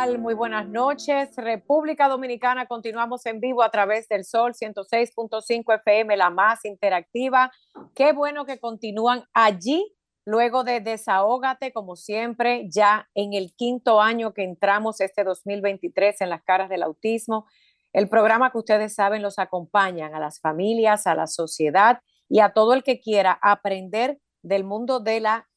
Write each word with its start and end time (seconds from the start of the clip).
Muy 0.00 0.32
buenas 0.32 0.66
noches. 0.66 1.28
República 1.36 2.08
Dominicana, 2.08 2.64
continuamos 2.64 3.26
en 3.26 3.38
vivo 3.38 3.62
a 3.62 3.70
través 3.70 4.08
del 4.08 4.24
Sol 4.24 4.54
106.5 4.54 5.74
FM, 5.74 6.16
la 6.16 6.30
más 6.30 6.64
interactiva. 6.64 7.52
Qué 7.94 8.14
bueno 8.14 8.46
que 8.46 8.58
continúan 8.58 9.24
allí 9.34 9.94
luego 10.24 10.64
de 10.64 10.80
Desahógate, 10.80 11.74
como 11.74 11.96
siempre, 11.96 12.66
ya 12.70 13.10
en 13.14 13.34
el 13.34 13.52
quinto 13.54 14.00
año 14.00 14.32
que 14.32 14.42
entramos 14.42 15.02
este 15.02 15.22
2023 15.22 16.22
en 16.22 16.30
las 16.30 16.42
caras 16.44 16.70
del 16.70 16.82
autismo. 16.82 17.44
El 17.92 18.08
programa 18.08 18.50
que 18.52 18.58
ustedes 18.58 18.94
saben 18.94 19.20
los 19.20 19.38
acompañan 19.38 20.14
a 20.14 20.18
las 20.18 20.40
familias, 20.40 21.06
a 21.06 21.14
la 21.14 21.26
sociedad 21.26 22.00
y 22.26 22.40
a 22.40 22.54
todo 22.54 22.72
el 22.72 22.82
que 22.84 23.00
quiera 23.00 23.38
aprender 23.42 24.18
del 24.42 24.64
mundo 24.64 24.98
de 24.98 25.20
la 25.20 25.49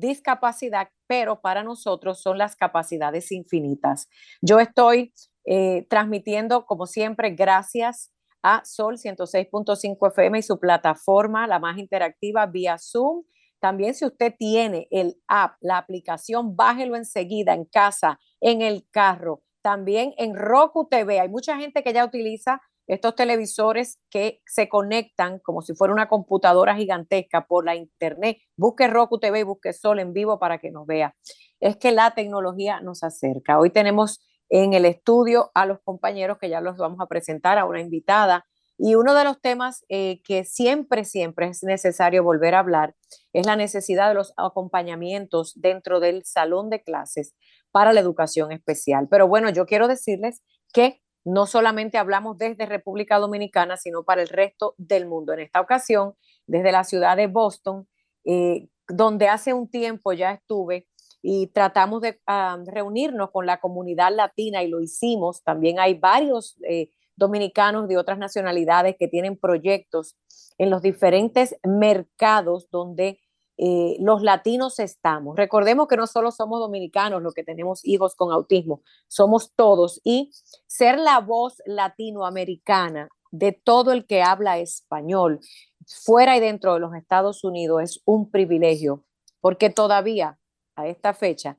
discapacidad, 0.00 0.88
pero 1.06 1.40
para 1.40 1.62
nosotros 1.62 2.20
son 2.20 2.38
las 2.38 2.56
capacidades 2.56 3.32
infinitas. 3.32 4.08
Yo 4.40 4.60
estoy 4.60 5.12
eh, 5.44 5.86
transmitiendo, 5.88 6.66
como 6.66 6.86
siempre, 6.86 7.30
gracias 7.30 8.12
a 8.42 8.64
Sol 8.64 8.96
106.5 8.96 10.08
FM 10.08 10.38
y 10.38 10.42
su 10.42 10.58
plataforma, 10.58 11.46
la 11.46 11.58
más 11.58 11.78
interactiva, 11.78 12.46
vía 12.46 12.76
Zoom. 12.78 13.24
También 13.60 13.94
si 13.94 14.04
usted 14.04 14.34
tiene 14.38 14.86
el 14.90 15.16
app, 15.26 15.56
la 15.60 15.78
aplicación, 15.78 16.54
bájelo 16.56 16.96
enseguida 16.96 17.54
en 17.54 17.64
casa, 17.64 18.18
en 18.40 18.62
el 18.62 18.86
carro, 18.90 19.42
también 19.62 20.14
en 20.18 20.36
Roku 20.36 20.86
TV. 20.88 21.20
Hay 21.20 21.28
mucha 21.28 21.56
gente 21.56 21.82
que 21.82 21.92
ya 21.92 22.04
utiliza 22.04 22.60
estos 22.86 23.14
televisores 23.14 23.98
que 24.10 24.40
se 24.46 24.68
conectan 24.68 25.38
como 25.40 25.62
si 25.62 25.74
fuera 25.74 25.92
una 25.92 26.08
computadora 26.08 26.76
gigantesca 26.76 27.46
por 27.46 27.64
la 27.64 27.74
internet. 27.74 28.38
Busque 28.56 28.86
Roku 28.86 29.18
TV 29.18 29.44
busque 29.44 29.72
Sol 29.72 29.98
en 29.98 30.12
vivo 30.12 30.38
para 30.38 30.58
que 30.58 30.70
nos 30.70 30.86
vea. 30.86 31.14
Es 31.60 31.76
que 31.76 31.92
la 31.92 32.12
tecnología 32.12 32.80
nos 32.80 33.02
acerca. 33.02 33.58
Hoy 33.58 33.70
tenemos 33.70 34.20
en 34.48 34.74
el 34.74 34.84
estudio 34.84 35.50
a 35.54 35.66
los 35.66 35.80
compañeros 35.82 36.38
que 36.38 36.48
ya 36.48 36.60
los 36.60 36.76
vamos 36.76 37.00
a 37.00 37.06
presentar, 37.06 37.58
a 37.58 37.64
una 37.64 37.80
invitada. 37.80 38.46
Y 38.78 38.94
uno 38.94 39.14
de 39.14 39.24
los 39.24 39.40
temas 39.40 39.84
eh, 39.88 40.20
que 40.22 40.44
siempre, 40.44 41.04
siempre 41.04 41.48
es 41.48 41.62
necesario 41.62 42.22
volver 42.22 42.54
a 42.54 42.58
hablar 42.58 42.94
es 43.32 43.46
la 43.46 43.56
necesidad 43.56 44.08
de 44.08 44.14
los 44.14 44.32
acompañamientos 44.36 45.54
dentro 45.56 45.98
del 45.98 46.24
salón 46.24 46.68
de 46.70 46.82
clases 46.82 47.34
para 47.70 47.92
la 47.92 48.00
educación 48.00 48.52
especial. 48.52 49.08
Pero 49.10 49.28
bueno, 49.28 49.50
yo 49.50 49.66
quiero 49.66 49.88
decirles 49.88 50.42
que 50.72 51.00
no 51.26 51.46
solamente 51.46 51.98
hablamos 51.98 52.38
desde 52.38 52.66
República 52.66 53.18
Dominicana, 53.18 53.76
sino 53.76 54.04
para 54.04 54.22
el 54.22 54.28
resto 54.28 54.74
del 54.78 55.06
mundo. 55.06 55.32
En 55.32 55.40
esta 55.40 55.60
ocasión, 55.60 56.14
desde 56.46 56.70
la 56.70 56.84
ciudad 56.84 57.16
de 57.16 57.26
Boston, 57.26 57.88
eh, 58.24 58.68
donde 58.86 59.26
hace 59.26 59.52
un 59.52 59.68
tiempo 59.68 60.12
ya 60.12 60.30
estuve 60.30 60.86
y 61.20 61.48
tratamos 61.48 62.00
de 62.00 62.20
reunirnos 62.66 63.32
con 63.32 63.44
la 63.44 63.58
comunidad 63.58 64.14
latina 64.14 64.62
y 64.62 64.68
lo 64.68 64.80
hicimos. 64.80 65.42
También 65.42 65.80
hay 65.80 65.94
varios 65.94 66.56
eh, 66.68 66.92
dominicanos 67.16 67.88
de 67.88 67.98
otras 67.98 68.18
nacionalidades 68.18 68.94
que 68.96 69.08
tienen 69.08 69.36
proyectos 69.36 70.16
en 70.58 70.70
los 70.70 70.80
diferentes 70.80 71.56
mercados 71.64 72.70
donde 72.70 73.18
eh, 73.58 73.96
los 74.00 74.22
latinos 74.22 74.78
estamos. 74.78 75.36
Recordemos 75.36 75.88
que 75.88 75.96
no 75.96 76.06
solo 76.06 76.30
somos 76.30 76.60
dominicanos 76.60 77.22
los 77.22 77.34
que 77.34 77.44
tenemos 77.44 77.84
hijos 77.84 78.14
con 78.14 78.32
autismo, 78.32 78.82
somos 79.08 79.52
todos 79.54 80.00
y 80.04 80.30
ser 80.66 80.98
la 80.98 81.20
voz 81.20 81.62
latinoamericana 81.64 83.08
de 83.30 83.52
todo 83.52 83.92
el 83.92 84.06
que 84.06 84.22
habla 84.22 84.58
español 84.58 85.40
fuera 85.86 86.36
y 86.36 86.40
dentro 86.40 86.74
de 86.74 86.80
los 86.80 86.94
Estados 86.94 87.44
Unidos 87.44 87.82
es 87.82 88.02
un 88.04 88.30
privilegio, 88.30 89.04
porque 89.40 89.70
todavía 89.70 90.38
a 90.74 90.86
esta 90.86 91.14
fecha 91.14 91.58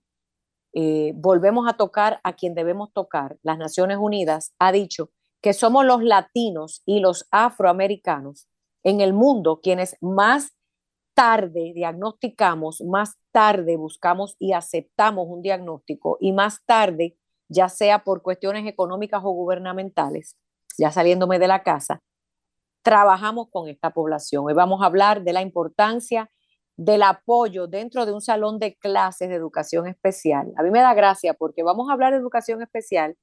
eh, 0.73 1.13
volvemos 1.15 1.67
a 1.67 1.77
tocar 1.77 2.19
a 2.23 2.33
quien 2.33 2.53
debemos 2.53 2.91
tocar. 2.93 3.37
Las 3.41 3.57
Naciones 3.57 3.97
Unidas 3.99 4.53
ha 4.59 4.71
dicho 4.71 5.11
que 5.41 5.53
somos 5.53 5.85
los 5.85 6.03
latinos 6.03 6.81
y 6.85 6.99
los 6.99 7.27
afroamericanos 7.31 8.47
en 8.83 9.01
el 9.01 9.13
mundo 9.13 9.59
quienes 9.61 9.97
más 10.01 10.56
tarde 11.17 11.71
diagnosticamos, 11.73 12.81
más 12.81 13.17
tarde 13.31 13.75
buscamos 13.75 14.35
y 14.37 14.53
aceptamos 14.53 15.25
un 15.27 15.41
diagnóstico 15.41 16.19
y 16.21 16.31
más 16.31 16.63
tarde, 16.63 17.17
ya 17.49 17.69
sea 17.69 18.03
por 18.03 18.21
cuestiones 18.21 18.67
económicas 18.67 19.21
o 19.23 19.31
gubernamentales, 19.31 20.37
ya 20.77 20.91
saliéndome 20.91 21.39
de 21.39 21.47
la 21.47 21.63
casa, 21.63 22.03
trabajamos 22.83 23.47
con 23.49 23.67
esta 23.67 23.89
población. 23.95 24.45
Hoy 24.45 24.53
vamos 24.53 24.83
a 24.83 24.85
hablar 24.85 25.23
de 25.23 25.33
la 25.33 25.41
importancia 25.41 26.29
del 26.75 27.01
apoyo 27.01 27.65
dentro 27.65 28.05
de 28.05 28.13
un 28.13 28.21
salón 28.21 28.59
de 28.59 28.75
clases 28.75 29.27
de 29.29 29.35
educación 29.35 29.87
especial. 29.87 30.53
A 30.55 30.61
mí 30.61 30.69
me 30.69 30.81
da 30.81 30.93
gracia 30.93 31.33
porque 31.33 31.63
vamos 31.63 31.89
a 31.89 31.93
hablar 31.93 32.13
de 32.13 32.19
educación 32.19 32.61
especial 32.61 33.17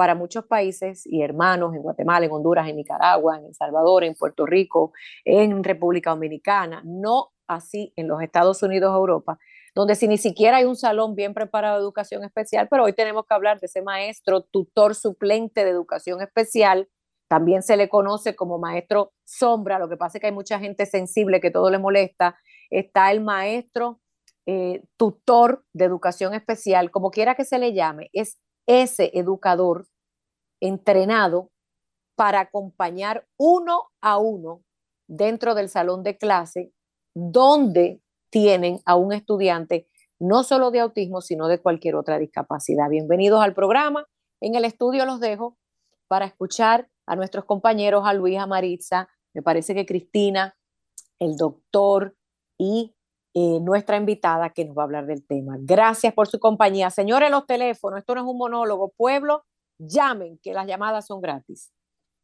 para 0.00 0.14
muchos 0.14 0.46
países 0.46 1.02
y 1.04 1.20
hermanos 1.20 1.74
en 1.74 1.82
Guatemala, 1.82 2.24
en 2.24 2.32
Honduras, 2.32 2.66
en 2.66 2.76
Nicaragua, 2.76 3.36
en 3.36 3.44
El 3.44 3.54
Salvador, 3.54 4.02
en 4.02 4.14
Puerto 4.14 4.46
Rico, 4.46 4.94
en 5.26 5.62
República 5.62 6.08
Dominicana, 6.08 6.80
no 6.86 7.32
así 7.46 7.92
en 7.96 8.08
los 8.08 8.22
Estados 8.22 8.62
Unidos 8.62 8.94
Europa, 8.94 9.38
donde 9.74 9.94
si 9.96 10.08
ni 10.08 10.16
siquiera 10.16 10.56
hay 10.56 10.64
un 10.64 10.74
salón 10.74 11.14
bien 11.14 11.34
preparado 11.34 11.76
de 11.76 11.82
educación 11.82 12.24
especial, 12.24 12.66
pero 12.70 12.84
hoy 12.84 12.94
tenemos 12.94 13.26
que 13.26 13.34
hablar 13.34 13.60
de 13.60 13.66
ese 13.66 13.82
maestro, 13.82 14.40
tutor 14.40 14.94
suplente 14.94 15.66
de 15.66 15.70
educación 15.70 16.22
especial, 16.22 16.88
también 17.28 17.62
se 17.62 17.76
le 17.76 17.90
conoce 17.90 18.34
como 18.34 18.58
maestro 18.58 19.12
sombra, 19.24 19.78
lo 19.78 19.90
que 19.90 19.98
pasa 19.98 20.16
es 20.16 20.22
que 20.22 20.28
hay 20.28 20.32
mucha 20.32 20.58
gente 20.58 20.86
sensible 20.86 21.42
que 21.42 21.50
todo 21.50 21.68
le 21.68 21.78
molesta, 21.78 22.38
está 22.70 23.12
el 23.12 23.20
maestro 23.20 24.00
eh, 24.46 24.82
tutor 24.96 25.62
de 25.74 25.84
educación 25.84 26.32
especial, 26.32 26.90
como 26.90 27.10
quiera 27.10 27.34
que 27.34 27.44
se 27.44 27.58
le 27.58 27.74
llame, 27.74 28.08
es 28.14 28.38
ese 28.70 29.10
educador 29.14 29.86
entrenado 30.60 31.50
para 32.14 32.40
acompañar 32.40 33.26
uno 33.36 33.90
a 34.00 34.18
uno 34.18 34.62
dentro 35.06 35.54
del 35.54 35.68
salón 35.68 36.02
de 36.02 36.16
clase 36.18 36.72
donde 37.14 38.00
tienen 38.30 38.80
a 38.84 38.96
un 38.96 39.12
estudiante 39.12 39.88
no 40.18 40.44
solo 40.44 40.70
de 40.70 40.80
autismo, 40.80 41.22
sino 41.22 41.48
de 41.48 41.58
cualquier 41.58 41.96
otra 41.96 42.18
discapacidad. 42.18 42.90
Bienvenidos 42.90 43.42
al 43.42 43.54
programa. 43.54 44.06
En 44.40 44.54
el 44.54 44.64
estudio 44.64 45.06
los 45.06 45.18
dejo 45.18 45.56
para 46.08 46.26
escuchar 46.26 46.88
a 47.06 47.16
nuestros 47.16 47.44
compañeros, 47.46 48.02
a 48.06 48.12
Luis, 48.12 48.38
a 48.38 48.46
Maritza, 48.46 49.08
me 49.32 49.42
parece 49.42 49.74
que 49.74 49.86
Cristina, 49.86 50.56
el 51.18 51.36
doctor 51.36 52.16
y 52.58 52.94
eh, 53.34 53.60
nuestra 53.60 53.96
invitada 53.96 54.50
que 54.50 54.64
nos 54.64 54.76
va 54.76 54.82
a 54.82 54.84
hablar 54.84 55.06
del 55.06 55.24
tema. 55.24 55.56
Gracias 55.60 56.12
por 56.12 56.28
su 56.28 56.40
compañía. 56.40 56.90
Señores, 56.90 57.30
los 57.30 57.46
teléfonos, 57.46 58.00
esto 58.00 58.14
no 58.14 58.22
es 58.22 58.26
un 58.26 58.38
monólogo. 58.38 58.92
Pueblo, 58.96 59.44
llamen, 59.80 60.38
que 60.42 60.52
las 60.52 60.66
llamadas 60.66 61.06
son 61.06 61.20
gratis. 61.20 61.70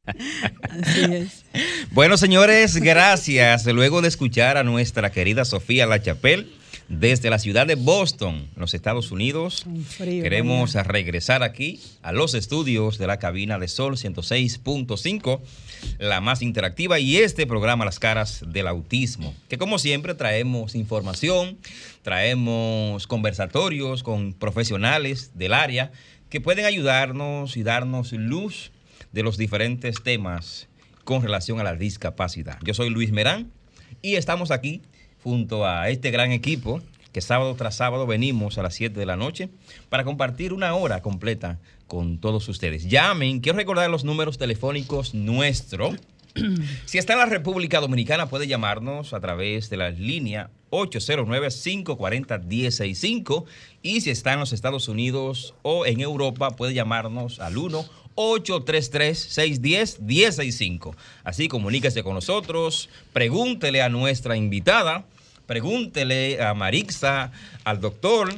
Así 0.04 1.04
es. 1.12 1.44
Bueno, 1.90 2.16
señores, 2.16 2.76
gracias. 2.76 3.64
Luego 3.66 4.02
de 4.02 4.08
escuchar 4.08 4.56
a 4.56 4.64
nuestra 4.64 5.10
querida 5.10 5.44
Sofía 5.44 5.86
Lachapelle 5.86 6.46
desde 6.88 7.30
la 7.30 7.38
ciudad 7.38 7.66
de 7.66 7.74
Boston, 7.74 8.48
los 8.54 8.74
Estados 8.74 9.10
Unidos, 9.10 9.66
queremos 9.98 10.74
regresar 10.74 11.42
aquí 11.42 11.80
a 12.02 12.12
los 12.12 12.34
estudios 12.34 12.98
de 12.98 13.08
la 13.08 13.18
cabina 13.18 13.58
de 13.58 13.66
Sol 13.66 13.96
106.5, 13.96 15.40
la 15.98 16.20
más 16.20 16.42
interactiva, 16.42 17.00
y 17.00 17.16
este 17.16 17.46
programa 17.46 17.84
Las 17.84 17.98
Caras 17.98 18.44
del 18.46 18.68
Autismo, 18.68 19.34
que 19.48 19.58
como 19.58 19.78
siempre 19.78 20.14
traemos 20.14 20.76
información, 20.76 21.58
traemos 22.02 23.06
conversatorios 23.08 24.04
con 24.04 24.32
profesionales 24.32 25.32
del 25.34 25.54
área 25.54 25.90
que 26.28 26.40
pueden 26.40 26.64
ayudarnos 26.64 27.56
y 27.56 27.62
darnos 27.62 28.12
luz 28.12 28.72
de 29.12 29.22
los 29.22 29.36
diferentes 29.36 30.02
temas 30.02 30.68
con 31.04 31.22
relación 31.22 31.60
a 31.60 31.64
la 31.64 31.74
discapacidad. 31.74 32.58
Yo 32.62 32.74
soy 32.74 32.90
Luis 32.90 33.12
Merán 33.12 33.52
y 34.02 34.16
estamos 34.16 34.50
aquí 34.50 34.82
junto 35.22 35.66
a 35.66 35.88
este 35.88 36.10
gran 36.10 36.32
equipo 36.32 36.82
que 37.12 37.20
sábado 37.20 37.54
tras 37.54 37.76
sábado 37.76 38.06
venimos 38.06 38.58
a 38.58 38.62
las 38.62 38.74
7 38.74 38.98
de 38.98 39.06
la 39.06 39.16
noche 39.16 39.48
para 39.88 40.04
compartir 40.04 40.52
una 40.52 40.74
hora 40.74 41.00
completa 41.00 41.58
con 41.86 42.18
todos 42.18 42.48
ustedes. 42.48 42.88
Llamen, 42.88 43.40
quiero 43.40 43.56
recordar 43.56 43.88
los 43.88 44.04
números 44.04 44.36
telefónicos 44.36 45.14
nuestros. 45.14 45.94
Si 46.86 46.98
está 46.98 47.14
en 47.14 47.20
la 47.20 47.26
República 47.26 47.80
Dominicana 47.80 48.28
puede 48.28 48.46
llamarnos 48.46 49.12
a 49.12 49.18
través 49.20 49.68
de 49.70 49.76
la 49.76 49.90
línea 49.90 50.50
809-540-165 50.70 53.44
y 53.82 54.00
si 54.00 54.10
está 54.10 54.32
en 54.32 54.40
los 54.40 54.52
Estados 54.52 54.88
Unidos 54.88 55.54
o 55.62 55.86
en 55.86 56.00
Europa 56.00 56.50
puede 56.50 56.74
llamarnos 56.74 57.38
al 57.40 57.56
1 57.56 58.06
833-610-1065. 58.16 60.96
Así 61.22 61.46
comuníquese 61.48 62.02
con 62.02 62.14
nosotros, 62.14 62.88
pregúntele 63.12 63.82
a 63.82 63.90
nuestra 63.90 64.38
invitada, 64.38 65.04
pregúntele 65.46 66.42
a 66.42 66.54
Marixa, 66.54 67.30
al 67.64 67.80
doctor 67.80 68.34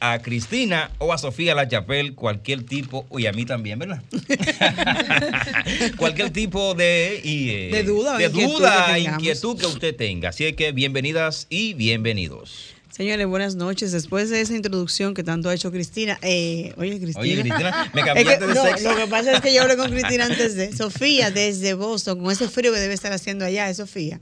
a 0.00 0.20
Cristina 0.20 0.90
o 0.98 1.12
a 1.12 1.18
Sofía 1.18 1.54
La 1.54 1.68
Chapel 1.68 2.14
cualquier 2.14 2.64
tipo, 2.64 3.06
y 3.16 3.26
a 3.26 3.32
mí 3.32 3.44
también, 3.44 3.78
¿verdad? 3.78 4.02
cualquier 5.96 6.30
tipo 6.30 6.74
de, 6.74 7.20
eh, 7.24 7.70
de 7.72 7.82
duda, 7.82 8.16
de 8.16 8.26
inquietud, 8.26 8.62
que 8.62 9.00
inquietud 9.00 9.58
que 9.58 9.66
usted 9.66 9.96
tenga. 9.96 10.30
Así 10.30 10.52
que 10.52 10.72
bienvenidas 10.72 11.46
y 11.50 11.74
bienvenidos. 11.74 12.74
Señores, 12.90 13.28
buenas 13.28 13.54
noches. 13.54 13.92
Después 13.92 14.28
de 14.28 14.40
esa 14.40 14.54
introducción 14.54 15.14
que 15.14 15.22
tanto 15.22 15.48
ha 15.48 15.54
hecho 15.54 15.70
Cristina, 15.70 16.18
eh, 16.20 16.74
oye 16.76 16.98
Cristina, 16.98 17.20
oye, 17.20 17.40
Cristina 17.40 17.90
me 17.94 18.02
cambiaste 18.02 18.46
de 18.46 18.54
sexo. 18.54 18.92
Lo 18.92 18.96
que 18.96 19.06
pasa 19.06 19.32
es 19.34 19.40
que 19.40 19.54
yo 19.54 19.62
hablé 19.62 19.76
con 19.76 19.88
Cristina 19.90 20.24
antes 20.24 20.56
de 20.56 20.72
Sofía 20.76 21.30
desde 21.30 21.74
Boston, 21.74 22.18
con 22.18 22.32
ese 22.32 22.48
frío 22.48 22.72
que 22.72 22.80
debe 22.80 22.94
estar 22.94 23.12
haciendo 23.12 23.44
allá, 23.44 23.70
es 23.70 23.76
Sofía. 23.76 24.18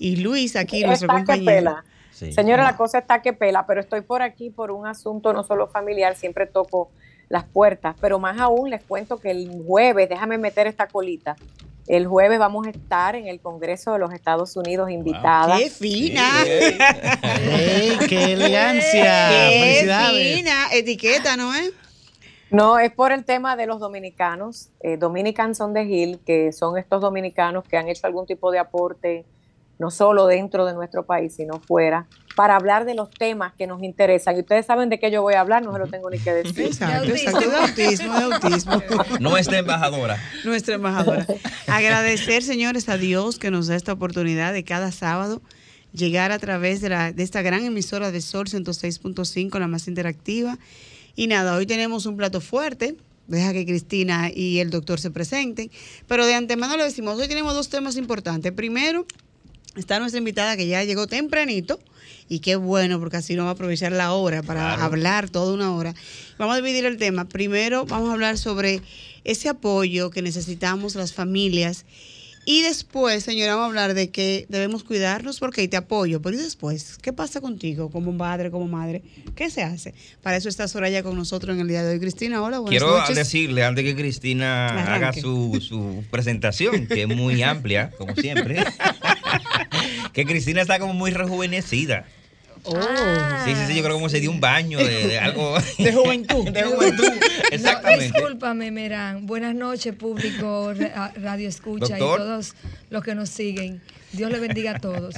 Y 0.00 0.16
Luis 0.16 0.56
aquí, 0.56 0.82
nuestro 0.82 1.06
compañero. 1.06 1.76
Señora, 2.14 2.62
la 2.62 2.76
cosa 2.76 2.98
está 2.98 3.20
que 3.22 3.32
pela, 3.32 3.66
pero 3.66 3.80
estoy 3.80 4.00
por 4.00 4.22
aquí 4.22 4.50
por 4.50 4.70
un 4.70 4.86
asunto 4.86 5.32
no 5.32 5.42
solo 5.42 5.66
familiar, 5.66 6.14
siempre 6.16 6.46
toco 6.46 6.90
las 7.28 7.44
puertas, 7.44 7.96
pero 8.00 8.18
más 8.18 8.38
aún 8.38 8.70
les 8.70 8.82
cuento 8.82 9.18
que 9.18 9.30
el 9.30 9.62
jueves, 9.66 10.08
déjame 10.08 10.38
meter 10.38 10.66
esta 10.66 10.86
colita, 10.86 11.36
el 11.86 12.06
jueves 12.06 12.38
vamos 12.38 12.66
a 12.66 12.70
estar 12.70 13.14
en 13.14 13.26
el 13.26 13.40
Congreso 13.40 13.92
de 13.92 13.98
los 13.98 14.12
Estados 14.12 14.56
Unidos 14.56 14.90
invitada. 14.90 15.58
¡Qué 15.58 15.68
fina! 15.68 16.30
¡Qué 16.44 18.32
elegancia! 18.32 19.28
¡Qué 19.28 20.36
fina! 20.36 20.68
Etiqueta, 20.72 21.36
¿no 21.36 21.54
es? 21.54 21.72
No, 22.50 22.78
es 22.78 22.92
por 22.92 23.10
el 23.12 23.24
tema 23.24 23.56
de 23.56 23.66
los 23.66 23.80
dominicanos, 23.80 24.68
eh, 24.80 24.96
Dominican 24.96 25.54
Son 25.54 25.74
de 25.74 25.84
Hill, 25.84 26.20
que 26.24 26.52
son 26.52 26.78
estos 26.78 27.00
dominicanos 27.00 27.64
que 27.64 27.76
han 27.76 27.88
hecho 27.88 28.06
algún 28.06 28.26
tipo 28.26 28.50
de 28.52 28.60
aporte 28.60 29.24
no 29.78 29.90
solo 29.90 30.26
dentro 30.26 30.66
de 30.66 30.74
nuestro 30.74 31.04
país, 31.04 31.34
sino 31.34 31.60
fuera, 31.60 32.06
para 32.36 32.56
hablar 32.56 32.84
de 32.84 32.94
los 32.94 33.10
temas 33.10 33.52
que 33.54 33.66
nos 33.66 33.82
interesan. 33.82 34.36
Y 34.36 34.40
ustedes 34.40 34.66
saben 34.66 34.88
de 34.88 34.98
qué 34.98 35.10
yo 35.10 35.22
voy 35.22 35.34
a 35.34 35.40
hablar, 35.40 35.62
no 35.62 35.72
se 35.72 35.78
lo 35.78 35.86
tengo 35.86 36.10
ni 36.10 36.18
que 36.18 36.32
decir. 36.32 36.66
Exacto, 36.66 37.06
de 37.06 37.56
autismo, 37.56 38.14
de 38.14 38.24
autismo. 38.24 38.82
Nuestra 39.20 39.58
embajadora. 39.58 40.18
Nuestra 40.44 40.74
embajadora. 40.74 41.26
Agradecer, 41.68 42.42
señores, 42.42 42.88
a 42.88 42.96
Dios 42.96 43.38
que 43.38 43.50
nos 43.50 43.68
da 43.68 43.76
esta 43.76 43.92
oportunidad 43.92 44.52
de 44.52 44.64
cada 44.64 44.90
sábado 44.92 45.42
llegar 45.94 46.32
a 46.32 46.38
través 46.38 46.80
de, 46.80 46.88
la, 46.90 47.12
de 47.12 47.22
esta 47.22 47.40
gran 47.42 47.64
emisora 47.64 48.10
de 48.10 48.20
Sol 48.20 48.48
106.5, 48.48 49.58
la 49.58 49.68
más 49.68 49.88
interactiva. 49.88 50.58
Y 51.16 51.28
nada, 51.28 51.54
hoy 51.54 51.66
tenemos 51.66 52.06
un 52.06 52.16
plato 52.16 52.40
fuerte. 52.40 52.96
Deja 53.26 53.52
que 53.52 53.64
Cristina 53.64 54.30
y 54.34 54.58
el 54.58 54.70
doctor 54.70 55.00
se 55.00 55.10
presenten. 55.10 55.70
Pero 56.06 56.26
de 56.26 56.34
antemano 56.34 56.76
le 56.76 56.84
decimos, 56.84 57.18
hoy 57.18 57.28
tenemos 57.28 57.54
dos 57.54 57.68
temas 57.70 57.96
importantes. 57.96 58.52
Primero, 58.52 59.06
está 59.76 59.98
nuestra 59.98 60.18
invitada 60.18 60.56
que 60.56 60.66
ya 60.66 60.84
llegó 60.84 61.06
tempranito 61.06 61.80
y 62.28 62.40
qué 62.40 62.56
bueno 62.56 62.98
porque 62.98 63.18
así 63.18 63.34
nos 63.34 63.46
va 63.46 63.50
a 63.50 63.52
aprovechar 63.52 63.92
la 63.92 64.12
hora 64.12 64.42
para 64.42 64.74
hablar 64.84 65.28
toda 65.30 65.52
una 65.52 65.74
hora. 65.74 65.94
Vamos 66.38 66.54
a 66.54 66.60
dividir 66.60 66.84
el 66.86 66.96
tema. 66.96 67.26
Primero 67.26 67.84
vamos 67.86 68.10
a 68.10 68.12
hablar 68.12 68.38
sobre 68.38 68.80
ese 69.24 69.48
apoyo 69.48 70.10
que 70.10 70.22
necesitamos 70.22 70.94
las 70.94 71.12
familias 71.12 71.84
y 72.46 72.62
después, 72.62 73.24
señora, 73.24 73.54
vamos 73.54 73.64
a 73.64 73.68
hablar 73.68 73.94
de 73.94 74.10
que 74.10 74.44
debemos 74.50 74.84
cuidarnos 74.84 75.38
porque 75.38 75.66
te 75.66 75.76
apoyo. 75.78 76.20
Pero 76.20 76.36
y 76.36 76.40
después, 76.40 76.98
¿qué 77.00 77.12
pasa 77.12 77.40
contigo 77.40 77.90
como 77.90 78.16
padre, 78.18 78.50
como 78.50 78.66
madre? 78.66 79.02
¿Qué 79.34 79.48
se 79.48 79.62
hace? 79.62 79.94
Para 80.22 80.36
eso 80.36 80.50
está 80.50 80.68
Soraya 80.68 81.02
con 81.02 81.16
nosotros 81.16 81.54
en 81.54 81.62
el 81.62 81.68
día 81.68 81.82
de 81.82 81.94
hoy. 81.94 82.00
Cristina, 82.00 82.42
hola, 82.42 82.58
buenas 82.58 82.82
Quiero 82.82 83.14
decirle, 83.14 83.64
antes 83.64 83.84
que 83.84 83.96
Cristina 83.96 84.94
haga 84.94 85.12
su, 85.14 85.58
su 85.66 86.04
presentación, 86.10 86.86
que 86.86 87.02
es 87.02 87.08
muy 87.08 87.42
amplia, 87.42 87.90
como 87.96 88.14
siempre, 88.14 88.62
que 90.12 90.24
Cristina 90.24 90.62
está 90.62 90.78
como 90.78 90.94
muy 90.94 91.10
rejuvenecida. 91.10 92.04
Oh. 92.66 92.80
Sí, 93.44 93.54
sí, 93.54 93.66
sí, 93.66 93.76
yo 93.76 93.82
creo 93.82 93.94
como 93.94 94.08
se 94.08 94.20
dio 94.20 94.30
un 94.30 94.40
baño 94.40 94.78
de, 94.78 95.18
algo. 95.18 95.56
De 95.78 95.92
juventud. 95.92 96.48
De 96.50 96.62
juventud, 96.62 97.12
exactamente. 97.50 98.04
discúlpame, 98.04 98.70
Merán. 98.70 99.26
Buenas 99.26 99.54
noches, 99.54 99.94
público, 99.94 100.72
Radio 101.16 101.48
Escucha 101.48 101.96
y 101.96 101.98
todos 101.98 102.54
los 102.88 103.02
que 103.02 103.14
nos 103.14 103.28
siguen. 103.28 103.82
Dios 104.12 104.30
le 104.30 104.40
bendiga 104.40 104.72
a 104.72 104.78
todos. 104.78 105.16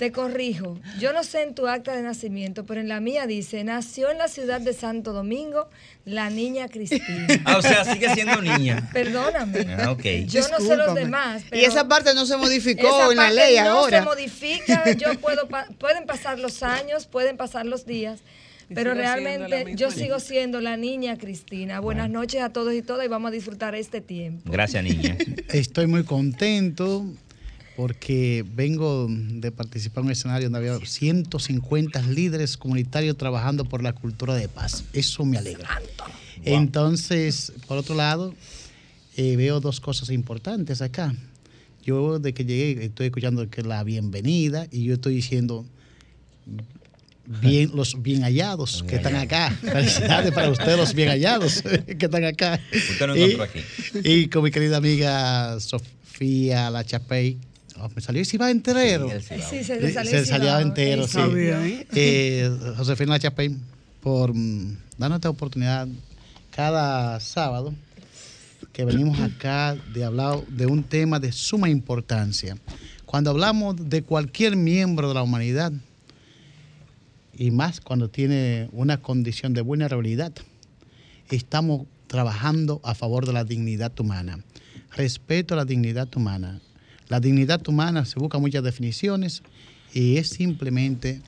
Te 0.00 0.12
corrijo. 0.12 0.80
Yo 0.98 1.12
no 1.12 1.22
sé 1.24 1.42
en 1.42 1.54
tu 1.54 1.68
acta 1.68 1.94
de 1.94 2.00
nacimiento, 2.00 2.64
pero 2.64 2.80
en 2.80 2.88
la 2.88 3.00
mía 3.00 3.26
dice, 3.26 3.62
nació 3.64 4.10
en 4.10 4.16
la 4.16 4.28
ciudad 4.28 4.58
de 4.58 4.72
Santo 4.72 5.12
Domingo 5.12 5.68
la 6.06 6.30
niña 6.30 6.68
Cristina. 6.68 7.26
Ah, 7.44 7.58
o 7.58 7.62
sea, 7.62 7.84
sigue 7.84 8.08
siendo 8.14 8.40
niña. 8.40 8.88
Perdóname. 8.94 9.66
Ah, 9.78 9.90
okay. 9.90 10.24
Yo 10.24 10.40
no 10.48 10.58
sé 10.58 10.74
los 10.74 10.94
demás. 10.94 11.42
y 11.52 11.64
esa 11.64 11.86
parte 11.86 12.14
no 12.14 12.24
se 12.24 12.38
modificó 12.38 13.10
en 13.10 13.18
la 13.18 13.30
ley 13.30 13.58
ahora. 13.58 14.00
No 14.00 14.04
se 14.04 14.16
modifica. 14.16 14.90
Yo 14.96 15.20
puedo, 15.20 15.46
pueden 15.78 16.06
pasar 16.06 16.38
los 16.38 16.62
años, 16.62 17.04
pueden 17.04 17.36
pasar 17.36 17.66
los 17.66 17.84
días. 17.84 18.20
Pero 18.74 18.94
realmente 18.94 19.74
yo 19.74 19.90
sigo 19.90 20.20
siendo 20.20 20.60
la 20.60 20.76
niña 20.76 21.18
Cristina. 21.18 21.80
Buenas 21.80 22.08
noches 22.08 22.40
a 22.40 22.50
todos 22.50 22.72
y 22.72 22.82
todas 22.82 23.04
y 23.04 23.08
vamos 23.08 23.30
a 23.30 23.32
disfrutar 23.32 23.74
este 23.74 24.00
tiempo. 24.00 24.50
Gracias, 24.50 24.82
niña. 24.82 25.18
Estoy 25.48 25.88
muy 25.88 26.04
contento 26.04 27.04
porque 27.80 28.44
vengo 28.46 29.06
de 29.08 29.50
participar 29.52 30.02
en 30.02 30.08
un 30.08 30.12
escenario 30.12 30.50
donde 30.50 30.68
había 30.68 30.86
150 30.86 32.02
líderes 32.02 32.58
comunitarios 32.58 33.16
trabajando 33.16 33.64
por 33.64 33.82
la 33.82 33.94
cultura 33.94 34.34
de 34.34 34.48
paz. 34.48 34.84
Eso 34.92 35.24
me 35.24 35.38
alegra. 35.38 35.80
Entonces, 36.44 37.54
por 37.66 37.78
otro 37.78 37.94
lado, 37.94 38.34
eh, 39.16 39.34
veo 39.36 39.60
dos 39.60 39.80
cosas 39.80 40.10
importantes 40.10 40.82
acá. 40.82 41.14
Yo 41.82 42.18
de 42.18 42.34
que 42.34 42.44
llegué 42.44 42.84
estoy 42.84 43.06
escuchando 43.06 43.48
que 43.48 43.62
la 43.62 43.82
bienvenida 43.82 44.66
y 44.70 44.84
yo 44.84 44.92
estoy 44.92 45.14
diciendo 45.14 45.64
bien 47.40 47.70
los 47.74 48.02
bien 48.02 48.24
hallados 48.24 48.82
que 48.82 48.96
están 48.96 49.16
acá. 49.16 49.52
Felicidades 49.52 50.32
para 50.32 50.50
ustedes 50.50 50.76
los 50.76 50.92
bien 50.92 51.08
hallados 51.08 51.62
que 51.98 52.04
están 52.04 52.24
acá. 52.26 52.60
y, 53.16 53.40
aquí. 53.40 53.60
y 54.04 54.28
con 54.28 54.44
mi 54.44 54.50
querida 54.50 54.76
amiga 54.76 55.58
Sofía 55.60 56.68
La 56.68 56.84
Chapey 56.84 57.38
Oh, 57.38 57.49
me 57.88 58.00
salió 58.02 58.22
y 58.22 58.24
se 58.24 58.36
iba 58.36 58.50
entero. 58.50 59.08
Sí, 59.20 59.64
se, 59.64 59.64
salió, 59.64 60.10
se 60.10 60.26
salía 60.26 60.60
entero, 60.60 61.06
sí. 61.06 61.18
Eh, 61.92 62.50
Josefina 62.76 63.18
Chapey, 63.18 63.56
por 64.00 64.34
mm, 64.34 64.76
darnos 64.98 65.16
esta 65.18 65.30
oportunidad 65.30 65.88
cada 66.50 67.18
sábado 67.20 67.74
que 68.72 68.84
venimos 68.84 69.18
acá 69.20 69.76
de 69.92 70.04
hablar 70.04 70.46
de 70.46 70.66
un 70.66 70.82
tema 70.82 71.18
de 71.18 71.32
suma 71.32 71.68
importancia. 71.68 72.56
Cuando 73.06 73.30
hablamos 73.30 73.76
de 73.88 74.02
cualquier 74.02 74.56
miembro 74.56 75.08
de 75.08 75.14
la 75.14 75.22
humanidad, 75.22 75.72
y 77.36 77.50
más 77.50 77.80
cuando 77.80 78.08
tiene 78.08 78.68
una 78.72 78.98
condición 78.98 79.54
de 79.54 79.62
vulnerabilidad, 79.62 80.32
estamos 81.30 81.86
trabajando 82.06 82.80
a 82.84 82.94
favor 82.94 83.26
de 83.26 83.32
la 83.32 83.44
dignidad 83.44 83.98
humana. 83.98 84.40
Respeto 84.96 85.54
a 85.54 85.56
la 85.56 85.64
dignidad 85.64 86.08
humana 86.14 86.60
la 87.10 87.20
dignidad 87.20 87.60
humana 87.68 88.06
se 88.06 88.18
busca 88.18 88.38
muchas 88.38 88.62
definiciones 88.62 89.42
y 89.92 90.16
es 90.16 90.30
simplemente 90.30 91.20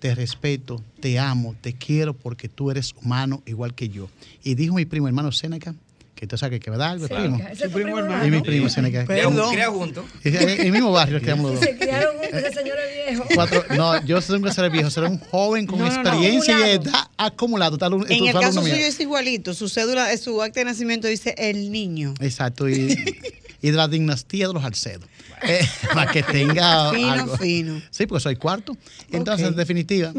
te 0.00 0.14
respeto, 0.14 0.82
te 1.00 1.18
amo, 1.18 1.54
te 1.60 1.74
quiero 1.74 2.14
porque 2.14 2.48
tú 2.48 2.70
eres 2.70 2.94
humano 3.02 3.42
igual 3.44 3.74
que 3.74 3.90
yo. 3.90 4.08
Y 4.42 4.54
dijo 4.54 4.74
mi 4.74 4.86
primo 4.86 5.06
hermano 5.06 5.30
Seneca, 5.30 5.74
que 6.14 6.26
tú 6.26 6.38
sabes 6.38 6.60
que 6.60 6.70
verdad, 6.70 6.96
el 6.96 7.08
primo. 7.08 7.38
Su 7.60 7.70
primo 7.70 7.98
hermano. 7.98 8.26
Y 8.26 8.30
mi 8.30 8.40
primo 8.40 8.70
Seneca. 8.70 9.04
Crea 9.04 9.70
juntos. 9.70 10.06
En 10.24 10.60
el 10.66 10.72
mismo 10.72 10.92
barrio 10.92 11.20
creamos 11.20 11.52
los 11.52 11.60
dos. 11.60 11.68
Se 11.68 11.76
criaron 11.76 12.16
juntos, 12.16 12.32
ese 12.32 12.52
señor 12.54 12.76
es 12.78 13.06
viejo. 13.06 13.24
Cuatro, 13.34 13.64
no, 13.76 14.02
yo 14.06 14.22
soy 14.22 14.40
un 14.40 14.50
ser 14.50 14.70
viejo, 14.70 14.88
seré 14.88 15.08
un 15.08 15.18
joven 15.18 15.66
con 15.66 15.84
experiencia 15.84 16.58
y 16.58 16.70
edad 16.70 17.10
acumulado. 17.18 17.76
Tal, 17.76 17.92
en 18.08 18.26
el 18.28 18.32
caso 18.32 18.62
suyo 18.62 18.74
es 18.76 18.98
igualito, 18.98 19.52
su 19.52 19.68
cédula, 19.68 20.16
su 20.16 20.40
acta 20.40 20.60
de 20.60 20.64
nacimiento 20.64 21.06
dice 21.06 21.34
el 21.36 21.70
niño. 21.70 22.14
Exacto, 22.20 22.66
y, 22.66 22.96
y 23.60 23.70
de 23.70 23.76
la 23.76 23.88
dinastía 23.88 24.48
de 24.48 24.54
los 24.54 24.64
Alcedo. 24.64 25.06
Eh, 25.42 25.60
para 25.94 26.10
que 26.10 26.22
tenga 26.22 26.92
fino, 26.92 27.10
algo. 27.10 27.36
fino. 27.36 27.82
Sí, 27.90 28.06
porque 28.06 28.22
soy 28.22 28.36
cuarto. 28.36 28.76
Entonces, 29.10 29.48
en 29.48 29.56
definitiva, 29.56 30.12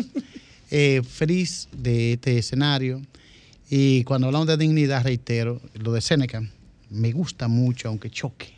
eh, 0.72 1.02
feliz 1.08 1.68
de 1.72 2.14
este 2.14 2.38
escenario. 2.38 3.02
Y 3.70 4.04
cuando 4.04 4.28
hablamos 4.28 4.48
de 4.48 4.58
dignidad, 4.58 5.04
reitero, 5.04 5.62
lo 5.76 5.94
de 5.94 6.02
Seneca, 6.02 6.42
me 6.90 7.12
gusta 7.12 7.48
mucho, 7.48 7.88
aunque 7.88 8.10
choque. 8.10 8.54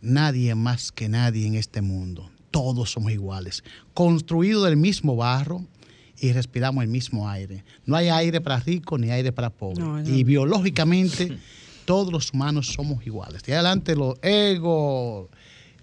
Nadie 0.00 0.54
más 0.54 0.92
que 0.92 1.08
nadie 1.08 1.46
en 1.46 1.56
este 1.56 1.82
mundo. 1.82 2.30
Todos 2.50 2.90
somos 2.90 3.12
iguales. 3.12 3.62
Construidos 3.94 4.64
del 4.64 4.76
mismo 4.76 5.16
barro 5.16 5.64
y 6.18 6.32
respiramos 6.32 6.82
el 6.84 6.90
mismo 6.90 7.28
aire. 7.28 7.64
No 7.86 7.96
hay 7.96 8.08
aire 8.08 8.40
para 8.40 8.60
rico 8.60 8.98
ni 8.98 9.10
aire 9.10 9.32
para 9.32 9.50
pobre. 9.50 9.82
Y 10.08 10.24
biológicamente 10.24 11.36
todos 11.90 12.12
los 12.12 12.32
humanos 12.32 12.68
somos 12.68 13.04
iguales. 13.04 13.42
De 13.42 13.52
adelante 13.52 13.96
los 13.96 14.14
egos 14.22 15.28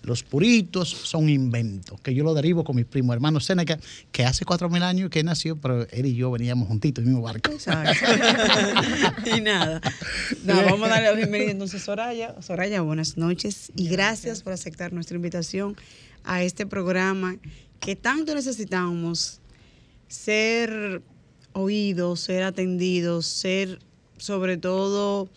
Los 0.04 0.24
puritos 0.24 0.88
son 0.88 1.28
inventos, 1.28 2.00
que 2.00 2.16
yo 2.16 2.24
lo 2.24 2.34
derivo 2.34 2.64
con 2.64 2.78
mi 2.78 2.86
primo 2.86 3.12
hermano 3.12 3.42
Seneca, 3.42 3.78
que 4.14 4.24
hace 4.24 4.46
cuatro 4.46 4.70
mil 4.70 4.84
años 4.84 5.10
que 5.10 5.22
nació, 5.22 5.58
pero 5.58 5.86
él 5.92 6.06
y 6.06 6.16
yo 6.16 6.32
veníamos 6.32 6.70
juntitos 6.70 7.04
en 7.04 7.10
el 7.10 7.16
mismo 7.16 7.26
barco. 7.26 7.52
y 9.36 9.42
nada. 9.42 9.82
vamos 10.46 10.84
a 10.84 10.92
darle 10.92 11.10
la 11.10 11.16
bienvenida 11.18 11.52
entonces 11.52 11.84
Soraya. 11.84 12.42
Soraya, 12.42 12.80
buenas 12.80 13.18
noches 13.18 13.74
y 13.76 13.90
gracias 13.90 14.44
por 14.44 14.54
aceptar 14.54 14.94
nuestra 14.94 15.18
invitación 15.18 15.76
a 16.24 16.42
este 16.42 16.66
programa 16.66 17.36
que 17.82 17.98
tanto 17.98 18.34
necesitamos 18.34 19.42
ser 20.08 21.02
oídos, 21.52 22.22
ser 22.22 22.44
atendidos, 22.44 23.26
ser 23.26 23.80
sobre 24.18 24.56
todo 24.56 25.30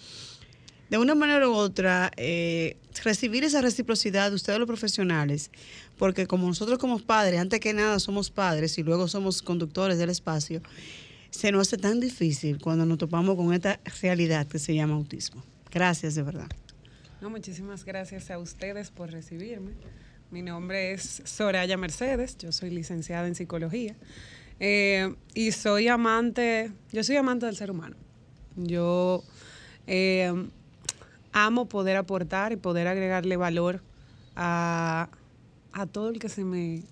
de 0.90 0.98
una 0.98 1.14
manera 1.14 1.48
u 1.48 1.52
otra, 1.52 2.10
eh, 2.16 2.76
recibir 3.04 3.44
esa 3.44 3.62
reciprocidad 3.62 4.30
de 4.30 4.36
ustedes 4.36 4.58
los 4.58 4.66
profesionales, 4.66 5.50
porque 5.96 6.26
como 6.26 6.48
nosotros 6.48 6.78
como 6.78 6.98
padres, 6.98 7.40
antes 7.40 7.60
que 7.60 7.72
nada 7.72 8.00
somos 8.00 8.30
padres 8.30 8.76
y 8.76 8.82
luego 8.82 9.06
somos 9.06 9.40
conductores 9.40 9.98
del 9.98 10.10
espacio, 10.10 10.60
se 11.30 11.52
nos 11.52 11.68
hace 11.68 11.76
tan 11.76 12.00
difícil 12.00 12.58
cuando 12.60 12.84
nos 12.86 12.98
topamos 12.98 13.36
con 13.36 13.54
esta 13.54 13.78
realidad 14.02 14.48
que 14.48 14.58
se 14.58 14.74
llama 14.74 14.94
autismo. 14.94 15.44
Gracias, 15.70 16.16
de 16.16 16.22
verdad. 16.22 16.48
No, 17.20 17.30
muchísimas 17.30 17.84
gracias 17.84 18.30
a 18.32 18.38
ustedes 18.38 18.90
por 18.90 19.12
recibirme. 19.12 19.72
Mi 20.32 20.42
nombre 20.42 20.92
es 20.92 21.22
Soraya 21.24 21.76
Mercedes, 21.76 22.36
yo 22.36 22.50
soy 22.50 22.70
licenciada 22.70 23.28
en 23.28 23.34
psicología 23.36 23.96
eh, 24.58 25.14
y 25.34 25.52
soy 25.52 25.88
amante, 25.88 26.72
yo 26.92 27.04
soy 27.04 27.16
amante 27.16 27.46
del 27.46 27.56
ser 27.56 27.70
humano. 27.70 27.96
Yo 28.56 29.22
eh, 29.86 30.32
amo 31.32 31.66
poder 31.66 31.96
aportar 31.96 32.52
y 32.52 32.56
poder 32.56 32.86
agregarle 32.86 33.36
valor 33.36 33.82
a, 34.36 35.08
todo 35.92 36.10
el 36.10 36.18
que 36.18 36.28
se 36.28 36.44
me, 36.44 36.82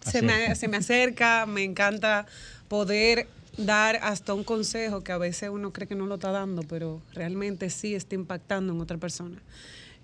se 0.00 0.22
me, 0.22 0.54
se 0.54 0.68
me 0.68 0.76
acerca. 0.76 1.46
Me 1.46 1.64
encanta 1.64 2.26
poder 2.68 3.28
dar 3.56 3.96
hasta 4.02 4.34
un 4.34 4.44
consejo 4.44 5.02
que 5.02 5.12
a 5.12 5.18
veces 5.18 5.48
uno 5.50 5.72
cree 5.72 5.88
que 5.88 5.94
no 5.94 6.06
lo 6.06 6.16
está 6.16 6.30
dando, 6.30 6.62
pero 6.62 7.00
realmente 7.12 7.70
sí 7.70 7.94
está 7.94 8.14
impactando 8.14 8.72
en 8.72 8.80
otra 8.80 8.98
persona. 8.98 9.40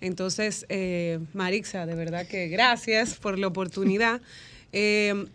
Entonces, 0.00 0.66
eh, 0.68 1.20
Marixa, 1.32 1.86
de 1.86 1.94
verdad 1.94 2.26
que 2.26 2.48
gracias 2.48 3.14
por 3.14 3.38
la 3.38 3.46
oportunidad. 3.48 4.20
Eh, 4.74 5.26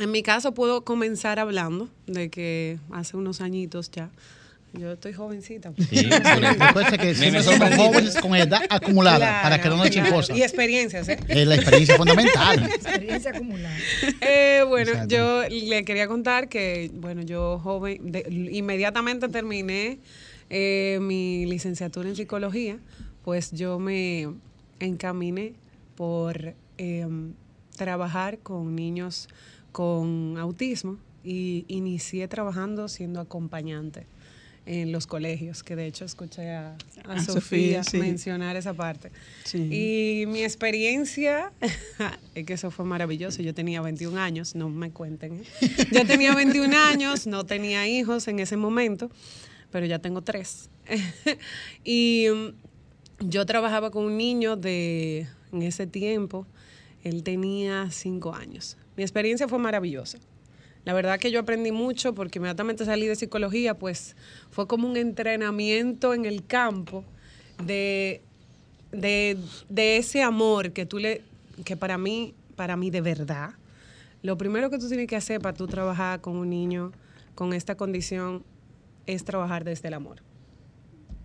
en 0.00 0.10
mi 0.10 0.24
caso 0.24 0.52
puedo 0.52 0.82
comenzar 0.82 1.38
hablando 1.38 1.88
de 2.08 2.30
que 2.30 2.80
hace 2.90 3.16
unos 3.16 3.40
añitos 3.40 3.92
ya 3.92 4.10
yo 4.78 4.92
estoy 4.92 5.12
jovencita. 5.12 5.72
Sí, 5.76 6.08
que 6.98 7.42
somos 7.42 7.74
jóvenes 7.76 8.16
con 8.16 8.34
edad 8.34 8.62
acumulada 8.68 9.42
para 9.42 9.60
que 9.60 9.68
no 9.68 9.76
nos 9.76 9.86
echen 9.86 10.06
cosas. 10.06 10.36
Y 10.36 10.42
experiencias, 10.42 11.08
¿eh? 11.08 11.18
la 11.28 11.54
experiencia 11.54 11.96
fundamental. 11.96 12.64
experiencia 12.64 13.30
acumulada. 13.30 13.76
Eh, 14.20 14.64
bueno, 14.68 15.06
yo 15.06 15.42
le 15.48 15.84
quería 15.84 16.08
contar 16.08 16.48
que, 16.48 16.90
bueno, 16.94 17.22
yo 17.22 17.58
joven, 17.58 18.12
inmediatamente 18.30 19.28
terminé 19.28 19.98
eh, 20.50 20.98
mi 21.00 21.46
licenciatura 21.46 22.08
en 22.08 22.16
psicología, 22.16 22.78
pues 23.24 23.52
yo 23.52 23.78
me 23.78 24.28
encaminé 24.80 25.54
por 25.96 26.54
em, 26.78 27.32
trabajar 27.76 28.38
con 28.38 28.74
niños 28.76 29.28
con 29.72 30.36
autismo 30.38 30.98
y 31.24 31.64
inicié 31.68 32.28
trabajando 32.28 32.88
siendo 32.88 33.20
acompañante 33.20 34.06
en 34.66 34.90
los 34.90 35.06
colegios, 35.06 35.62
que 35.62 35.76
de 35.76 35.86
hecho 35.86 36.04
escuché 36.04 36.50
a, 36.50 36.76
Sofía, 37.24 37.82
mencionar 37.94 38.56
esa 38.56 38.74
parte. 38.74 39.12
Y 39.54 40.24
mi 40.26 40.42
experiencia, 40.42 41.52
es 42.34 42.44
que 42.44 42.54
eso 42.54 42.72
fue 42.72 42.84
maravilloso, 42.84 43.42
yo 43.42 43.54
tenía 43.54 43.80
21 43.80 44.20
años, 44.20 44.56
no 44.56 44.68
me 44.68 44.90
cuenten, 44.90 45.44
¿eh? 45.44 45.86
yo 45.92 46.04
tenía 46.04 46.34
21 46.34 46.76
años, 46.92 47.28
no 47.28 47.46
tenía 47.46 47.86
hijos 47.86 48.26
en 48.26 48.40
ese 48.40 48.56
momento, 48.56 49.08
pero 49.70 49.86
ya 49.86 50.00
tengo 50.00 50.22
tres. 50.22 50.68
y 51.84 52.26
mm, 52.28 53.28
yo 53.28 53.46
trabajaba 53.46 53.92
con 53.92 54.04
un 54.04 54.16
niño 54.16 54.56
de, 54.56 55.28
en 55.52 55.62
ese 55.62 55.86
tiempo, 55.86 56.44
él 57.04 57.22
tenía 57.22 57.88
5 57.92 58.34
años. 58.34 58.76
Mi 58.96 59.04
experiencia 59.04 59.46
fue 59.46 59.60
maravillosa. 59.60 60.18
La 60.86 60.94
verdad 60.94 61.18
que 61.18 61.32
yo 61.32 61.40
aprendí 61.40 61.72
mucho 61.72 62.14
porque 62.14 62.38
inmediatamente 62.38 62.84
salí 62.84 63.08
de 63.08 63.16
psicología, 63.16 63.74
pues 63.74 64.14
fue 64.50 64.68
como 64.68 64.88
un 64.88 64.96
entrenamiento 64.96 66.14
en 66.14 66.24
el 66.24 66.46
campo 66.46 67.02
de, 67.64 68.22
de, 68.92 69.36
ese 69.96 70.22
amor 70.22 70.72
que 70.72 70.86
tú 70.86 71.00
le, 71.00 71.22
que 71.64 71.76
para 71.76 71.98
mí, 71.98 72.34
para 72.54 72.76
mí 72.76 72.90
de 72.90 73.00
verdad, 73.00 73.54
lo 74.22 74.38
primero 74.38 74.70
que 74.70 74.78
tú 74.78 74.86
tienes 74.86 75.08
que 75.08 75.16
hacer 75.16 75.40
para 75.40 75.56
tú 75.56 75.66
trabajar 75.66 76.20
con 76.20 76.36
un 76.36 76.50
niño 76.50 76.92
con 77.34 77.52
esta 77.52 77.74
condición 77.74 78.44
es 79.06 79.24
trabajar 79.24 79.64
desde 79.64 79.88
el 79.88 79.94
amor. 79.94 80.22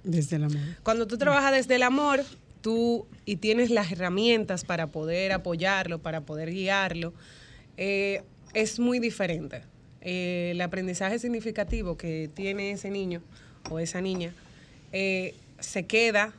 Desde 0.03 0.37
el 0.37 0.45
amor. 0.45 0.59
Cuando 0.81 1.05
tú 1.05 1.19
trabajas 1.19 1.51
desde 1.51 1.75
el 1.75 1.83
amor, 1.83 2.23
tú 2.61 3.05
y 3.25 3.35
tienes 3.35 3.69
las 3.69 3.91
herramientas 3.91 4.65
para 4.65 4.87
poder 4.87 5.33
apoyarlo, 5.33 5.99
para 5.99 6.21
poder 6.21 6.49
guiarlo, 6.49 7.13
eh, 7.77 8.23
es 8.53 8.79
muy 8.79 8.99
diferente. 8.99 9.61
Eh, 10.01 10.49
el 10.51 10.61
aprendizaje 10.61 11.19
significativo 11.19 11.95
que 11.95 12.29
tiene 12.33 12.71
ese 12.71 12.89
niño 12.89 13.21
o 13.69 13.77
esa 13.77 14.01
niña 14.01 14.33
eh, 14.91 15.35
se 15.59 15.85
queda, 15.85 16.33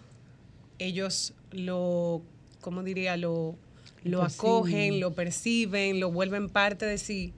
ellos 0.79 1.33
lo, 1.53 2.23
¿cómo 2.61 2.83
diría? 2.83 3.17
Lo, 3.17 3.57
lo 4.03 4.23
acogen, 4.23 4.99
lo 4.99 5.13
perciben, 5.13 6.01
lo 6.01 6.11
vuelven 6.11 6.49
parte 6.49 6.87
de 6.87 6.99
sí 6.99 7.33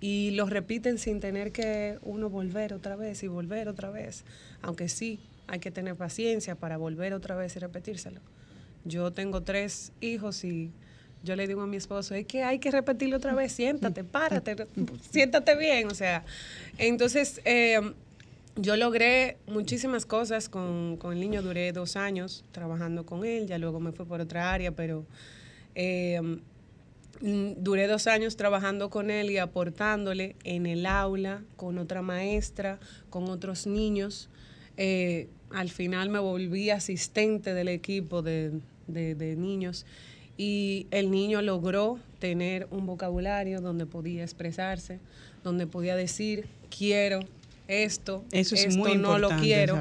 y 0.00 0.30
lo 0.32 0.46
repiten 0.46 0.98
sin 0.98 1.20
tener 1.20 1.52
que 1.52 1.98
uno 2.02 2.30
volver 2.30 2.72
otra 2.72 2.96
vez 2.96 3.22
y 3.22 3.28
volver 3.28 3.68
otra 3.68 3.90
vez. 3.90 4.24
Aunque 4.62 4.88
sí, 4.88 5.20
hay 5.46 5.60
que 5.60 5.70
tener 5.70 5.94
paciencia 5.94 6.54
para 6.54 6.78
volver 6.78 7.12
otra 7.12 7.36
vez 7.36 7.54
y 7.56 7.58
repetírselo. 7.58 8.20
Yo 8.84 9.12
tengo 9.12 9.42
tres 9.42 9.92
hijos 10.00 10.42
y 10.44 10.72
yo 11.22 11.36
le 11.36 11.46
digo 11.46 11.62
a 11.62 11.66
mi 11.66 11.76
esposo, 11.76 12.14
es 12.14 12.26
que 12.26 12.42
hay 12.42 12.58
que 12.58 12.70
repetirlo 12.70 13.16
otra 13.16 13.34
vez, 13.34 13.52
siéntate, 13.52 14.04
párate, 14.04 14.56
siéntate 15.10 15.56
bien, 15.56 15.88
o 15.88 15.94
sea, 15.94 16.24
entonces 16.78 17.40
em, 17.44 17.92
yo 18.56 18.76
logré 18.76 19.36
muchísimas 19.46 20.06
cosas 20.06 20.48
con, 20.48 20.98
el 21.02 21.20
niño, 21.20 21.42
duré 21.42 21.72
dos 21.72 21.96
años 21.96 22.44
trabajando 22.52 23.04
con 23.04 23.24
él, 23.24 23.46
ya 23.46 23.58
luego 23.58 23.80
me 23.80 23.92
fui 23.92 24.06
por 24.06 24.20
otra 24.20 24.52
área, 24.52 24.72
pero 24.72 25.04
em, 25.74 26.40
duré 27.20 27.86
dos 27.86 28.06
años 28.06 28.36
trabajando 28.36 28.88
con 28.88 29.10
él 29.10 29.30
y 29.30 29.36
aportándole 29.36 30.36
en 30.44 30.64
el 30.64 30.86
aula, 30.86 31.42
con 31.56 31.76
otra 31.78 32.00
maestra, 32.00 32.78
con 33.10 33.24
otros 33.24 33.66
niños. 33.66 34.30
Eh, 34.78 35.28
al 35.50 35.68
final 35.68 36.08
me 36.08 36.18
volví 36.18 36.70
asistente 36.70 37.52
del 37.52 37.68
equipo 37.68 38.22
de, 38.22 38.52
de 38.86 39.36
niños 39.36 39.84
y 40.40 40.86
el 40.90 41.10
niño 41.10 41.42
logró 41.42 41.98
tener 42.18 42.66
un 42.70 42.86
vocabulario 42.86 43.60
donde 43.60 43.84
podía 43.84 44.22
expresarse, 44.22 44.98
donde 45.44 45.66
podía 45.66 45.96
decir 45.96 46.46
quiero 46.74 47.20
esto, 47.68 48.24
Eso 48.32 48.54
es 48.54 48.64
esto 48.64 48.94
no 48.94 49.18
lo 49.18 49.28
quiero. 49.36 49.76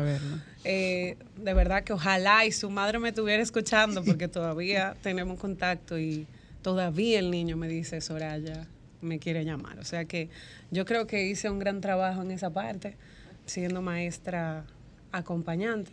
Eh, 0.66 1.16
de 1.38 1.54
verdad 1.54 1.86
que 1.86 1.94
ojalá 1.94 2.46
y 2.46 2.52
su 2.52 2.70
madre 2.70 3.00
me 3.00 3.08
estuviera 3.08 3.42
escuchando 3.42 4.04
porque 4.04 4.28
todavía 4.28 4.98
tenemos 5.02 5.40
contacto 5.40 5.98
y 5.98 6.28
todavía 6.62 7.20
el 7.20 7.32
niño 7.32 7.56
me 7.56 7.70
dice 7.70 8.02
Soraya 8.02 8.68
me 9.00 9.18
quiere 9.18 9.46
llamar. 9.46 9.80
O 9.80 9.86
sea 9.86 10.04
que 10.04 10.28
yo 10.72 10.84
creo 10.84 11.08
que 11.08 11.26
hice 11.26 11.50
un 11.50 11.60
gran 11.60 11.80
trabajo 11.80 12.22
en 12.22 12.32
esa 12.32 12.50
parte, 12.50 12.98
siendo 13.46 13.82
maestra 13.82 14.66
acompañante. 15.14 15.90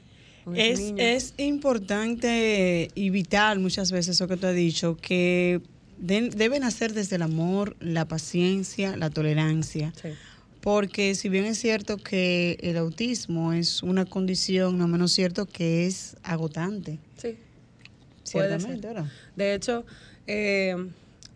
Es, 0.55 0.93
es, 0.97 1.35
importante 1.39 2.91
y 2.95 3.11
vital 3.11 3.59
muchas 3.59 3.91
veces 3.91 4.17
eso 4.17 4.29
que 4.29 4.37
tú 4.37 4.47
has 4.47 4.55
dicho, 4.55 4.97
que 4.97 5.61
deben 5.99 6.63
hacer 6.63 6.93
desde 6.93 7.17
el 7.17 7.23
amor, 7.23 7.77
la 7.81 8.07
paciencia, 8.07 8.97
la 8.97 9.11
tolerancia. 9.11 9.93
Porque 10.61 11.15
si 11.15 11.29
bien 11.29 11.45
es 11.45 11.59
cierto 11.59 11.97
que 11.97 12.59
el 12.61 12.77
autismo 12.77 13.53
es 13.53 13.83
una 13.83 14.05
condición, 14.05 14.79
no 14.79 14.89
menos 14.89 15.13
cierto 15.13 15.47
que 15.47 15.87
es 15.87 16.17
agotante. 16.23 16.99
Sí. 17.17 17.37
Ciertamente, 18.25 18.89
De 19.37 19.55
hecho, 19.55 19.85
eh, 20.27 20.75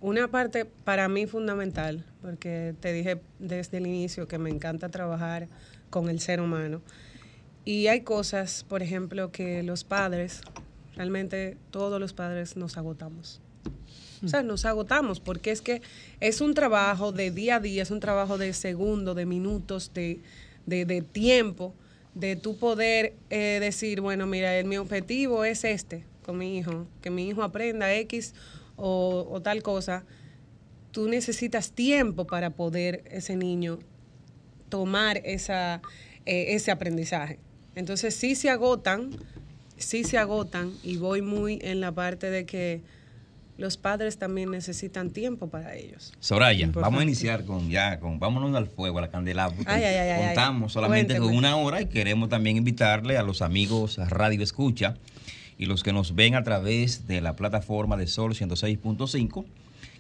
una 0.01 0.29
parte 0.29 0.65
para 0.65 1.09
mí 1.09 1.27
fundamental, 1.27 2.05
porque 2.23 2.75
te 2.81 2.93
dije 2.93 3.21
desde 3.39 3.79
el 3.79 3.87
inicio 3.87 4.27
que 4.27 4.39
me 4.39 4.51
encanta 4.51 4.89
trabajar 4.89 5.47
con 5.91 6.09
el 6.09 6.21
ser 6.21 6.41
humano, 6.41 6.81
y 7.65 7.87
hay 7.89 8.01
cosas, 8.03 8.65
por 8.69 8.83
ejemplo, 8.83 9.31
que 9.33 9.63
los 9.63 9.85
padres, 9.85 10.41
realmente 10.97 11.57
todos 11.71 12.01
los 12.01 12.13
padres 12.13 12.57
nos 12.57 12.77
agotamos. 12.77 13.41
O 14.23 14.29
sea, 14.29 14.43
nos 14.43 14.67
agotamos 14.67 15.19
porque 15.19 15.51
es 15.51 15.63
que 15.63 15.81
es 16.21 16.43
un 16.43 16.53
trabajo 16.53 17.11
de 17.11 17.31
día 17.31 17.57
a 17.57 17.61
día, 17.61 17.83
es 17.83 17.91
un 17.91 18.01
trabajo 18.01 18.37
de 18.37 18.53
segundo, 18.53 19.15
de 19.15 19.25
minutos, 19.25 19.93
de, 19.95 20.21
tiempo, 21.13 21.75
de 22.15 22.37
tu 22.37 22.59
poder 22.59 23.15
eh, 23.31 23.59
decir, 23.61 24.03
bueno, 24.03 24.27
mira, 24.27 24.63
mi 24.65 24.77
objetivo 24.77 25.45
es 25.45 25.65
este 25.65 26.05
con 26.25 26.37
mi 26.37 26.59
hijo, 26.59 26.87
que 27.01 27.11
mi 27.11 27.29
hijo 27.29 27.43
aprenda 27.43 27.95
X 27.95 28.35
o, 28.77 29.41
tal 29.43 29.63
cosa, 29.63 30.05
tú 30.91 31.09
necesitas 31.09 31.73
tiempo 31.73 32.27
para 32.27 32.51
poder 32.51 33.05
ese 33.11 33.37
niño 33.37 33.79
tomar 34.69 35.21
esa, 35.25 35.83
eh, 36.27 36.55
ese 36.55 36.71
aprendizaje. 36.71 37.39
Entonces 37.81 38.15
sí 38.15 38.35
se 38.35 38.51
agotan, 38.51 39.09
sí 39.79 40.05
se 40.05 40.19
agotan 40.19 40.71
y 40.85 40.99
voy 40.99 41.23
muy 41.23 41.59
en 41.63 41.81
la 41.81 41.93
parte 41.93 42.31
de 42.31 42.45
que 42.45 42.83
los 43.57 43.79
padres 43.79 44.19
también 44.19 44.51
necesitan 44.51 45.09
tiempo 45.09 45.49
para 45.49 45.75
ellos. 45.77 46.13
Soraya, 46.21 46.69
vamos 46.75 47.01
a 47.01 47.03
iniciar 47.03 47.47
con 47.47 47.71
ya, 47.71 47.99
con 47.99 48.19
vámonos 48.19 48.55
al 48.55 48.67
fuego, 48.67 48.99
a 48.99 49.01
la 49.01 49.11
candela. 49.11 49.51
contamos 49.51 50.75
solamente 50.75 51.17
con 51.17 51.35
una 51.35 51.57
hora 51.57 51.81
y 51.81 51.87
queremos 51.87 52.29
también 52.29 52.59
invitarle 52.59 53.17
a 53.17 53.23
los 53.23 53.41
amigos 53.41 53.99
a 53.99 54.11
Radio 54.11 54.43
Escucha 54.43 54.97
y 55.57 55.65
los 55.65 55.83
que 55.83 55.95
nos 55.95 56.15
ven 56.15 56.35
a 56.35 56.45
través 56.45 57.07
de 57.07 57.23
la 57.23 57.35
plataforma 57.35 57.97
de 57.97 58.09
Sol 58.09 58.35
106.5. 58.35 59.47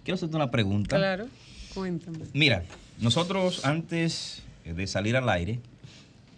Quiero 0.04 0.16
hacerte 0.16 0.36
una 0.36 0.50
pregunta. 0.50 0.98
Claro, 0.98 1.28
cuéntame. 1.72 2.26
Mira, 2.34 2.62
nosotros 2.98 3.64
antes 3.64 4.42
de 4.66 4.86
salir 4.86 5.16
al 5.16 5.30
aire, 5.30 5.60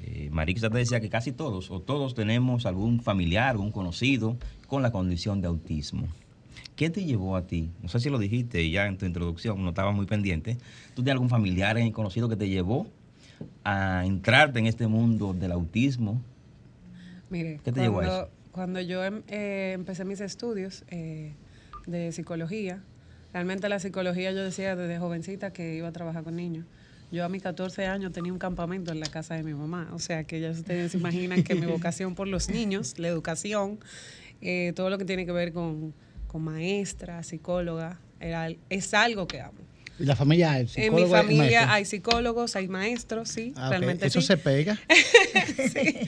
eh, 0.05 0.29
Marixa 0.31 0.71
te 0.71 0.79
decía 0.79 1.01
que 1.01 1.09
casi 1.09 1.33
todos 1.33 1.71
o 1.71 1.81
todos 1.81 2.15
tenemos 2.15 2.67
algún 2.67 3.01
familiar, 3.01 3.51
algún 3.51 3.71
conocido 3.71 4.37
con 4.67 4.83
la 4.83 4.91
condición 4.91 5.41
de 5.41 5.49
autismo. 5.49 6.09
¿Qué 6.77 6.91
te 6.91 7.05
llevó 7.05 7.37
a 7.37 7.47
ti? 7.47 7.71
No 7.83 7.89
sé 7.89 8.01
si 8.01 8.11
lo 8.11 8.19
dijiste 8.19 8.69
ya 8.71 8.87
en 8.87 8.99
tu 8.99 9.07
introducción, 9.07 9.63
no 9.63 9.71
estaba 9.71 9.93
muy 9.93 10.07
pendiente. 10.07 10.57
¿Tú 10.95 11.03
tienes 11.03 11.13
algún 11.13 11.29
familiar 11.29 11.77
conocido 11.93 12.29
que 12.29 12.37
te 12.37 12.49
llevó 12.49 12.87
a 13.65 14.05
entrarte 14.05 14.59
en 14.59 14.67
este 14.67 14.87
mundo 14.87 15.35
del 15.35 15.53
autismo? 15.53 16.21
Mire, 17.31 17.61
¿qué 17.63 17.73
te 17.73 17.81
cuando, 17.81 17.83
llevó 17.83 18.01
a 18.01 18.05
eso? 18.05 18.31
Cuando 18.51 18.81
yo 18.81 19.05
em, 19.05 19.23
eh, 19.29 19.73
empecé 19.75 20.05
mis 20.05 20.21
estudios 20.21 20.85
eh, 20.89 21.33
de 21.87 22.13
psicología, 22.13 22.83
realmente 23.33 23.69
la 23.69 23.79
psicología 23.79 24.33
yo 24.33 24.43
decía 24.43 24.75
desde 24.75 24.99
jovencita 24.99 25.53
que 25.53 25.77
iba 25.77 25.89
a 25.89 25.93
trabajar 25.93 26.25
con 26.25 26.37
niños. 26.37 26.67
Yo 27.13 27.25
a 27.25 27.29
mis 27.29 27.43
14 27.43 27.87
años 27.87 28.13
tenía 28.13 28.33
un 28.33 28.39
campamento 28.39 28.91
en 28.91 28.99
la 28.99 29.07
casa 29.07 29.35
de 29.35 29.45
mi 29.45 29.55
mamá, 29.55 29.91
o 29.93 29.99
sea 29.99 30.25
que 30.25 30.41
ya 30.41 30.51
ustedes 30.51 30.93
se 30.93 30.99
imaginan 30.99 31.45
que 31.45 31.55
mi 31.55 31.67
vocación 31.67 32.15
por 32.15 32.27
los 32.27 32.49
niños, 32.49 32.99
la 32.99 33.09
educación, 33.09 33.79
eh, 34.41 34.73
todo 34.75 34.91
lo 34.91 34.99
que 34.99 35.05
tiene 35.05 35.27
que 35.27 35.33
ver 35.33 35.53
con 35.53 35.95
con 36.33 36.43
maestra, 36.43 37.23
psicóloga, 37.23 38.01
era, 38.19 38.49
es 38.71 38.95
algo 38.95 39.29
que 39.29 39.43
amo. 39.43 39.59
¿Y 39.99 40.07
la 40.07 40.17
familia 40.17 40.53
hay 40.53 40.67
En 40.77 40.95
mi 40.95 41.05
familia 41.05 41.71
hay 41.73 41.85
psicólogos, 41.85 42.57
hay 42.57 42.67
maestros, 42.67 43.29
sí, 43.29 43.53
ah, 43.55 43.69
realmente 43.69 44.07
¿Eso 44.07 44.23
se 44.23 44.39
pega? 44.39 44.81
sí. 45.73 45.99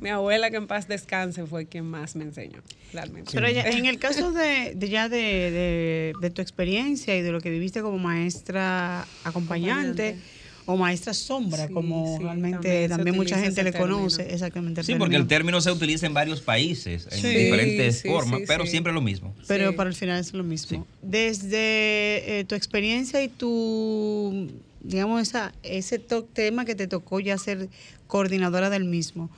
Mi 0.00 0.10
abuela, 0.10 0.50
que 0.50 0.56
en 0.58 0.68
paz 0.68 0.86
descanse, 0.86 1.44
fue 1.44 1.66
quien 1.66 1.86
más 1.86 2.14
me 2.14 2.22
enseñó, 2.22 2.62
realmente. 2.92 3.32
Pero 3.34 3.48
en 3.48 3.86
el 3.86 3.98
caso 3.98 4.30
de, 4.30 4.76
ya 4.88 5.08
de, 5.08 6.14
de, 6.20 6.30
tu 6.30 6.40
experiencia 6.40 7.16
y 7.16 7.22
de 7.22 7.32
lo 7.32 7.40
que 7.40 7.50
viviste 7.50 7.82
como 7.82 7.98
maestra 7.98 9.04
acompañante 9.24 10.16
o 10.66 10.76
maestra 10.76 11.12
sombra, 11.12 11.68
como 11.68 12.18
realmente 12.20 12.88
también, 12.88 13.16
mucha 13.16 13.38
gente 13.38 13.62
le 13.62 13.72
conoce. 13.72 14.32
Exactamente. 14.32 14.82
Sí, 14.82 14.94
porque 14.94 15.16
el 15.16 15.26
término 15.26 15.60
se 15.60 15.70
utiliza 15.70 16.06
en 16.06 16.14
varios 16.14 16.40
países, 16.40 17.06
en 17.10 17.22
diferentes 17.22 18.02
formas, 18.02 18.42
pero 18.46 18.66
siempre 18.66 18.92
lo 18.92 19.00
mismo. 19.00 19.34
Pero 19.46 19.74
para 19.76 19.90
el 19.90 19.96
final 19.96 20.20
es 20.20 20.32
lo 20.32 20.44
mismo. 20.44 20.86
Desde 21.02 22.40
eh, 22.40 22.44
tu 22.44 22.54
experiencia 22.54 23.22
y 23.22 23.28
tu, 23.28 24.48
digamos, 24.80 25.22
esa, 25.22 25.52
ese 25.62 25.98
tema 25.98 26.64
que 26.64 26.74
te 26.74 26.86
tocó 26.86 27.20
ya 27.20 27.36
ser 27.36 27.68
coordinadora 28.06 28.70
del 28.70 28.84
mismo, 28.84 29.30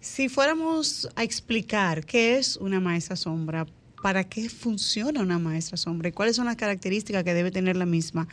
si 0.00 0.28
fuéramos 0.28 1.08
a 1.14 1.22
explicar 1.22 2.04
qué 2.04 2.36
es 2.36 2.56
una 2.56 2.80
maestra 2.80 3.16
sombra, 3.16 3.66
para 4.02 4.24
qué 4.24 4.48
funciona 4.48 5.22
una 5.22 5.38
maestra 5.38 5.76
sombra 5.76 6.08
y 6.08 6.12
cuáles 6.12 6.34
son 6.34 6.46
las 6.46 6.56
características 6.56 7.22
que 7.22 7.34
debe 7.34 7.52
tener 7.52 7.76
la 7.76 7.86
misma 7.86 8.26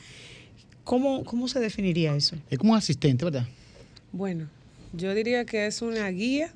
¿Cómo, 0.89 1.23
¿Cómo 1.23 1.47
se 1.47 1.59
definiría 1.59 2.15
eso? 2.15 2.35
Es 2.49 2.57
como 2.57 2.71
un 2.71 2.79
asistente, 2.79 3.23
¿verdad? 3.23 3.45
Bueno, 4.11 4.47
yo 4.91 5.13
diría 5.13 5.45
que 5.45 5.67
es 5.67 5.83
una 5.83 6.09
guía 6.09 6.51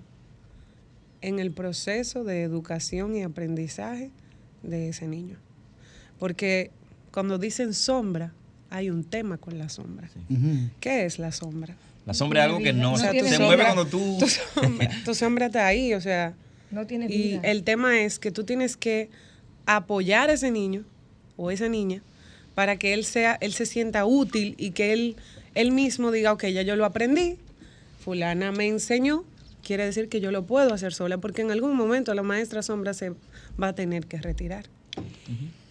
en 1.22 1.38
el 1.38 1.52
proceso 1.52 2.24
de 2.24 2.42
educación 2.42 3.16
y 3.16 3.22
aprendizaje 3.22 4.10
de 4.64 4.90
ese 4.90 5.08
niño. 5.08 5.38
Porque 6.18 6.72
cuando 7.12 7.38
dicen 7.38 7.76
sombra, 7.76 8.34
hay 8.72 8.90
un 8.90 9.04
tema 9.04 9.38
con 9.38 9.60
la 9.60 9.70
sombra. 9.70 10.10
¿Qué 10.80 11.06
es 11.06 11.20
la 11.20 11.32
sombra? 11.32 11.76
La 12.08 12.16
sombra 12.16 12.40
es 12.40 12.46
algo 12.48 12.58
que 12.58 12.74
no, 12.74 12.98
se 12.98 13.38
mueve 13.38 13.66
cuando 13.66 13.86
tú... 13.86 14.18
Tu 15.06 15.14
sombra, 15.14 15.46
está 15.46 15.68
ahí, 15.68 15.94
o 15.94 16.02
sea... 16.02 16.34
No 16.72 16.88
tiene 16.88 17.06
vida. 17.06 17.40
Y 17.46 17.48
el 17.48 17.64
tema 17.64 18.02
es 18.02 18.18
que 18.18 18.32
tú 18.32 18.46
tienes 18.46 18.78
que 18.78 19.12
apoyar 19.68 20.32
a 20.32 20.34
ese 20.34 20.50
niño 20.50 20.86
o 21.38 21.52
esa 21.52 21.70
niña 21.70 22.02
para 22.56 22.78
que 22.78 22.94
él 22.94 23.06
sea, 23.06 23.38
él 23.42 23.54
se 23.54 23.66
sienta 23.66 24.06
útil 24.06 24.56
y 24.58 24.72
que 24.72 24.94
él, 24.94 25.16
él 25.56 25.72
mismo 25.72 26.12
diga, 26.12 26.34
ok, 26.34 26.46
ya 26.48 26.62
yo 26.62 26.76
lo 26.76 26.86
aprendí, 26.86 27.38
fulana 28.00 28.52
me 28.52 28.68
enseñó, 28.68 29.24
quiere 29.64 29.86
decir 29.86 30.10
que 30.10 30.20
yo 30.20 30.32
lo 30.32 30.46
puedo 30.46 30.74
hacer 30.74 30.94
sola, 30.94 31.18
porque 31.18 31.42
en 31.42 31.52
algún 31.52 31.76
momento 31.76 32.14
la 32.14 32.24
maestra 32.24 32.62
sombra 32.62 32.94
se 32.94 33.14
va 33.62 33.70
a 33.70 33.74
tener 33.74 34.06
que 34.06 34.18
retirar. 34.18 34.66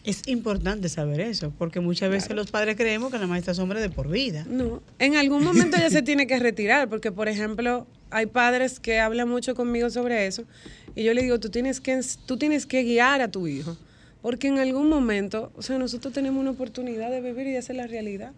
Es 0.05 0.23
importante 0.27 0.89
saber 0.89 1.21
eso, 1.21 1.53
porque 1.57 1.79
muchas 1.79 2.11
veces 2.11 2.35
los 2.35 2.51
padres 2.51 2.75
creemos 2.77 3.13
que 3.13 3.19
la 3.19 3.29
maestra 3.29 3.55
sombra 3.55 3.79
es 3.79 3.89
de 3.89 3.95
por 3.95 4.09
vida. 4.09 4.45
No, 4.49 4.83
en 4.99 5.15
algún 5.15 5.45
momento 5.45 5.77
ya 5.77 5.91
se 5.91 6.03
tiene 6.03 6.27
que 6.27 6.41
retirar, 6.41 6.89
porque 6.89 7.13
por 7.13 7.29
ejemplo, 7.29 7.87
hay 8.11 8.27
padres 8.27 8.81
que 8.81 8.99
hablan 8.99 9.29
mucho 9.29 9.55
conmigo 9.55 9.91
sobre 9.91 10.27
eso, 10.27 10.43
y 10.97 11.05
yo 11.05 11.15
le 11.15 11.23
digo, 11.23 11.39
tú 11.39 11.51
tienes 11.51 11.81
que, 11.81 12.01
tú 12.27 12.37
tienes 12.37 12.67
que 12.67 12.83
guiar 12.83 13.21
a 13.21 13.31
tu 13.31 13.47
hijo. 13.47 13.77
Porque 14.23 14.47
en 14.49 14.59
algún 14.61 14.89
momento, 14.89 15.51
o 15.57 15.63
sea, 15.63 15.79
nosotros 15.79 16.15
tenemos 16.15 16.41
una 16.41 16.53
oportunidad 16.53 17.11
de 17.11 17.21
vivir 17.21 17.49
y 17.49 17.53
de 17.53 17.59
hacer 17.59 17.77
la 17.77 17.89
realidad. 17.89 18.33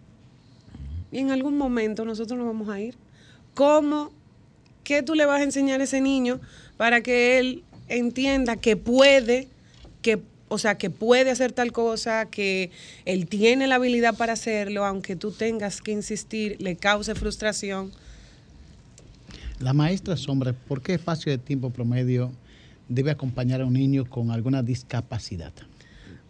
Y 1.11 1.19
en 1.19 1.29
algún 1.29 1.57
momento 1.57 2.03
nosotros 2.03 2.37
nos 2.37 2.47
vamos 2.47 2.69
a 2.69 2.79
ir. 2.79 2.95
¿Cómo? 3.53 4.11
¿Qué 4.83 5.03
tú 5.03 5.13
le 5.13 5.25
vas 5.25 5.41
a 5.41 5.43
enseñar 5.43 5.81
a 5.81 5.83
ese 5.83 6.01
niño 6.01 6.39
para 6.77 7.01
que 7.01 7.37
él 7.37 7.63
entienda 7.87 8.55
que 8.55 8.75
puede, 8.75 9.47
que, 10.01 10.19
o 10.47 10.57
sea, 10.57 10.75
que 10.77 10.89
puede 10.89 11.29
hacer 11.29 11.51
tal 11.51 11.71
cosa, 11.71 12.25
que 12.25 12.71
él 13.05 13.27
tiene 13.27 13.67
la 13.67 13.75
habilidad 13.75 14.17
para 14.17 14.33
hacerlo, 14.33 14.85
aunque 14.85 15.15
tú 15.15 15.31
tengas 15.31 15.81
que 15.81 15.91
insistir, 15.91 16.57
le 16.59 16.75
cause 16.75 17.13
frustración? 17.13 17.91
La 19.59 19.73
maestra 19.73 20.17
Sombra, 20.17 20.53
¿por 20.53 20.81
qué 20.81 20.95
espacio 20.95 21.31
de 21.31 21.37
tiempo 21.37 21.69
promedio 21.69 22.31
debe 22.89 23.11
acompañar 23.11 23.61
a 23.61 23.65
un 23.65 23.73
niño 23.73 24.05
con 24.09 24.31
alguna 24.31 24.63
discapacidad? 24.63 25.53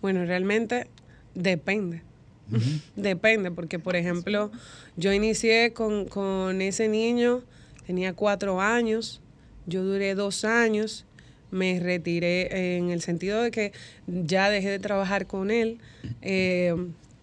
Bueno, 0.05 0.23
realmente 0.23 0.85
depende. 1.33 2.03
Depende, 2.95 3.49
porque 3.49 3.79
por 3.79 3.95
ejemplo, 3.95 4.51
yo 4.97 5.11
inicié 5.11 5.73
con, 5.73 6.61
ese 6.61 6.87
niño, 6.87 7.41
tenía 7.87 8.13
cuatro 8.13 8.61
años, 8.61 9.19
yo 9.65 9.83
duré 9.83 10.13
dos 10.13 10.45
años, 10.45 11.07
me 11.49 11.79
retiré 11.79 12.77
en 12.77 12.91
el 12.91 13.01
sentido 13.01 13.41
de 13.41 13.49
que 13.49 13.71
ya 14.05 14.51
dejé 14.51 14.69
de 14.69 14.77
trabajar 14.77 15.25
con 15.25 15.49
él, 15.49 15.79
eh, 16.21 16.75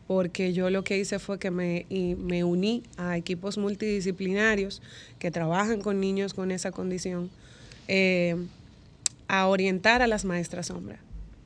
porque 0.08 0.52
yo 0.52 0.68
lo 0.68 0.82
que 0.82 0.98
hice 0.98 1.20
fue 1.20 1.38
que 1.38 1.52
me, 1.52 1.86
me 2.18 2.42
uní 2.42 2.82
a 2.96 3.16
equipos 3.16 3.58
multidisciplinarios 3.58 4.82
que 5.20 5.30
trabajan 5.30 5.82
con 5.82 6.00
niños 6.00 6.34
con 6.34 6.50
esa 6.50 6.72
condición, 6.72 7.30
eh, 7.86 8.34
a 9.28 9.46
orientar 9.46 10.02
a 10.02 10.08
las 10.08 10.24
maestras 10.24 10.66
sombra. 10.66 10.98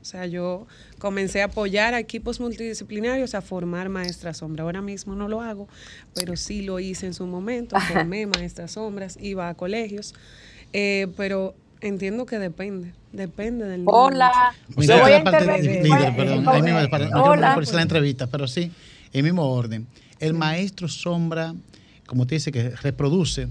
O 0.07 0.09
sea, 0.09 0.25
yo 0.25 0.67
comencé 0.99 1.41
a 1.41 1.45
apoyar 1.45 1.93
a 1.93 1.99
equipos 1.99 2.39
multidisciplinarios 2.39 3.35
a 3.35 3.41
formar 3.41 3.89
maestras 3.89 4.37
sombra. 4.37 4.63
Ahora 4.63 4.81
mismo 4.81 5.15
no 5.15 5.27
lo 5.27 5.41
hago, 5.41 5.67
pero 6.13 6.37
sí 6.37 6.61
lo 6.61 6.79
hice 6.79 7.07
en 7.07 7.13
su 7.13 7.27
momento. 7.27 7.77
Formé 7.91 8.25
maestras 8.25 8.71
sombras, 8.71 9.17
iba 9.19 9.49
a 9.49 9.53
colegios, 9.55 10.15
eh, 10.71 11.07
pero 11.17 11.55
entiendo 11.81 12.25
que 12.25 12.39
depende. 12.39 12.93
Depende 13.11 13.65
del. 13.65 13.83
Hola. 13.85 14.31
yo 14.77 14.97
voy 14.97 15.11
a 15.11 15.17
intervenir. 15.17 15.83
Líder, 15.83 16.15
perdón, 16.15 16.47
ahí 16.47 16.61
mismo, 16.61 16.89
para, 16.89 17.09
Hola. 17.21 17.53
por 17.53 17.73
la 17.73 17.81
entrevista, 17.81 18.27
pero 18.27 18.47
sí, 18.47 18.71
en 19.11 19.25
mismo 19.25 19.43
orden. 19.43 19.87
El 20.21 20.35
maestro 20.35 20.87
sombra, 20.87 21.53
como 22.05 22.25
te 22.25 22.35
dice, 22.35 22.53
que 22.53 22.69
reproduce, 22.69 23.49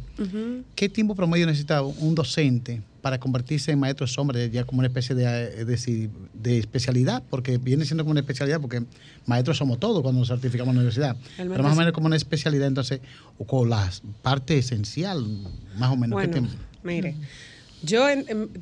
¿qué 0.75 0.89
tiempo 0.89 1.15
promedio 1.15 1.45
necesita 1.45 1.83
un 1.83 2.15
docente 2.15 2.81
para 3.07 3.21
convertirse 3.21 3.71
en 3.71 3.79
maestro 3.79 4.05
sombra, 4.09 4.45
ya 4.47 4.65
como 4.65 4.81
una 4.81 4.89
especie 4.89 5.15
de, 5.15 5.23
eh, 5.25 5.65
decir, 5.65 6.11
de 6.35 6.59
especialidad, 6.59 7.23
porque 7.31 7.57
viene 7.57 7.85
siendo 7.85 8.03
como 8.03 8.11
una 8.11 8.19
especialidad, 8.19 8.61
porque 8.61 8.83
maestros 9.27 9.59
somos 9.59 9.79
todos 9.79 10.03
cuando 10.03 10.19
nos 10.19 10.27
certificamos 10.27 10.71
en 10.73 10.75
la 10.75 10.81
universidad, 10.81 11.17
pero 11.37 11.63
más 11.63 11.75
o 11.75 11.77
menos 11.77 11.93
como 11.93 12.09
una 12.09 12.17
especialidad, 12.17 12.67
entonces, 12.67 13.01
o 13.39 13.47
con 13.47 13.71
la 13.71 13.89
parte 14.23 14.59
esencial, 14.59 15.25
más 15.79 15.93
o 15.93 15.97
menos. 15.97 16.15
Bueno, 16.15 16.49
mire, 16.83 17.15
yo, 17.81 18.05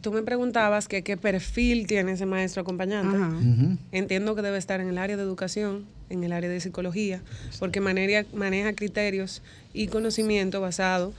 tú 0.02 0.12
me 0.12 0.20
preguntabas 0.20 0.88
que 0.88 1.02
qué 1.02 1.16
perfil 1.16 1.86
tiene 1.86 2.12
ese 2.12 2.26
maestro 2.26 2.60
acompañante. 2.60 3.78
Entiendo 3.92 4.34
que 4.34 4.42
debe 4.42 4.58
estar 4.58 4.78
en 4.82 4.90
el 4.90 4.98
área 4.98 5.16
de 5.16 5.22
educación, 5.22 5.86
en 6.10 6.22
el 6.22 6.34
área 6.34 6.50
de 6.50 6.60
psicología, 6.60 7.22
porque 7.58 7.80
maneja, 7.80 8.26
maneja 8.34 8.74
criterios 8.74 9.40
y 9.72 9.86
conocimiento 9.86 10.60
basado 10.60 11.08
en 11.08 11.14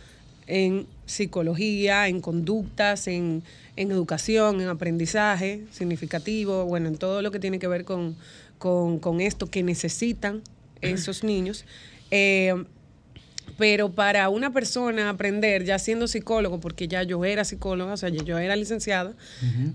psicología, 1.05 2.08
en 2.08 2.21
conductas, 2.21 3.08
en, 3.08 3.43
educación, 3.75 4.62
en 4.62 4.69
aprendizaje 4.69 5.63
significativo, 5.71 6.65
bueno, 6.65 6.88
en 6.88 6.97
todo 6.97 7.21
lo 7.21 7.31
que 7.31 7.39
tiene 7.39 7.60
que 7.60 7.67
ver 7.67 7.84
con, 7.86 8.15
esto 9.19 9.47
que 9.47 9.63
necesitan 9.63 10.41
esos 10.81 11.23
niños. 11.23 11.65
Eh, 12.12 12.53
pero 13.58 13.91
para 13.91 14.29
una 14.29 14.51
persona 14.51 15.10
aprender, 15.10 15.63
ya 15.63 15.79
siendo 15.79 16.08
psicólogo, 16.08 16.60
porque 16.60 16.88
ya 16.88 17.03
yo 17.03 17.23
era 17.23 17.45
psicóloga, 17.45 17.93
o 17.93 17.97
sea, 17.97 18.10
yo 18.10 18.38
era 18.38 18.55
licenciada, 18.55 19.13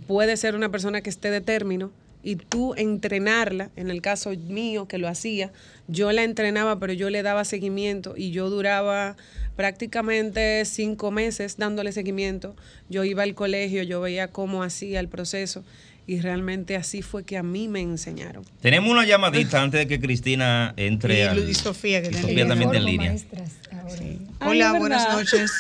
puede 0.07 0.37
ser 0.37 0.55
una 0.55 0.71
persona 0.71 1.01
que 1.01 1.09
esté 1.09 1.31
de 1.31 1.41
término 1.41 1.91
y 2.23 2.37
tú 2.37 2.75
entrenarla, 2.77 3.71
en 3.77 3.91
el 3.91 4.03
caso 4.03 4.31
mío 4.31 4.87
que 4.87 4.99
lo 4.99 5.09
hacía, 5.09 5.53
yo 5.89 6.13
la 6.13 6.23
entrenaba, 6.23 6.79
pero 6.79 6.93
yo 6.93 7.11
le 7.11 7.23
daba 7.23 7.45
seguimiento 7.45 8.15
y 8.17 8.31
yo 8.31 8.51
duraba 8.51 9.17
prácticamente 9.57 10.65
cinco 10.65 11.11
meses 11.11 11.57
dándole 11.57 11.93
seguimiento. 11.93 12.55
Yo 12.89 13.05
iba 13.05 13.23
al 13.23 13.35
colegio, 13.35 13.83
yo 13.83 14.01
veía 14.01 14.29
cómo 14.29 14.63
hacía 14.63 15.01
el 15.01 15.09
proceso 15.09 15.65
y 16.07 16.21
realmente 16.21 16.77
así 16.77 17.03
fue 17.03 17.25
que 17.25 17.37
a 17.37 17.43
mí 17.43 17.69
me 17.69 17.81
enseñaron. 17.81 18.45
Tenemos 18.61 18.91
una 18.91 19.05
llamadita 19.05 19.63
antes 19.63 19.81
de 19.81 19.87
que 19.87 20.01
Cristina 20.01 20.75
entre. 20.77 21.33
Y, 21.35 21.55
Sofía, 21.55 22.03
que 22.03 22.13
Sofía 22.13 22.47
también 22.49 22.75
en 22.75 22.85
línea. 22.85 23.15
Hola, 24.41 24.73
buenas 24.73 25.09
noches. 25.13 25.53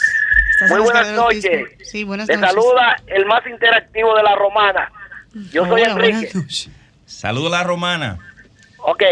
Muy 0.68 0.80
buenas 0.80 1.12
noches. 1.12 1.68
Sí, 1.82 2.04
buenas 2.04 2.28
noches. 2.28 2.40
Te 2.40 2.46
saluda 2.46 2.96
el 3.06 3.26
más 3.26 3.46
interactivo 3.46 4.14
de 4.16 4.22
la 4.22 4.34
romana. 4.34 4.92
Yo 5.52 5.66
soy 5.66 5.82
Enrique. 5.82 6.30
Saludos 7.06 7.52
a 7.52 7.58
la 7.58 7.64
romana. 7.64 8.18
Ok, 8.78 9.02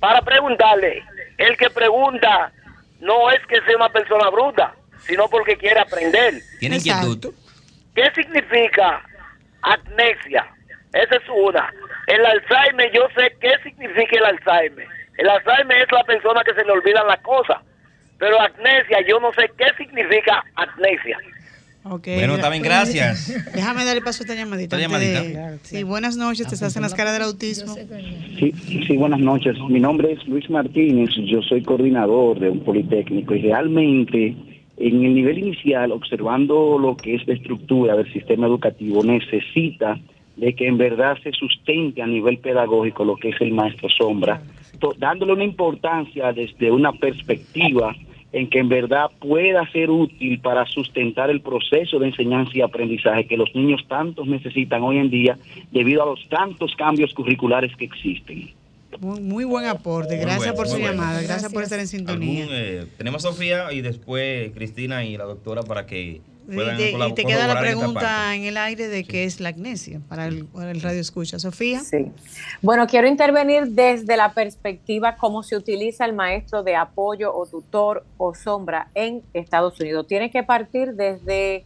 para 0.00 0.22
preguntarle, 0.22 1.02
el 1.38 1.56
que 1.56 1.70
pregunta 1.70 2.52
no 3.00 3.30
es 3.30 3.40
que 3.46 3.60
sea 3.62 3.76
una 3.76 3.88
persona 3.88 4.28
bruta, 4.30 4.74
sino 5.00 5.28
porque 5.28 5.56
quiere 5.56 5.80
aprender. 5.80 6.34
Tiene 6.60 6.76
inquietud. 6.76 7.32
¿Qué 7.94 8.10
significa 8.14 9.02
amnesia? 9.62 10.46
Esa 10.92 11.16
es 11.16 11.28
una. 11.28 11.72
El 12.06 12.24
Alzheimer, 12.24 12.90
yo 12.92 13.06
sé 13.16 13.36
qué 13.40 13.52
significa 13.62 14.18
el 14.18 14.24
Alzheimer. 14.24 14.86
El 15.16 15.28
Alzheimer 15.28 15.82
es 15.82 15.92
la 15.92 16.04
persona 16.04 16.42
que 16.44 16.54
se 16.54 16.64
le 16.64 16.72
olvidan 16.72 17.06
las 17.06 17.20
cosas. 17.20 17.58
Pero 18.18 18.40
amnesia, 18.40 19.00
yo 19.06 19.20
no 19.20 19.32
sé 19.34 19.50
qué 19.56 19.66
significa 19.76 20.42
amnesia. 20.56 21.18
Bueno, 21.84 22.38
también 22.38 22.62
pues, 22.62 22.70
gracias. 22.70 23.52
Déjame 23.54 23.84
darle 23.84 24.02
paso 24.02 24.22
a 24.22 24.24
esta 24.24 24.34
llamadita. 24.34 24.76
Sí, 25.62 25.82
buenas 25.82 26.16
noches, 26.16 26.46
te 26.46 26.54
estás 26.54 26.76
en 26.76 26.82
las 26.82 26.94
caras 26.94 27.14
del 27.14 27.22
autismo. 27.22 27.74
Sí, 28.38 28.52
sí, 28.86 28.96
buenas 28.96 29.20
noches. 29.20 29.56
Mi 29.68 29.80
nombre 29.80 30.12
es 30.12 30.26
Luis 30.26 30.48
Martínez, 30.50 31.10
yo 31.26 31.40
soy 31.42 31.62
coordinador 31.62 32.40
de 32.40 32.50
un 32.50 32.60
politécnico 32.60 33.34
y 33.34 33.42
realmente 33.42 34.36
en 34.76 35.04
el 35.04 35.14
nivel 35.14 35.38
inicial, 35.38 35.90
observando 35.92 36.78
lo 36.78 36.96
que 36.96 37.16
es 37.16 37.26
la 37.26 37.34
estructura 37.34 37.96
del 37.96 38.12
sistema 38.12 38.46
educativo, 38.46 39.02
necesita 39.02 39.98
de 40.36 40.54
que 40.54 40.68
en 40.68 40.78
verdad 40.78 41.16
se 41.22 41.32
sustente 41.32 42.00
a 42.00 42.06
nivel 42.06 42.38
pedagógico 42.38 43.04
lo 43.04 43.16
que 43.16 43.30
es 43.30 43.40
el 43.40 43.52
maestro 43.52 43.88
sombra, 43.88 44.40
dándole 44.98 45.32
una 45.32 45.44
importancia 45.44 46.32
desde 46.32 46.70
una 46.70 46.92
perspectiva 46.92 47.96
en 48.32 48.50
que 48.50 48.58
en 48.58 48.68
verdad 48.68 49.10
pueda 49.20 49.70
ser 49.70 49.90
útil 49.90 50.40
para 50.40 50.66
sustentar 50.66 51.30
el 51.30 51.40
proceso 51.40 51.98
de 51.98 52.08
enseñanza 52.08 52.52
y 52.54 52.60
aprendizaje 52.60 53.26
que 53.26 53.36
los 53.36 53.54
niños 53.54 53.82
tantos 53.88 54.26
necesitan 54.26 54.82
hoy 54.82 54.98
en 54.98 55.10
día 55.10 55.38
debido 55.70 56.02
a 56.02 56.06
los 56.06 56.28
tantos 56.28 56.74
cambios 56.76 57.14
curriculares 57.14 57.74
que 57.76 57.86
existen. 57.86 58.50
Muy, 59.00 59.44
buen 59.44 59.66
aporte, 59.66 60.16
gracias 60.16 60.54
por 60.54 60.66
su 60.66 60.78
llamada, 60.78 61.22
gracias, 61.22 61.52
por 61.52 61.62
estar 61.62 61.78
en 61.78 61.86
sintonía. 61.86 62.46
Eh, 62.50 62.86
tenemos 62.96 63.24
a 63.24 63.30
Sofía 63.30 63.72
y 63.72 63.80
después 63.80 64.50
Cristina 64.52 65.04
y 65.04 65.16
la 65.16 65.24
doctora 65.24 65.62
para 65.62 65.86
que 65.86 66.20
y 66.48 67.12
te 67.12 67.24
queda 67.24 67.46
la 67.46 67.60
pregunta 67.60 68.34
en, 68.34 68.44
el 68.44 68.56
aire 68.56 68.88
de 68.88 69.04
qué 69.04 69.24
es 69.24 69.38
la 69.38 69.50
agnesia 69.50 70.00
para 70.08 70.26
el, 70.26 70.48
radio 70.80 71.00
escucha. 71.00 71.38
Sofía. 71.38 71.80
Sí. 71.80 72.10
Bueno, 72.62 72.86
quiero 72.86 73.06
intervenir 73.06 73.66
desde 73.68 74.16
la 74.16 74.32
perspectiva 74.32 75.16
cómo 75.16 75.42
se 75.42 75.56
utiliza 75.56 76.06
el 76.06 76.14
maestro 76.14 76.62
de 76.62 76.74
apoyo 76.74 77.34
o 77.34 77.46
tutor 77.46 78.04
o 78.16 78.34
sombra 78.34 78.88
en 78.94 79.22
Estados 79.34 79.78
Unidos. 79.78 80.06
Tiene 80.06 80.30
que 80.30 80.42
partir 80.42 80.94
desde 80.94 81.64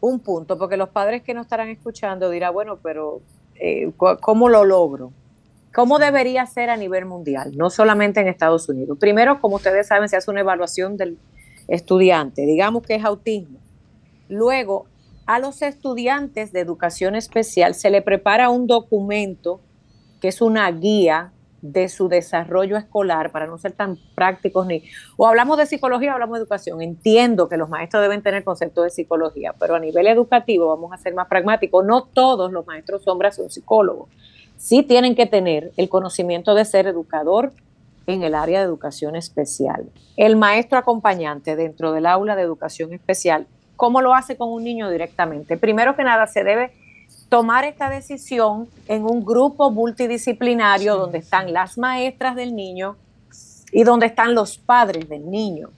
un 0.00 0.20
punto, 0.20 0.56
porque 0.56 0.76
los 0.76 0.88
padres 0.88 1.22
que 1.22 1.34
nos 1.34 1.44
estarán 1.44 1.68
escuchando 1.68 2.30
dirán, 2.30 2.54
bueno, 2.54 2.78
pero 2.82 3.20
eh, 3.56 3.92
¿cómo 3.96 4.48
lo 4.48 4.64
logro? 4.64 5.12
¿Cómo 5.74 5.98
debería 5.98 6.46
ser 6.46 6.70
a 6.70 6.76
nivel 6.76 7.04
mundial? 7.04 7.56
No 7.56 7.68
solamente 7.68 8.20
en 8.20 8.28
Estados 8.28 8.68
Unidos. 8.68 8.96
Primero, 8.98 9.40
como 9.40 9.56
ustedes 9.56 9.86
saben, 9.86 10.08
se 10.08 10.16
hace 10.16 10.30
una 10.30 10.40
evaluación 10.40 10.96
del 10.96 11.18
estudiante. 11.68 12.42
Digamos 12.42 12.82
que 12.82 12.94
es 12.94 13.04
autismo 13.04 13.61
Luego, 14.32 14.86
a 15.26 15.38
los 15.38 15.60
estudiantes 15.60 16.52
de 16.52 16.60
educación 16.60 17.14
especial 17.16 17.74
se 17.74 17.90
le 17.90 18.00
prepara 18.00 18.48
un 18.48 18.66
documento 18.66 19.60
que 20.22 20.28
es 20.28 20.40
una 20.40 20.70
guía 20.70 21.32
de 21.60 21.90
su 21.90 22.08
desarrollo 22.08 22.78
escolar 22.78 23.30
para 23.30 23.46
no 23.46 23.58
ser 23.58 23.72
tan 23.72 23.98
prácticos 24.14 24.66
ni 24.66 24.84
o 25.18 25.26
hablamos 25.26 25.58
de 25.58 25.66
psicología 25.66 26.10
o 26.10 26.14
hablamos 26.14 26.38
de 26.38 26.40
educación. 26.40 26.80
Entiendo 26.80 27.50
que 27.50 27.58
los 27.58 27.68
maestros 27.68 28.02
deben 28.02 28.22
tener 28.22 28.42
conceptos 28.42 28.84
de 28.84 28.90
psicología, 28.90 29.54
pero 29.60 29.74
a 29.74 29.78
nivel 29.78 30.06
educativo 30.06 30.66
vamos 30.66 30.94
a 30.94 30.96
ser 30.96 31.12
más 31.12 31.28
pragmáticos. 31.28 31.84
No 31.84 32.04
todos 32.04 32.50
los 32.50 32.66
maestros 32.66 33.04
sombras 33.04 33.36
son 33.36 33.50
psicólogos. 33.50 34.08
Sí 34.56 34.82
tienen 34.82 35.14
que 35.14 35.26
tener 35.26 35.72
el 35.76 35.90
conocimiento 35.90 36.54
de 36.54 36.64
ser 36.64 36.86
educador 36.86 37.52
en 38.06 38.22
el 38.22 38.34
área 38.34 38.60
de 38.60 38.64
educación 38.64 39.14
especial. 39.14 39.90
El 40.16 40.36
maestro 40.36 40.78
acompañante 40.78 41.54
dentro 41.54 41.92
del 41.92 42.06
aula 42.06 42.34
de 42.34 42.42
educación 42.42 42.94
especial 42.94 43.46
¿Cómo 43.82 44.00
lo 44.00 44.14
hace 44.14 44.36
con 44.36 44.52
un 44.52 44.62
niño 44.62 44.88
directamente? 44.90 45.56
Primero 45.56 45.96
que 45.96 46.04
nada, 46.04 46.28
se 46.28 46.44
debe 46.44 46.70
tomar 47.28 47.64
esta 47.64 47.90
decisión 47.90 48.68
en 48.86 49.02
un 49.02 49.24
grupo 49.24 49.72
multidisciplinario 49.72 50.94
donde 50.94 51.18
están 51.18 51.52
las 51.52 51.76
maestras 51.78 52.36
del 52.36 52.54
niño 52.54 52.96
y 53.72 53.82
donde 53.82 54.06
están 54.06 54.36
los 54.36 54.56
padres 54.56 55.08
del 55.08 55.28
niño. 55.28 55.70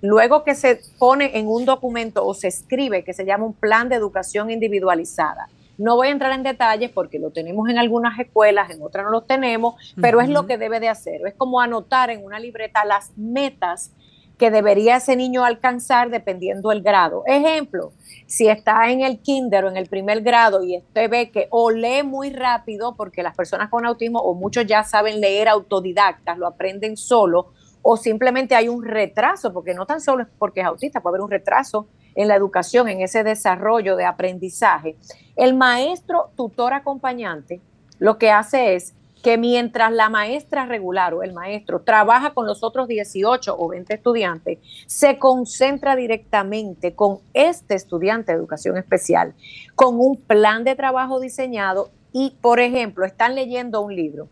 Luego 0.00 0.44
que 0.44 0.54
se 0.54 0.80
pone 0.98 1.38
en 1.38 1.46
un 1.46 1.66
documento 1.66 2.24
o 2.24 2.32
se 2.32 2.48
escribe 2.48 3.04
que 3.04 3.12
se 3.12 3.26
llama 3.26 3.44
un 3.44 3.52
plan 3.52 3.90
de 3.90 3.96
educación 3.96 4.50
individualizada. 4.50 5.50
No 5.76 5.96
voy 5.96 6.08
a 6.08 6.12
entrar 6.12 6.32
en 6.32 6.42
detalles 6.42 6.90
porque 6.90 7.18
lo 7.18 7.32
tenemos 7.32 7.68
en 7.68 7.78
algunas 7.78 8.18
escuelas, 8.18 8.70
en 8.70 8.80
otras 8.80 9.04
no 9.04 9.10
lo 9.10 9.20
tenemos, 9.20 9.74
pero 10.00 10.22
es 10.22 10.30
lo 10.30 10.46
que 10.46 10.56
debe 10.56 10.80
de 10.80 10.88
hacer. 10.88 11.20
Es 11.26 11.34
como 11.34 11.60
anotar 11.60 12.08
en 12.08 12.24
una 12.24 12.40
libreta 12.40 12.82
las 12.86 13.12
metas 13.18 13.92
que 14.40 14.50
debería 14.50 14.96
ese 14.96 15.16
niño 15.16 15.44
alcanzar 15.44 16.08
dependiendo 16.08 16.70
del 16.70 16.80
grado. 16.80 17.24
Ejemplo, 17.26 17.92
si 18.26 18.48
está 18.48 18.90
en 18.90 19.02
el 19.02 19.20
kinder 19.20 19.66
o 19.66 19.68
en 19.68 19.76
el 19.76 19.86
primer 19.86 20.22
grado 20.22 20.64
y 20.64 20.78
usted 20.78 21.10
ve 21.10 21.30
que 21.30 21.46
o 21.50 21.70
lee 21.70 22.02
muy 22.02 22.30
rápido, 22.30 22.96
porque 22.96 23.22
las 23.22 23.36
personas 23.36 23.68
con 23.68 23.84
autismo 23.84 24.18
o 24.18 24.32
muchos 24.32 24.64
ya 24.64 24.82
saben 24.82 25.20
leer 25.20 25.46
autodidactas, 25.46 26.38
lo 26.38 26.46
aprenden 26.46 26.96
solo, 26.96 27.52
o 27.82 27.98
simplemente 27.98 28.54
hay 28.54 28.68
un 28.68 28.82
retraso, 28.82 29.52
porque 29.52 29.74
no 29.74 29.84
tan 29.84 30.00
solo 30.00 30.22
es 30.22 30.28
porque 30.38 30.60
es 30.60 30.66
autista, 30.66 31.02
puede 31.02 31.16
haber 31.16 31.24
un 31.24 31.30
retraso 31.30 31.88
en 32.14 32.26
la 32.26 32.34
educación, 32.34 32.88
en 32.88 33.02
ese 33.02 33.22
desarrollo 33.22 33.94
de 33.94 34.06
aprendizaje. 34.06 34.96
El 35.36 35.52
maestro 35.54 36.30
tutor 36.34 36.72
acompañante 36.72 37.60
lo 37.98 38.16
que 38.16 38.30
hace 38.30 38.74
es 38.74 38.94
que 39.22 39.38
mientras 39.38 39.92
la 39.92 40.08
maestra 40.08 40.66
regular 40.66 41.14
o 41.14 41.22
el 41.22 41.32
maestro 41.32 41.80
trabaja 41.80 42.32
con 42.32 42.46
los 42.46 42.62
otros 42.62 42.88
18 42.88 43.54
o 43.58 43.68
20 43.68 43.94
estudiantes, 43.94 44.58
se 44.86 45.18
concentra 45.18 45.96
directamente 45.96 46.94
con 46.94 47.18
este 47.34 47.74
estudiante 47.74 48.32
de 48.32 48.38
educación 48.38 48.76
especial, 48.76 49.34
con 49.74 50.00
un 50.00 50.16
plan 50.16 50.64
de 50.64 50.74
trabajo 50.74 51.20
diseñado 51.20 51.90
y, 52.12 52.36
por 52.40 52.60
ejemplo, 52.60 53.04
están 53.04 53.34
leyendo 53.34 53.80
un 53.82 53.94
libro. 53.94 54.28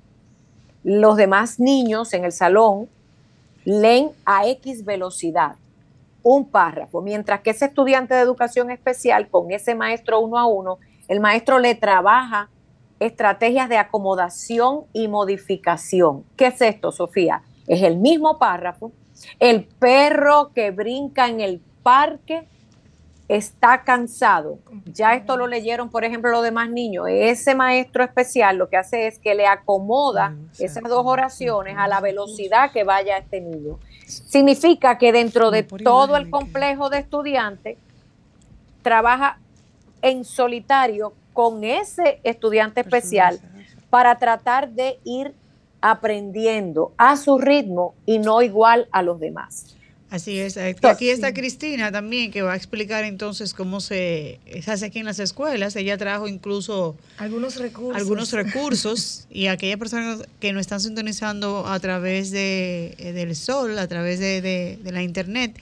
Los 0.85 1.16
demás 1.16 1.61
niños 1.61 2.14
en 2.14 2.24
el 2.24 2.33
salón 2.33 2.88
leen 3.64 4.11
a 4.24 4.46
X 4.48 4.85
velocidad 4.85 5.57
un 6.22 6.44
párrafo, 6.44 7.01
mientras 7.01 7.40
que 7.40 7.51
ese 7.51 7.66
estudiante 7.66 8.14
de 8.14 8.20
educación 8.20 8.70
especial 8.70 9.29
con 9.29 9.51
ese 9.51 9.74
maestro 9.74 10.20
uno 10.20 10.38
a 10.38 10.46
uno, 10.46 10.79
el 11.07 11.20
maestro 11.20 11.59
le 11.59 11.74
trabaja 11.74 12.51
estrategias 13.00 13.68
de 13.68 13.78
acomodación 13.78 14.84
y 14.92 15.08
modificación. 15.08 16.24
¿Qué 16.37 16.46
es 16.46 16.61
esto, 16.61 16.92
Sofía? 16.92 17.42
Es 17.66 17.82
el 17.82 17.96
mismo 17.96 18.38
párrafo. 18.38 18.92
El 19.38 19.64
perro 19.64 20.52
que 20.54 20.70
brinca 20.70 21.28
en 21.28 21.40
el 21.40 21.61
parque 21.82 22.46
está 23.28 23.82
cansado. 23.82 24.58
Ya 24.87 25.14
esto 25.14 25.37
lo 25.37 25.46
leyeron, 25.46 25.90
por 25.90 26.04
ejemplo, 26.04 26.30
los 26.30 26.42
demás 26.42 26.70
niños. 26.70 27.06
Ese 27.08 27.54
maestro 27.54 28.02
especial 28.02 28.56
lo 28.56 28.68
que 28.68 28.78
hace 28.78 29.06
es 29.06 29.18
que 29.18 29.34
le 29.34 29.46
acomoda 29.46 30.34
esas 30.58 30.84
dos 30.84 31.02
oraciones 31.04 31.76
a 31.76 31.87
la 31.88 32.00
velocidad 32.00 32.72
que 32.72 32.84
vaya 32.84 33.18
este 33.18 33.40
niño. 33.40 33.78
Significa 34.06 34.96
que 34.96 35.12
dentro 35.12 35.50
de 35.50 35.62
todo 35.62 36.16
el 36.16 36.30
complejo 36.30 36.88
de 36.88 36.98
estudiantes 37.00 37.76
trabaja 38.82 39.38
en 40.00 40.24
solitario 40.24 41.12
con 41.38 41.62
ese 41.62 42.18
estudiante 42.24 42.81
especial 42.81 43.38
para 43.90 44.18
tratar 44.18 44.72
de 44.72 44.98
ir 45.05 45.33
aprendiendo 45.81 46.90
a 46.96 47.16
su 47.16 47.38
ritmo 47.38 47.94
y 48.07 48.18
no 48.18 48.42
igual 48.42 48.88
a 48.90 49.03
los 49.03 49.20
demás. 49.20 49.77
Así 50.11 50.40
es. 50.40 50.57
Aquí 50.57 51.11
está 51.11 51.33
Cristina 51.33 51.92
también, 51.92 52.33
que 52.33 52.42
va 52.42 52.55
a 52.55 52.57
explicar 52.57 53.05
entonces 53.05 53.55
cómo 53.55 53.81
se, 53.81 54.40
hace 54.66 54.87
aquí 54.87 54.98
en 54.98 55.05
las 55.05 55.20
escuelas. 55.20 55.77
Ella 55.77 55.96
trajo 55.96 56.27
incluso 56.27 56.96
algunos 57.18 57.55
recursos. 57.55 57.96
Algunos 57.96 58.33
recursos 58.33 59.27
y 59.31 59.46
aquellas 59.46 59.79
personas 59.79 60.27
que 60.40 60.53
nos 60.53 60.62
están 60.62 60.81
sintonizando 60.81 61.68
a 61.68 61.79
través 61.79 62.33
de, 62.33 62.96
eh, 62.98 63.12
del 63.12 63.37
sol, 63.37 63.79
a 63.79 63.87
través 63.87 64.18
de, 64.18 64.40
de, 64.40 64.90
la 64.90 65.05
internet, 65.05 65.57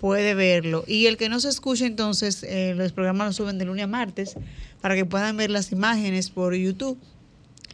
puede 0.00 0.34
verlo. 0.34 0.84
Y 0.86 1.06
el 1.06 1.16
que 1.16 1.28
no 1.28 1.38
se 1.40 1.48
escuche, 1.48 1.86
entonces, 1.86 2.42
eh, 2.42 2.74
los 2.76 2.92
programas 2.92 3.28
los 3.28 3.36
suben 3.36 3.58
de 3.58 3.66
lunes 3.66 3.84
a 3.84 3.86
martes 3.86 4.34
para 4.80 4.94
que 4.94 5.04
puedan 5.04 5.36
ver 5.36 5.50
las 5.50 5.70
imágenes 5.72 6.30
por 6.30 6.54
YouTube 6.54 6.98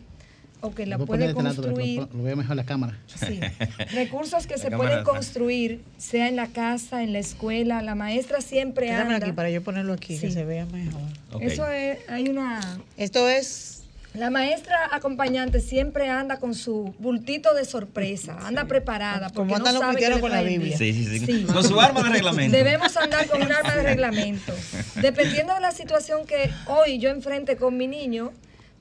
o 0.61 0.75
que 0.75 0.87
la 0.87 0.99
puede 0.99 1.35
construir. 1.35 2.09
Lo, 2.13 2.23
veo 2.23 2.37
mejor 2.37 2.57
la 2.57 2.65
cámara. 2.65 2.99
Sí. 3.07 3.41
Recursos 3.93 4.47
que 4.47 4.59
se 4.59 4.71
pueden 4.71 5.05
construir, 5.05 5.83
sea 5.99 6.29
en 6.29 6.37
la 6.37 6.47
casa, 6.49 7.03
en 7.03 7.13
la 7.13 7.19
escuela. 7.19 7.83
La 7.83 7.95
maestra 7.95 8.41
siempre 8.41 8.91
anda. 8.91 9.17
aquí 9.17 9.33
para 9.33 9.51
yo 9.51 9.63
ponerlo 9.63 9.93
aquí, 9.93 10.19
que 10.19 10.31
se 10.31 10.45
vea 10.45 10.67
mejor. 10.67 11.03
Eso 11.41 11.67
es, 11.69 11.99
hay 12.09 12.29
una. 12.29 12.61
Esto 12.97 13.29
es. 13.29 13.81
La 14.15 14.31
maestra 14.31 14.77
acompañante 14.93 15.59
siempre 15.59 16.09
anda 16.09 16.39
con 16.39 16.55
su 16.55 16.95
bultito 17.01 17.53
de 17.53 17.65
sorpresa, 17.65 18.39
anda 18.47 18.65
preparada. 18.67 19.29
Porque 19.31 19.53
Como 19.53 19.57
andan 19.57 19.75
no 19.75 19.81
los 19.81 20.01
sabe 20.01 20.21
con 20.21 20.31
la 20.31 20.43
Biblia. 20.43 20.79
Sí, 20.79 20.93
sí, 20.93 21.19
sí, 21.19 21.45
Con 21.53 21.65
su 21.65 21.81
arma 21.81 22.05
de 22.05 22.11
reglamento. 22.11 22.57
Debemos 22.57 22.97
andar 22.97 23.27
con 23.27 23.43
un 23.43 23.51
arma 23.51 23.75
de 23.75 23.83
reglamento. 23.95 24.55
Dependiendo 25.03 25.53
de 25.55 25.61
la 25.61 25.73
situación 25.73 26.27
que 26.27 26.49
hoy 26.69 27.01
yo 27.01 27.11
enfrente 27.11 27.57
con 27.57 27.77
mi 27.77 27.89
niño, 27.89 28.33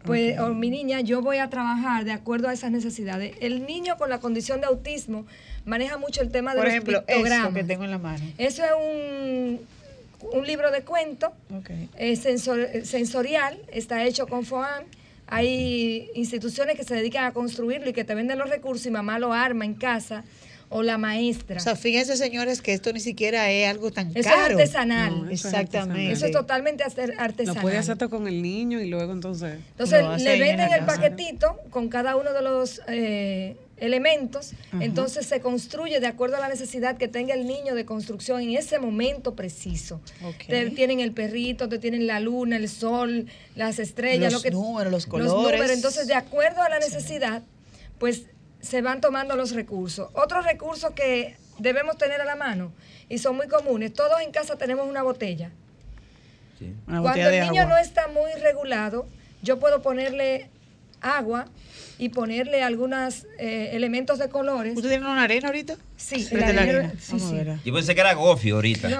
pues, 0.04 0.40
o 0.40 0.54
mi 0.54 0.70
niña, 0.70 1.02
yo 1.02 1.22
voy 1.22 1.38
a 1.38 1.50
trabajar 1.50 2.06
de 2.06 2.12
acuerdo 2.12 2.48
a 2.50 2.54
esas 2.54 2.72
necesidades. 2.72 3.36
El 3.40 3.66
niño 3.66 3.98
con 3.98 4.10
la 4.10 4.20
condición 4.20 4.60
de 4.62 4.68
autismo 4.68 5.26
maneja 5.66 5.98
mucho 5.98 6.22
el 6.22 6.30
tema 6.32 6.52
de 6.52 6.58
Por 6.58 6.66
los 6.66 6.74
ejemplo, 6.74 7.06
pictogramas. 7.06 7.54
que 7.54 7.64
tengo 7.64 7.84
en 7.86 7.92
la 7.92 7.98
mano. 7.98 8.24
Eso 8.38 8.64
es 8.64 8.72
un, 8.78 9.60
un 10.34 10.46
libro 10.48 10.72
de 10.72 10.82
cuentos 10.84 11.32
sensorial, 12.84 13.58
está 13.72 14.04
hecho 14.06 14.28
con 14.28 14.46
FOAM. 14.46 14.84
Hay 15.28 16.10
instituciones 16.16 16.76
que 16.78 16.84
se 16.84 16.96
dedican 16.96 17.26
a 17.26 17.32
construirlo 17.32 17.90
y 17.90 17.94
que 17.94 18.04
te 18.04 18.14
venden 18.14 18.38
los 18.38 18.50
recursos 18.50 18.86
y 18.86 18.92
mamá 18.92 19.20
lo 19.20 19.34
arma 19.34 19.66
en 19.66 19.74
casa 19.74 20.24
o 20.74 20.82
la 20.82 20.98
maestra. 20.98 21.58
O 21.58 21.60
sea, 21.60 21.76
fíjense, 21.76 22.18
señores, 22.18 22.62
que 22.62 22.74
esto 22.74 22.92
ni 22.92 23.00
siquiera 23.00 23.52
es 23.52 23.70
algo 23.70 23.92
tan 23.92 24.10
eso 24.16 24.28
caro. 24.28 24.60
Es 24.60 24.76
artesanal. 24.76 25.32
Exactamente. 25.32 26.12
Eso 26.12 26.26
es 26.26 26.32
totalmente 26.32 26.84
artesanal. 26.84 27.56
Lo 27.56 27.62
puede 27.62 27.78
hacer 27.78 27.98
con 28.10 28.28
el 28.28 28.42
niño 28.42 28.82
y 28.82 28.90
luego 28.90 29.14
entonces. 29.14 29.60
Entonces 29.70 30.04
le 30.24 30.40
venden 30.40 30.74
el 30.74 30.84
paquetito 30.84 31.60
con 31.70 31.90
cada 31.90 32.16
uno 32.16 32.34
de 32.34 32.42
los 32.42 32.82
eh, 32.88 33.56
elementos. 33.78 34.54
Entonces 34.80 35.28
se 35.28 35.42
construye 35.42 36.00
de 36.00 36.08
acuerdo 36.08 36.38
a 36.38 36.40
la 36.40 36.50
necesidad 36.50 36.98
que 36.98 37.08
tenga 37.08 37.36
el 37.36 37.46
niño 37.46 37.76
de 37.76 37.86
construcción 37.86 38.42
en 38.42 38.58
ese 38.58 38.80
momento 38.80 39.36
preciso. 39.36 40.02
Te 40.48 40.72
tienen 40.72 41.02
el 41.02 41.12
perrito, 41.12 41.70
te 41.70 41.78
tienen 41.78 42.08
la 42.08 42.20
luna, 42.20 42.58
el 42.58 42.68
sol, 42.68 43.28
las 43.56 43.78
estrellas, 43.78 44.34
los 44.34 44.42
lo 44.42 44.50
que, 44.50 44.52
números, 44.52 44.92
los 44.92 45.06
colores. 45.06 45.32
Los 45.32 45.44
números. 45.44 45.70
Entonces, 45.70 46.08
de 46.08 46.16
acuerdo 46.16 46.64
a 46.64 46.70
la 46.70 46.80
necesidad, 46.80 47.44
pues 48.00 48.24
se 48.64 48.82
van 48.82 49.02
tomando 49.02 49.36
los 49.36 49.52
recursos. 49.52 50.10
Otros 50.14 50.46
recursos 50.46 50.92
que 50.92 51.36
debemos 51.60 51.98
tener 51.98 52.22
a 52.22 52.26
la 52.26 52.36
mano 52.36 52.72
y 53.10 53.18
son 53.20 53.36
muy 53.36 53.48
comunes. 53.48 53.94
Todos 53.94 54.22
en 54.22 54.32
casa 54.32 54.58
tenemos 54.58 54.88
una 54.88 55.04
botella. 55.04 55.52
Cuando 56.86 57.30
el 57.30 57.42
niño 57.42 57.68
no 57.68 57.78
está 57.78 58.08
muy 58.08 58.32
regulado, 58.42 59.06
yo 59.42 59.60
puedo 59.60 59.82
ponerle 59.82 60.50
agua 61.02 61.46
y 62.04 62.10
ponerle 62.10 62.62
algunos 62.62 63.26
eh, 63.40 63.70
elementos 63.72 64.20
de 64.20 64.28
colores. 64.28 64.76
¿Usted 64.76 64.90
tiene 64.90 65.06
una 65.06 65.24
arena 65.24 65.48
ahorita? 65.48 65.78
Sí, 65.96 66.28
la 66.34 66.48
arena. 66.48 66.92
Sí, 67.00 67.18
sí. 67.18 67.38
Yo 67.64 67.74
pensé 67.74 67.96
que 67.96 68.02
era 68.02 68.14
gofio 68.14 68.56
ahorita. 68.56 68.90
No. 68.90 69.00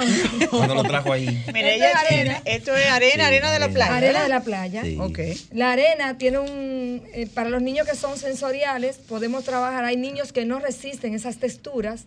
Cuando 0.50 0.74
lo 0.74 0.84
trajo 0.84 1.12
ahí. 1.12 1.44
Mira, 1.54 1.74
ella 1.74 1.92
arena. 2.00 2.42
Esto 2.46 2.74
es 2.74 2.90
arena, 2.90 3.28
arena 3.28 3.52
de 3.52 3.60
la 3.60 3.68
playa. 3.68 3.98
Arena 3.98 4.24
de 4.24 4.30
la 4.30 4.42
playa. 4.42 4.84
Okay. 5.00 5.38
La 5.52 5.74
arena 5.74 6.18
tiene 6.18 6.40
un. 6.40 7.04
Eh, 7.14 7.28
para 7.34 7.50
los 7.50 7.62
niños 7.62 7.86
que 7.86 7.98
son 7.98 8.18
sensoriales, 8.18 9.00
podemos 9.00 9.44
trabajar. 9.44 9.84
Hay 9.84 9.98
niños 9.98 10.32
que 10.32 10.46
no 10.46 10.60
resisten 10.60 11.14
esas 11.14 11.40
texturas. 11.40 12.06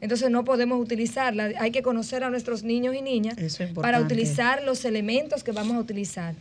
Entonces 0.00 0.30
no 0.30 0.44
podemos 0.44 0.80
utilizarla. 0.80 1.50
Hay 1.58 1.72
que 1.72 1.82
conocer 1.82 2.22
a 2.22 2.30
nuestros 2.30 2.62
niños 2.62 2.94
y 2.94 3.02
niñas 3.02 3.36
para 3.74 3.98
utilizar 3.98 4.62
los 4.62 4.84
elementos 4.84 5.42
que 5.42 5.50
vamos 5.50 5.76
a 5.76 5.80
utilizar. 5.80 6.34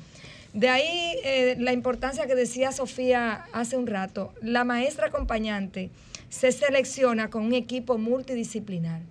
De 0.55 0.69
ahí 0.69 1.17
eh, 1.25 1.57
la 1.59 1.73
importancia 1.73 2.27
que 2.27 2.33
decía 2.33 2.71
Sofía 2.71 3.43
hace 3.51 3.75
un 3.75 3.87
rato. 3.87 4.33
La 4.41 4.63
maestra 4.63 5.07
acompañante 5.07 5.89
se 6.29 6.53
selecciona 6.53 7.29
con 7.29 7.43
un 7.43 7.53
equipo 7.53 7.97
multidisciplinar. 7.97 9.01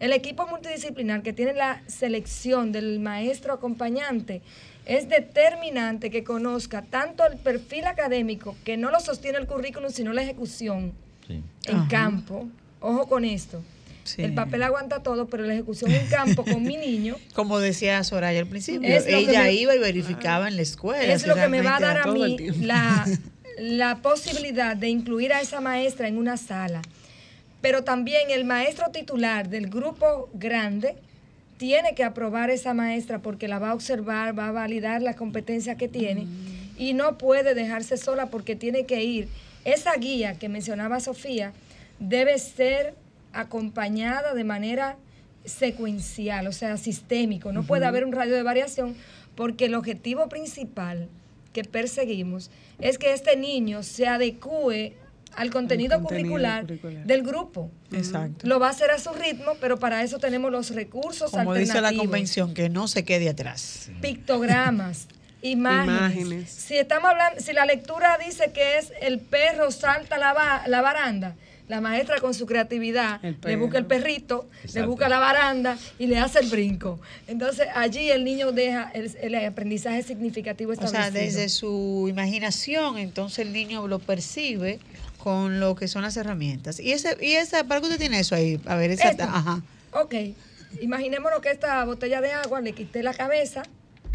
El 0.00 0.14
equipo 0.14 0.46
multidisciplinar 0.46 1.22
que 1.22 1.34
tiene 1.34 1.52
la 1.52 1.82
selección 1.88 2.72
del 2.72 3.00
maestro 3.00 3.52
acompañante 3.52 4.40
es 4.86 5.10
determinante 5.10 6.10
que 6.10 6.24
conozca 6.24 6.80
tanto 6.80 7.26
el 7.26 7.36
perfil 7.36 7.84
académico, 7.84 8.56
que 8.64 8.78
no 8.78 8.90
lo 8.90 8.98
sostiene 8.98 9.36
el 9.36 9.46
currículum, 9.46 9.90
sino 9.90 10.14
la 10.14 10.22
ejecución 10.22 10.94
en 11.28 11.86
campo. 11.88 12.48
Ojo 12.80 13.08
con 13.08 13.26
esto. 13.26 13.62
El 14.16 14.34
papel 14.34 14.62
aguanta 14.62 15.02
todo, 15.02 15.26
pero 15.26 15.44
la 15.44 15.54
ejecución 15.54 15.92
en 15.92 16.06
campo 16.06 16.44
con 16.44 16.62
mi 16.62 16.76
niño. 16.76 17.16
Como 17.34 17.58
decía 17.58 18.02
Soraya 18.04 18.40
al 18.40 18.46
principio, 18.46 18.88
ella 18.88 19.50
iba 19.50 19.74
y 19.74 19.78
verificaba 19.78 20.48
en 20.48 20.56
la 20.56 20.62
escuela. 20.62 21.12
Es 21.12 21.26
lo 21.26 21.34
que 21.34 21.48
me 21.48 21.62
va 21.62 21.76
a 21.76 21.80
dar 21.80 21.98
a 21.98 22.06
mí 22.06 22.36
la, 22.60 23.06
la 23.58 24.02
posibilidad 24.02 24.76
de 24.76 24.88
incluir 24.88 25.32
a 25.32 25.40
esa 25.40 25.60
maestra 25.60 26.08
en 26.08 26.18
una 26.18 26.36
sala. 26.36 26.82
Pero 27.60 27.84
también 27.84 28.30
el 28.30 28.44
maestro 28.44 28.90
titular 28.90 29.48
del 29.48 29.68
grupo 29.68 30.28
grande 30.34 30.96
tiene 31.58 31.94
que 31.94 32.02
aprobar 32.02 32.50
esa 32.50 32.74
maestra 32.74 33.20
porque 33.20 33.46
la 33.46 33.60
va 33.60 33.70
a 33.70 33.74
observar, 33.74 34.36
va 34.36 34.48
a 34.48 34.52
validar 34.52 35.00
la 35.00 35.14
competencia 35.14 35.76
que 35.76 35.86
tiene 35.86 36.26
y 36.76 36.94
no 36.94 37.18
puede 37.18 37.54
dejarse 37.54 37.96
sola 37.96 38.26
porque 38.26 38.56
tiene 38.56 38.84
que 38.84 39.04
ir. 39.04 39.28
Esa 39.64 39.94
guía 39.94 40.34
que 40.34 40.48
mencionaba 40.48 40.98
Sofía 40.98 41.52
debe 42.00 42.36
ser 42.40 42.96
acompañada 43.32 44.34
de 44.34 44.44
manera 44.44 44.96
secuencial, 45.44 46.46
o 46.46 46.52
sea, 46.52 46.76
sistémico. 46.76 47.52
No 47.52 47.64
puede 47.64 47.86
haber 47.86 48.04
un 48.04 48.12
radio 48.12 48.34
de 48.34 48.42
variación 48.42 48.94
porque 49.34 49.66
el 49.66 49.74
objetivo 49.74 50.28
principal 50.28 51.08
que 51.52 51.64
perseguimos 51.64 52.50
es 52.80 52.98
que 52.98 53.12
este 53.12 53.36
niño 53.36 53.82
se 53.82 54.06
adecue 54.06 54.96
al 55.34 55.50
contenido, 55.50 56.02
curricular, 56.02 56.66
del 56.66 57.22
grupo. 57.22 57.70
Exacto. 57.90 58.46
Lo 58.46 58.60
va 58.60 58.68
a 58.68 58.70
hacer 58.70 58.90
a 58.90 58.98
su 58.98 59.12
ritmo, 59.12 59.52
pero 59.60 59.78
para 59.78 60.02
eso 60.02 60.18
tenemos 60.18 60.52
los 60.52 60.70
recursos 60.70 61.30
Como 61.30 61.54
dice 61.54 61.80
la 61.80 61.94
convención, 61.94 62.52
que 62.54 62.68
no 62.68 62.86
se 62.86 63.04
quede 63.04 63.30
atrás. 63.30 63.90
Pictogramas, 64.00 65.08
imágenes. 65.42 66.50
Si 66.50 66.76
estamos 66.76 67.10
hablando, 67.10 67.40
si 67.40 67.52
la 67.52 67.64
lectura 67.64 68.18
dice 68.24 68.52
que 68.52 68.78
es 68.78 68.92
el 69.00 69.20
perro 69.20 69.70
salta 69.70 70.18
la, 70.18 70.64
la 70.66 70.80
baranda, 70.82 71.34
la 71.68 71.80
maestra 71.80 72.20
con 72.20 72.34
su 72.34 72.46
creatividad 72.46 73.20
le 73.22 73.56
busca 73.56 73.78
el 73.78 73.86
perrito, 73.86 74.48
le 74.74 74.84
busca 74.84 75.08
la 75.08 75.18
baranda 75.18 75.78
y 75.98 76.06
le 76.06 76.18
hace 76.18 76.40
el 76.40 76.48
brinco. 76.48 77.00
Entonces 77.26 77.68
allí 77.74 78.10
el 78.10 78.24
niño 78.24 78.52
deja 78.52 78.90
el, 78.92 79.34
aprendizaje 79.34 80.02
significativo 80.02 80.72
establecido. 80.72 81.08
O 81.08 81.12
sea, 81.12 81.22
desde 81.22 81.48
su 81.48 82.06
imaginación, 82.08 82.98
entonces 82.98 83.40
el 83.40 83.52
niño 83.52 83.86
lo 83.88 83.98
percibe 84.00 84.80
con 85.18 85.60
lo 85.60 85.76
que 85.76 85.88
son 85.88 86.02
las 86.02 86.16
herramientas. 86.16 86.80
Y 86.80 86.92
ese, 86.92 87.16
y 87.20 87.32
esa, 87.34 87.64
¿para 87.64 87.80
qué 87.80 87.86
usted 87.86 87.98
tiene 87.98 88.18
eso 88.20 88.34
ahí? 88.34 88.60
A 88.66 88.74
ver, 88.74 88.90
esa, 88.90 89.10
ajá. 89.10 89.62
Ok, 89.92 90.14
imaginémonos 90.80 91.40
que 91.40 91.50
esta 91.50 91.84
botella 91.84 92.20
de 92.20 92.32
agua 92.32 92.60
le 92.60 92.72
quité 92.72 93.02
la 93.02 93.14
cabeza. 93.14 93.62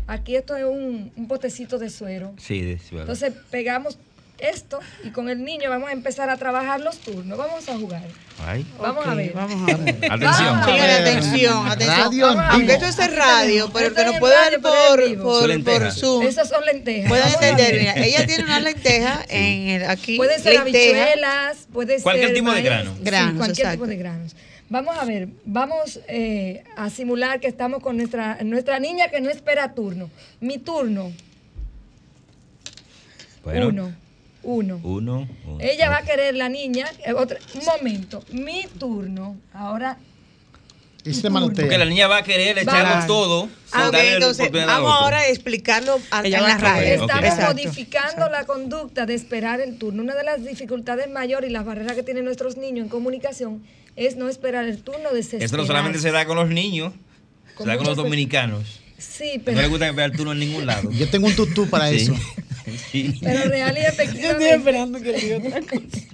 Aquí 0.05 0.35
esto 0.35 0.55
es 0.55 0.63
un, 0.63 1.11
un 1.15 1.27
potecito 1.27 1.79
de 1.79 1.89
suero. 1.89 2.33
Sí, 2.37 2.61
de 2.61 2.79
suero. 2.79 3.01
Entonces 3.01 3.33
pegamos 3.51 3.97
esto 4.39 4.79
y 5.03 5.09
con 5.09 5.29
el 5.29 5.43
niño 5.43 5.69
vamos 5.69 5.89
a 5.89 5.93
empezar 5.93 6.29
a 6.29 6.37
trabajar 6.37 6.79
los 6.81 6.97
turnos. 6.99 7.37
Vamos 7.37 7.67
a 7.69 7.77
jugar. 7.77 8.03
Vamos 8.79 9.07
a 9.07 9.15
ver. 9.15 9.33
Vamos 9.33 9.69
a 9.69 9.77
ver. 9.77 9.95
Atención. 10.11 10.59
atención, 10.59 11.67
atención. 11.67 12.39
Aunque 12.39 12.73
esto 12.73 12.85
es 12.85 13.15
radio, 13.15 13.69
pero 13.73 13.93
que 13.93 14.05
nos 14.05 14.17
puede 14.17 14.35
ver 14.49 14.61
por, 14.61 15.23
por, 15.23 15.63
por, 15.63 15.91
Zoom. 15.91 16.23
Esas 16.23 16.49
son 16.49 16.63
lentejas. 16.65 17.09
Pueden 17.09 17.27
entender, 17.27 17.79
mira, 17.79 17.93
ella 18.05 18.25
tiene 18.25 18.43
una 18.43 18.59
lenteja 18.59 19.25
en 19.27 19.67
el, 19.69 19.89
aquí. 19.89 20.17
Puede 20.17 20.39
ser 20.39 20.59
habichuelas, 20.59 21.67
puede 21.73 22.01
cualquier 22.01 22.33
tipo 22.33 22.51
de 22.51 22.61
grano. 22.61 22.95
granos 23.01 23.37
cualquier 23.37 23.71
tipo 23.71 23.87
de 23.87 23.97
granos. 23.97 24.35
Vamos 24.69 24.97
a 24.97 25.05
ver, 25.05 25.29
vamos 25.45 26.01
eh, 26.09 26.63
a 26.75 26.89
simular 26.89 27.39
que 27.39 27.47
estamos 27.47 27.81
con 27.81 27.95
nuestra, 27.95 28.37
nuestra 28.43 28.79
niña 28.79 29.07
que 29.07 29.21
no 29.21 29.29
espera 29.29 29.73
turno. 29.73 30.09
Mi 30.41 30.57
turno. 30.57 31.13
Bueno. 33.43 33.69
Uno. 33.69 34.06
Uno. 34.47 34.79
Uno. 34.81 35.27
Ella 35.59 35.89
va 35.89 35.97
a 35.97 36.01
querer 36.03 36.33
la 36.33 36.47
niña. 36.47 36.85
Eh, 37.05 37.13
un 37.13 37.65
momento. 37.65 38.23
Mi 38.31 38.65
turno. 38.79 39.35
Ahora. 39.53 39.97
Porque 41.03 41.77
la 41.77 41.85
niña 41.85 42.07
va 42.07 42.17
a 42.17 42.23
querer 42.23 42.57
echarlo 42.57 43.05
todo. 43.07 43.49
Ah, 43.73 43.91
entonces 43.93 44.49
vamos 44.51 44.91
ahora 44.91 45.19
a 45.19 45.27
explicarlo 45.27 45.99
a, 46.11 46.25
en 46.25 46.31
la 46.31 46.57
radio. 46.57 47.05
Estamos 47.05 47.53
modificando 47.53 48.29
la 48.29 48.45
conducta 48.45 49.05
de 49.05 49.15
esperar 49.15 49.59
el 49.59 49.77
turno. 49.77 50.01
Una 50.03 50.15
de 50.15 50.23
las 50.23 50.43
dificultades 50.43 51.09
mayores 51.09 51.49
y 51.49 51.53
las 51.53 51.65
barreras 51.65 51.95
que 51.95 52.03
tienen 52.03 52.23
nuestros 52.23 52.55
niños 52.55 52.85
en 52.85 52.89
comunicación 52.89 53.63
es 53.97 54.15
no 54.15 54.29
esperar 54.29 54.65
el 54.65 54.81
turno 54.81 55.11
de 55.11 55.19
Esto 55.19 55.57
no 55.57 55.65
solamente 55.65 55.99
se 55.99 56.11
da 56.11 56.25
con 56.25 56.37
los 56.37 56.49
niños, 56.49 56.93
se 57.57 57.65
da 57.65 57.77
con 57.77 57.85
los 57.85 57.97
dominicanos. 57.97 58.81
Sí, 58.97 59.41
pero... 59.43 59.55
No 59.57 59.61
le 59.61 59.67
gusta 59.67 59.91
ver 59.91 60.11
el 60.11 60.17
turno 60.17 60.31
en 60.31 60.39
ningún 60.39 60.65
lado. 60.65 60.89
Yo 60.91 61.09
tengo 61.09 61.27
un 61.27 61.35
tutú 61.35 61.69
para 61.69 61.89
eso. 61.89 62.13
Pero 63.21 63.49
real 63.49 63.77
y 63.77 63.81
efectivamente. 63.81 64.21
Yo 64.21 64.31
estoy 64.31 64.47
esperando 64.49 65.01
que 65.01 65.13
diga 65.13 65.37
otra 65.37 65.61
cosa. 65.61 66.07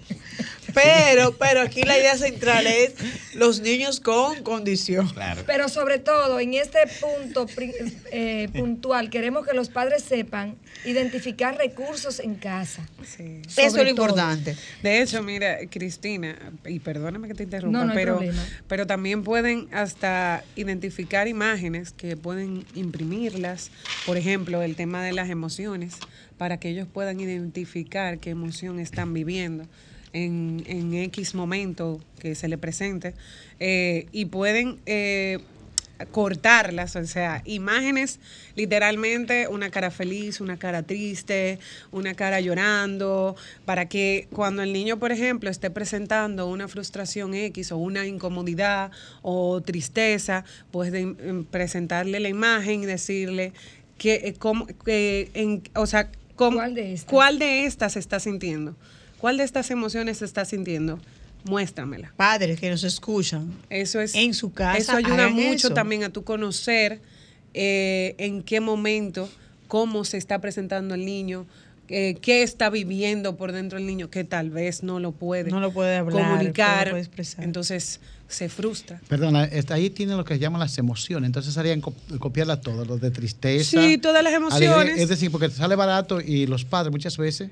Pero, 0.74 1.38
pero 1.38 1.62
aquí 1.62 1.84
la 1.84 1.98
idea 1.98 2.18
central 2.18 2.66
es 2.68 2.94
los 3.36 3.62
niños 3.62 4.00
con 4.00 4.44
condición. 4.44 5.12
Pero 5.46 5.70
sobre 5.70 6.00
todo, 6.00 6.40
en 6.40 6.54
este 6.56 6.80
punto 7.00 7.48
eh, 8.12 8.50
puntual, 8.54 9.10
queremos 9.10 9.46
que 9.46 9.54
los 9.54 9.70
padres 9.70 10.04
sepan 10.04 10.56
identificar 10.86 11.58
recursos 11.58 12.20
en 12.20 12.36
casa. 12.36 12.88
Eso 13.02 13.44
es 13.58 13.74
lo 13.74 13.88
importante. 13.88 14.56
De 14.82 15.02
hecho, 15.02 15.22
mira, 15.22 15.58
Cristina, 15.70 16.38
y 16.66 16.80
perdóname 16.80 17.28
que 17.28 17.36
te 17.36 17.44
interrumpa, 17.44 17.92
pero, 17.94 18.20
pero 18.68 18.88
también 18.88 19.24
pueden 19.24 19.68
hasta 19.72 20.44
identificar 20.56 21.28
imágenes 21.28 21.92
que 21.92 22.18
pueden 22.18 22.66
imprimirlas. 22.74 23.72
Por 24.06 24.18
ejemplo, 24.18 24.62
el 24.62 24.76
tema 24.76 25.04
de 25.04 25.14
las 25.14 25.30
emociones, 25.30 25.96
para 26.38 26.60
que 26.60 26.70
ellos 26.70 26.88
puedan 26.92 27.20
identificar 27.20 28.20
qué 28.20 28.32
emoción 28.32 28.80
están 28.80 29.14
viviendo 29.14 29.66
en, 30.14 30.64
en 30.68 30.94
X 30.94 31.36
momento 31.36 32.00
que 32.20 32.36
se 32.36 32.48
le 32.48 32.58
presente 32.58 33.14
eh, 33.60 34.08
y 34.12 34.26
pueden 34.26 34.80
eh, 34.86 35.40
cortarlas, 36.12 36.96
o 36.96 37.06
sea, 37.06 37.42
imágenes, 37.46 38.20
literalmente 38.56 39.48
una 39.48 39.70
cara 39.70 39.92
feliz, 39.92 40.42
una 40.42 40.58
cara 40.58 40.84
triste, 40.84 41.60
una 41.92 42.14
cara 42.14 42.40
llorando, 42.42 43.36
para 43.66 43.88
que 43.88 44.28
cuando 44.32 44.64
el 44.64 44.74
niño, 44.74 44.98
por 45.00 45.12
ejemplo, 45.12 45.50
esté 45.50 45.70
presentando 45.70 46.48
una 46.48 46.68
frustración 46.68 47.34
X 47.34 47.72
o 47.72 47.78
una 47.78 48.06
incomodidad 48.06 48.92
o 49.22 49.62
tristeza, 49.62 50.44
pues 50.72 50.94
em, 50.94 51.46
presentarle 51.46 52.20
la 52.20 52.30
imagen 52.30 52.84
y 52.84 52.86
decirle 52.86 53.54
que, 53.98 54.16
eh, 54.16 54.34
cómo, 54.38 54.68
que 54.68 55.30
en, 55.34 55.64
o 55.76 55.86
sea, 55.86 56.10
¿Cuál, 56.36 56.74
de 56.74 56.94
estas? 56.94 57.10
¿cuál 57.10 57.40
de 57.40 57.66
estas 57.66 57.96
está 57.96 58.20
sintiendo? 58.20 58.76
¿Cuál 59.20 59.38
de 59.38 59.44
estas 59.44 59.72
emociones 59.72 60.22
está 60.22 60.46
sintiendo? 60.46 61.00
Muéstramela. 61.46 62.14
Padres 62.16 62.60
que 62.60 62.70
nos 62.70 62.84
escuchan. 62.84 63.54
Eso 63.70 64.00
es. 64.00 64.16
En 64.16 64.34
su 64.34 64.54
casa. 64.54 64.78
Eso 64.78 64.92
ayuda 64.94 65.30
mucho 65.30 65.74
también 65.74 66.04
a 66.04 66.10
tu 66.10 66.24
conocer 66.24 67.02
eh, 67.54 68.16
en 68.18 68.44
qué 68.44 68.60
momento, 68.60 69.30
cómo 69.68 70.06
se 70.06 70.18
está 70.18 70.40
presentando 70.40 70.96
el 70.96 71.06
niño, 71.06 71.46
eh, 71.90 72.16
qué 72.22 72.44
está 72.44 72.70
viviendo 72.70 73.36
por 73.36 73.52
dentro 73.52 73.78
el 73.78 73.86
niño, 73.86 74.10
que 74.10 74.24
tal 74.24 74.50
vez 74.50 74.84
no 74.84 75.00
lo 75.00 75.12
puede, 75.12 75.52
no 75.52 75.60
lo 75.60 75.72
puede 75.72 75.98
hablar, 75.98 76.30
comunicar. 76.30 76.96
Entonces 77.38 78.00
se 78.34 78.50
frustra. 78.50 79.02
Perdona, 79.08 79.50
ahí 79.70 79.90
tiene 79.90 80.16
lo 80.16 80.26
que 80.26 80.36
se 80.36 80.40
llaman 80.40 80.60
las 80.60 80.78
emociones. 80.78 81.28
Entonces 81.28 81.58
harían 81.58 81.82
copiarla 81.82 82.60
todas, 82.60 82.88
los 82.88 83.00
de 83.00 83.12
tristeza. 83.12 83.82
Sí, 83.82 83.98
todas 83.98 84.24
las 84.24 84.34
emociones. 84.34 85.00
Es 85.00 85.10
decir, 85.10 85.32
porque 85.32 85.50
te 85.50 85.56
sale 85.56 85.76
barato 85.76 86.20
y 86.20 86.48
los 86.48 86.66
padres 86.66 86.92
muchas 86.92 87.18
veces 87.18 87.50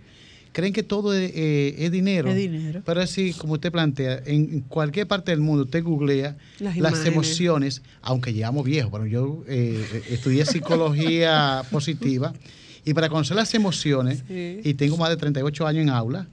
creen 0.51 0.73
que 0.73 0.83
todo 0.83 1.13
es, 1.13 1.31
eh, 1.33 1.89
dinero. 1.91 2.29
Es 2.29 2.35
dinero. 2.35 2.81
Pero 2.85 3.01
así, 3.01 3.33
como 3.33 3.53
usted 3.53 3.71
plantea, 3.71 4.21
en 4.25 4.61
cualquier 4.61 5.07
parte 5.07 5.31
del 5.31 5.41
mundo 5.41 5.63
usted 5.63 5.83
googlea 5.83 6.37
las, 6.59 7.05
emociones, 7.05 7.81
aunque 8.01 8.33
llevamos 8.33 8.65
viejos. 8.65 8.91
Bueno, 8.91 9.05
yo 9.05 9.43
eh, 9.47 9.85
eh, 9.93 10.03
estudié 10.09 10.45
psicología 10.45 11.63
positiva 11.71 12.33
y 12.83 12.93
para 12.93 13.09
conocer 13.09 13.35
las 13.35 13.53
emociones, 13.53 14.23
y 14.29 14.73
tengo 14.73 14.97
más 14.97 15.09
de 15.09 15.17
38 15.17 15.67
años 15.67 15.83
en 15.83 15.89
aula, 15.89 16.27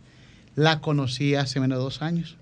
la 0.57 0.81
conocí 0.81 1.35
hace 1.35 1.61
menos 1.61 1.79
de 1.79 1.85
dos 1.85 2.01
años. 2.01 2.37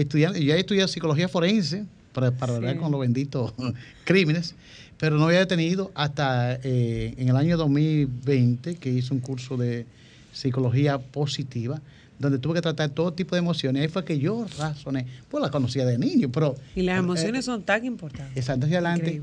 Estudiando, 0.00 0.38
ya 0.38 0.56
he 0.56 0.60
estudiado 0.60 0.88
psicología 0.88 1.28
forense 1.28 1.84
para, 2.12 2.30
para 2.30 2.56
hablar 2.56 2.76
con 2.76 2.90
los 2.90 3.00
benditos 3.00 3.52
crímenes, 4.04 4.54
pero 4.98 5.16
no 5.18 5.26
había 5.26 5.40
detenido 5.40 5.90
hasta 5.94 6.54
en 6.54 7.28
el 7.28 7.36
año 7.36 7.56
2020 7.56 8.76
que 8.76 8.90
hice 8.90 9.12
un 9.12 9.20
curso 9.20 9.56
de 9.56 9.86
psicología 10.32 10.98
positiva, 10.98 11.80
donde 12.18 12.38
tuve 12.38 12.54
que 12.54 12.62
tratar 12.62 12.90
todo 12.90 13.12
tipo 13.12 13.34
de 13.34 13.40
emociones. 13.40 13.82
Ahí 13.82 13.88
fue 13.88 14.04
que 14.04 14.18
yo 14.18 14.46
razoné, 14.58 15.06
pues 15.28 15.42
la 15.42 15.50
conocía 15.50 15.84
de 15.84 15.98
niño, 15.98 16.30
pero... 16.30 16.56
Y 16.74 16.82
las 16.82 16.98
emociones 16.98 17.44
son 17.44 17.62
tan 17.62 17.84
importantes. 17.84 18.36
Exacto, 18.36 18.66
hacia 18.66 18.78
adelante. 18.78 19.22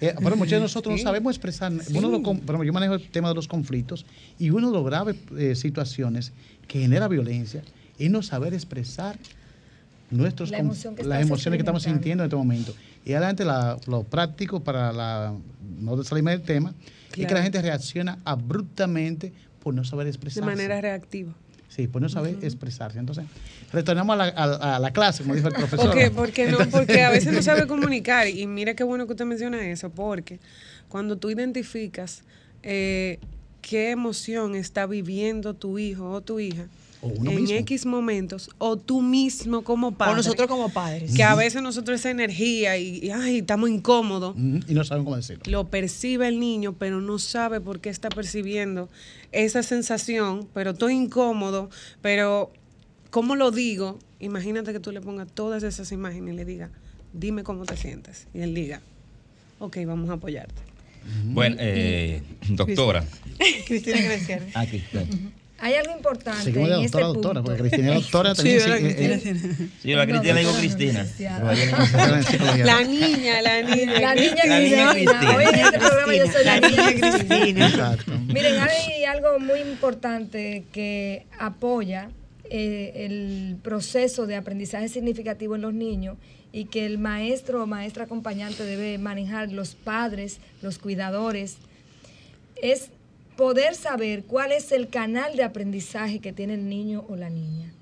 Eh, 0.00 0.14
pero 0.22 0.36
muchos 0.36 0.52
de 0.52 0.60
nosotros 0.60 0.96
no 0.96 1.02
sabemos 1.02 1.34
expresar. 1.34 1.72
Uno 1.94 2.64
yo 2.64 2.72
manejo 2.72 2.94
el 2.94 3.08
tema 3.08 3.28
de 3.28 3.34
los 3.34 3.48
conflictos 3.48 4.06
y 4.38 4.50
uno 4.50 4.70
de 4.70 4.76
las 4.76 4.84
graves 4.84 5.16
eh, 5.36 5.54
situaciones 5.54 6.32
que 6.68 6.80
genera 6.80 7.08
violencia 7.08 7.62
es 7.98 8.10
no 8.10 8.22
saber 8.22 8.54
expresar 8.54 9.18
nuestros 10.12 10.50
las 10.50 11.22
emociones 11.22 11.56
que 11.56 11.62
estamos 11.62 11.82
sintiendo 11.82 12.22
en 12.22 12.28
este 12.28 12.36
momento. 12.36 12.74
Y 13.04 13.12
adelante 13.14 13.44
lo 13.86 14.04
práctico 14.04 14.60
para 14.60 14.92
la, 14.92 15.34
no 15.80 16.02
salirme 16.04 16.32
del 16.32 16.42
tema, 16.42 16.74
es 17.16 17.26
que 17.26 17.34
la 17.34 17.42
gente 17.42 17.60
reacciona 17.60 18.18
abruptamente 18.24 19.32
por 19.62 19.74
no 19.74 19.84
saber 19.84 20.06
expresarse. 20.06 20.40
De 20.40 20.46
manera 20.46 20.80
reactiva. 20.80 21.32
Sí, 21.68 21.86
por 21.86 22.02
no 22.02 22.08
saber 22.10 22.36
expresarse. 22.42 22.98
Entonces, 22.98 23.24
retornamos 23.72 24.18
a 24.20 24.78
la, 24.78 24.90
clase, 24.92 25.22
como 25.22 25.34
dijo 25.34 25.48
el 25.48 25.54
profesor. 25.58 25.86
Porque, 25.86 26.10
porque, 26.10 26.50
no, 26.50 26.58
porque 26.70 27.02
a 27.02 27.10
veces 27.10 27.32
no 27.32 27.42
sabe 27.42 27.66
comunicar. 27.66 28.28
Y 28.28 28.46
mira 28.46 28.74
qué 28.74 28.84
bueno 28.84 29.06
que 29.06 29.12
usted 29.12 29.24
menciona 29.24 29.66
eso, 29.66 29.88
porque 29.88 30.38
cuando 30.88 31.16
tú 31.16 31.30
identificas 31.30 32.24
eh, 32.62 33.18
qué 33.62 33.90
emoción 33.90 34.54
está 34.54 34.86
viviendo 34.86 35.54
tu 35.54 35.78
hijo 35.78 36.10
o 36.10 36.20
tu 36.20 36.40
hija, 36.40 36.66
en 37.02 37.50
X 37.50 37.84
momentos, 37.86 38.50
o 38.58 38.76
tú 38.76 39.02
mismo 39.02 39.62
como 39.62 39.92
padre. 39.92 40.12
O 40.12 40.16
nosotros 40.16 40.48
como 40.48 40.68
padres. 40.68 41.14
Que 41.14 41.24
a 41.24 41.34
veces 41.34 41.62
nosotros 41.62 42.00
esa 42.00 42.10
energía 42.10 42.76
y, 42.78 43.10
ay, 43.10 43.38
estamos 43.38 43.70
incómodos. 43.70 44.36
Y 44.36 44.74
no 44.74 44.84
saben 44.84 45.04
cómo 45.04 45.16
decirlo. 45.16 45.42
Lo 45.46 45.68
percibe 45.68 46.28
el 46.28 46.38
niño, 46.38 46.74
pero 46.74 47.00
no 47.00 47.18
sabe 47.18 47.60
por 47.60 47.80
qué 47.80 47.90
está 47.90 48.08
percibiendo 48.08 48.88
esa 49.32 49.62
sensación, 49.62 50.48
pero 50.54 50.70
estoy 50.70 50.94
incómodo, 50.94 51.70
pero 52.00 52.52
¿cómo 53.10 53.34
lo 53.34 53.50
digo? 53.50 53.98
Imagínate 54.20 54.72
que 54.72 54.80
tú 54.80 54.92
le 54.92 55.00
pongas 55.00 55.28
todas 55.32 55.62
esas 55.64 55.90
imágenes 55.90 56.34
y 56.34 56.36
le 56.36 56.44
digas, 56.44 56.70
dime 57.12 57.42
cómo 57.42 57.64
te 57.64 57.76
sientes. 57.76 58.28
Y 58.32 58.40
él 58.40 58.54
diga, 58.54 58.80
ok, 59.58 59.78
vamos 59.86 60.08
a 60.10 60.14
apoyarte. 60.14 60.62
Bueno, 61.24 61.56
eh, 61.58 62.22
doctora. 62.50 63.04
Cristina 63.66 64.00
Grecia. 64.04 64.46
Ah, 64.54 64.66
Cristina. 64.66 65.04
Hay 65.64 65.74
algo 65.74 65.92
importante 65.96 66.48
en 66.48 66.54
doctora, 66.54 66.84
este 66.84 67.00
doctora, 67.00 67.42
porque 67.42 67.60
Cristina 67.60 67.94
es 67.94 68.02
doctora 68.02 68.34
también. 68.34 68.60
Sí, 68.60 68.68
la 68.68 68.78
Cristina, 68.78 69.18
sí, 69.80 69.94
la 69.94 70.06
Cristina 70.08 70.34
digo 70.40 70.52
Cristina. 70.58 71.06
La 72.64 72.82
niña, 72.82 73.42
la 73.42 73.62
niña. 73.62 74.00
La 74.00 74.14
niña 74.16 74.90
Cristina. 74.92 75.36
Hoy 75.36 75.44
en 75.44 75.54
este 75.54 75.78
programa 75.78 76.14
yo 76.16 76.26
soy 76.32 76.44
la 76.44 76.60
niña 76.60 76.86
Cristina. 76.88 77.68
Exacto. 77.68 78.12
Miren, 78.26 78.58
hay 78.58 79.04
algo 79.04 79.38
muy 79.38 79.60
importante 79.60 80.64
que 80.72 81.26
apoya 81.38 82.10
eh, 82.50 83.06
el 83.06 83.56
proceso 83.62 84.26
de 84.26 84.34
aprendizaje 84.34 84.88
significativo 84.88 85.54
en 85.54 85.62
los 85.62 85.72
niños 85.72 86.16
y 86.50 86.64
que 86.64 86.86
el 86.86 86.98
maestro 86.98 87.62
o 87.62 87.66
maestra 87.68 88.06
acompañante 88.06 88.64
debe 88.64 88.98
manejar, 88.98 89.52
los 89.52 89.76
padres, 89.76 90.38
los 90.60 90.78
cuidadores, 90.78 91.58
es 92.60 92.90
poder 93.36 93.74
saber 93.74 94.24
cuál 94.24 94.52
es 94.52 94.72
el 94.72 94.88
canal 94.88 95.36
de 95.36 95.42
aprendizaje 95.42 96.20
que 96.20 96.32
tiene 96.32 96.54
el 96.54 96.68
niño 96.68 97.04
o 97.08 97.16
la 97.16 97.30
niña. 97.30 97.72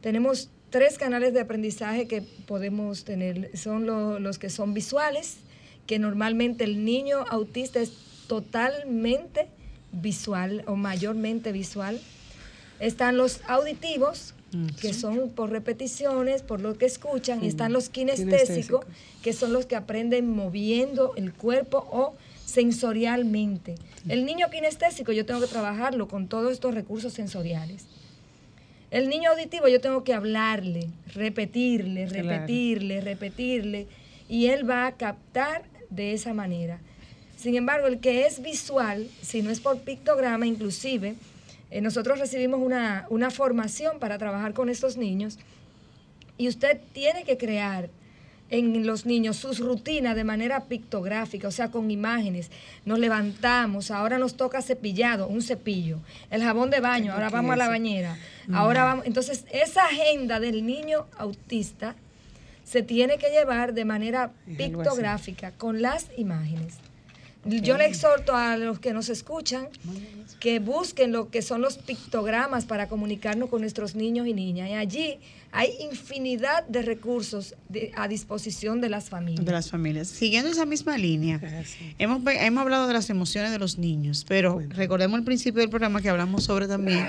Tenemos 0.00 0.50
tres 0.70 0.98
canales 0.98 1.32
de 1.34 1.40
aprendizaje 1.40 2.06
que 2.06 2.22
podemos 2.22 3.04
tener. 3.04 3.56
Son 3.56 3.86
los 4.22 4.38
que 4.38 4.50
son 4.50 4.74
visuales, 4.74 5.36
que 5.86 5.98
normalmente 5.98 6.64
el 6.64 6.84
niño 6.84 7.24
autista 7.30 7.80
es 7.80 7.92
totalmente 8.26 9.48
visual 9.92 10.64
o 10.66 10.76
mayormente 10.76 11.52
visual. 11.52 12.00
Están 12.80 13.16
los 13.16 13.40
auditivos, 13.46 14.34
que 14.80 14.94
son 14.94 15.30
por 15.30 15.50
repeticiones, 15.50 16.42
por 16.42 16.60
lo 16.60 16.76
que 16.78 16.86
escuchan, 16.86 17.42
y 17.44 17.48
están 17.48 17.72
los 17.72 17.88
kinestésicos, 17.88 18.84
que 19.22 19.32
son 19.32 19.52
los 19.52 19.66
que 19.66 19.76
aprenden 19.76 20.28
moviendo 20.30 21.14
el 21.16 21.32
cuerpo 21.32 21.86
o 21.90 22.14
sensorialmente. 22.54 23.74
El 24.08 24.24
niño 24.24 24.48
kinestésico 24.48 25.10
yo 25.10 25.26
tengo 25.26 25.40
que 25.40 25.48
trabajarlo 25.48 26.06
con 26.06 26.28
todos 26.28 26.52
estos 26.52 26.72
recursos 26.72 27.12
sensoriales. 27.12 27.84
El 28.92 29.08
niño 29.08 29.32
auditivo 29.32 29.66
yo 29.66 29.80
tengo 29.80 30.04
que 30.04 30.14
hablarle, 30.14 30.88
repetirle, 31.14 32.06
repetirle, 32.06 33.00
repetirle, 33.00 33.88
y 34.28 34.46
él 34.46 34.68
va 34.70 34.86
a 34.86 34.92
captar 34.92 35.64
de 35.90 36.12
esa 36.12 36.32
manera. 36.32 36.78
Sin 37.36 37.56
embargo, 37.56 37.88
el 37.88 37.98
que 37.98 38.24
es 38.24 38.40
visual, 38.40 39.08
si 39.20 39.42
no 39.42 39.50
es 39.50 39.58
por 39.58 39.80
pictograma, 39.80 40.46
inclusive, 40.46 41.16
eh, 41.72 41.80
nosotros 41.80 42.20
recibimos 42.20 42.60
una, 42.60 43.06
una 43.10 43.32
formación 43.32 43.98
para 43.98 44.16
trabajar 44.16 44.54
con 44.54 44.68
estos 44.68 44.96
niños 44.96 45.40
y 46.38 46.46
usted 46.46 46.78
tiene 46.92 47.24
que 47.24 47.36
crear 47.36 47.90
en 48.50 48.86
los 48.86 49.06
niños 49.06 49.36
sus 49.36 49.58
rutinas 49.58 50.14
de 50.14 50.24
manera 50.24 50.64
pictográfica, 50.64 51.48
o 51.48 51.50
sea, 51.50 51.70
con 51.70 51.90
imágenes. 51.90 52.50
Nos 52.84 52.98
levantamos, 52.98 53.90
ahora 53.90 54.18
nos 54.18 54.36
toca 54.36 54.62
cepillado, 54.62 55.26
un 55.26 55.42
cepillo, 55.42 55.98
el 56.30 56.42
jabón 56.42 56.70
de 56.70 56.80
baño, 56.80 57.12
ahora 57.12 57.30
vamos 57.30 57.52
a 57.52 57.56
la 57.56 57.68
bañera, 57.68 58.16
ahora 58.52 58.84
vamos. 58.84 59.06
Entonces, 59.06 59.44
esa 59.50 59.86
agenda 59.86 60.40
del 60.40 60.66
niño 60.66 61.06
autista 61.16 61.96
se 62.64 62.82
tiene 62.82 63.18
que 63.18 63.30
llevar 63.30 63.74
de 63.74 63.84
manera 63.84 64.32
pictográfica, 64.56 65.52
con 65.52 65.82
las 65.82 66.06
imágenes. 66.16 66.83
Yo 67.44 67.76
le 67.76 67.86
exhorto 67.86 68.34
a 68.34 68.56
los 68.56 68.78
que 68.78 68.92
nos 68.92 69.08
escuchan 69.08 69.68
que 70.40 70.58
busquen 70.58 71.12
lo 71.12 71.30
que 71.30 71.42
son 71.42 71.60
los 71.60 71.78
pictogramas 71.78 72.64
para 72.64 72.88
comunicarnos 72.88 73.48
con 73.48 73.60
nuestros 73.60 73.94
niños 73.94 74.26
y 74.26 74.34
niñas. 74.34 74.70
Y 74.70 74.72
allí 74.74 75.18
hay 75.52 75.70
infinidad 75.80 76.66
de 76.66 76.82
recursos 76.82 77.54
a 77.94 78.08
disposición 78.08 78.80
de 78.80 78.88
las 78.88 79.08
familias. 79.10 79.44
De 79.44 79.52
las 79.52 79.70
familias. 79.70 80.08
Siguiendo 80.08 80.50
esa 80.50 80.66
misma 80.66 80.98
línea, 80.98 81.40
hemos, 81.98 82.22
hemos 82.26 82.62
hablado 82.62 82.86
de 82.86 82.94
las 82.94 83.10
emociones 83.10 83.52
de 83.52 83.58
los 83.58 83.78
niños, 83.78 84.24
pero 84.28 84.60
recordemos 84.70 85.18
al 85.18 85.24
principio 85.24 85.60
del 85.60 85.70
programa 85.70 86.00
que 86.02 86.08
hablamos 86.08 86.44
sobre 86.44 86.66
también 86.66 87.06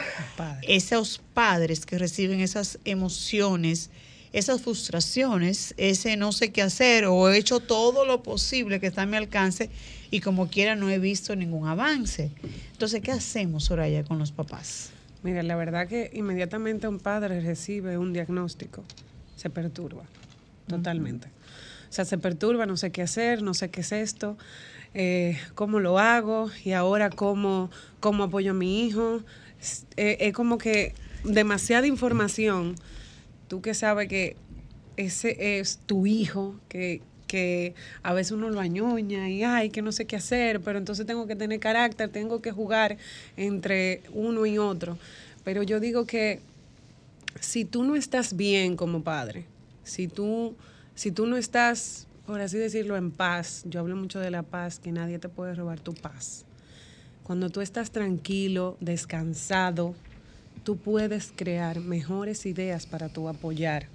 esos 0.63 1.21
padres 1.33 1.85
que 1.85 1.97
reciben 1.97 2.39
esas 2.41 2.79
emociones 2.85 3.89
esas 4.35 4.61
frustraciones, 4.61 5.73
ese 5.77 6.17
no 6.17 6.33
sé 6.33 6.51
qué 6.51 6.61
hacer 6.61 7.05
o 7.05 7.29
he 7.29 7.37
hecho 7.37 7.61
todo 7.61 8.05
lo 8.05 8.21
posible 8.21 8.81
que 8.81 8.87
está 8.87 9.03
a 9.03 9.05
mi 9.05 9.15
alcance 9.15 9.69
y 10.11 10.19
como 10.21 10.47
quiera 10.47 10.75
no 10.75 10.89
he 10.89 10.99
visto 10.99 11.35
ningún 11.35 11.67
avance. 11.67 12.31
Entonces, 12.71 13.01
¿qué 13.01 13.11
hacemos, 13.11 13.65
Soraya, 13.65 14.03
con 14.03 14.19
los 14.19 14.31
papás? 14.31 14.91
Mira, 15.23 15.43
la 15.43 15.55
verdad 15.55 15.87
que 15.87 16.11
inmediatamente 16.13 16.87
un 16.87 16.99
padre 16.99 17.39
recibe 17.41 17.97
un 17.97 18.13
diagnóstico, 18.13 18.83
se 19.35 19.49
perturba 19.49 20.03
totalmente. 20.67 21.27
O 21.89 21.93
sea, 21.95 22.05
se 22.05 22.17
perturba, 22.17 22.65
no 22.65 22.77
sé 22.77 22.91
qué 22.91 23.01
hacer, 23.01 23.41
no 23.41 23.53
sé 23.53 23.69
qué 23.69 23.81
es 23.81 23.91
esto, 23.91 24.37
eh, 24.93 25.37
cómo 25.53 25.79
lo 25.79 25.99
hago 25.99 26.49
y 26.63 26.73
ahora 26.73 27.09
cómo, 27.09 27.69
cómo 27.99 28.23
apoyo 28.23 28.51
a 28.51 28.53
mi 28.53 28.85
hijo. 28.85 29.21
Eh, 29.97 30.17
es 30.19 30.33
como 30.33 30.57
que 30.57 30.93
demasiada 31.23 31.87
información 31.87 32.75
tú 33.47 33.61
que 33.61 33.73
sabes 33.73 34.07
que 34.07 34.35
ese 34.97 35.59
es 35.59 35.79
tu 35.85 36.05
hijo, 36.05 36.55
que, 36.69 37.01
que 37.27 37.73
a 38.03 38.13
veces 38.13 38.31
uno 38.31 38.49
lo 38.49 38.59
añoña 38.59 39.29
y 39.29 39.43
ay, 39.43 39.69
que 39.69 39.81
no 39.81 39.91
sé 39.91 40.05
qué 40.05 40.15
hacer, 40.15 40.61
pero 40.61 40.77
entonces 40.77 41.05
tengo 41.05 41.27
que 41.27 41.35
tener 41.35 41.59
carácter, 41.59 42.09
tengo 42.09 42.41
que 42.41 42.51
jugar 42.51 42.97
entre 43.37 44.01
uno 44.13 44.45
y 44.45 44.57
otro. 44.57 44.97
Pero 45.43 45.63
yo 45.63 45.79
digo 45.79 46.05
que 46.05 46.39
si 47.39 47.65
tú 47.65 47.83
no 47.83 47.95
estás 47.95 48.35
bien 48.35 48.75
como 48.75 49.03
padre, 49.03 49.45
si 49.83 50.07
tú, 50.07 50.55
si 50.95 51.11
tú 51.11 51.25
no 51.25 51.37
estás, 51.37 52.07
por 52.25 52.41
así 52.41 52.57
decirlo, 52.57 52.97
en 52.97 53.11
paz, 53.11 53.63
yo 53.65 53.79
hablo 53.79 53.95
mucho 53.95 54.19
de 54.19 54.31
la 54.31 54.43
paz, 54.43 54.79
que 54.79 54.91
nadie 54.91 55.19
te 55.19 55.29
puede 55.29 55.53
robar 55.53 55.79
tu 55.79 55.93
paz. 55.93 56.45
Cuando 57.23 57.49
tú 57.49 57.61
estás 57.61 57.91
tranquilo, 57.91 58.77
descansado, 58.79 59.95
tú 60.63 60.77
puedes 60.77 61.31
crear 61.35 61.79
mejores 61.79 62.45
ideas 62.45 62.85
para 62.85 63.09
tu 63.09 63.27
apoyar 63.27 63.87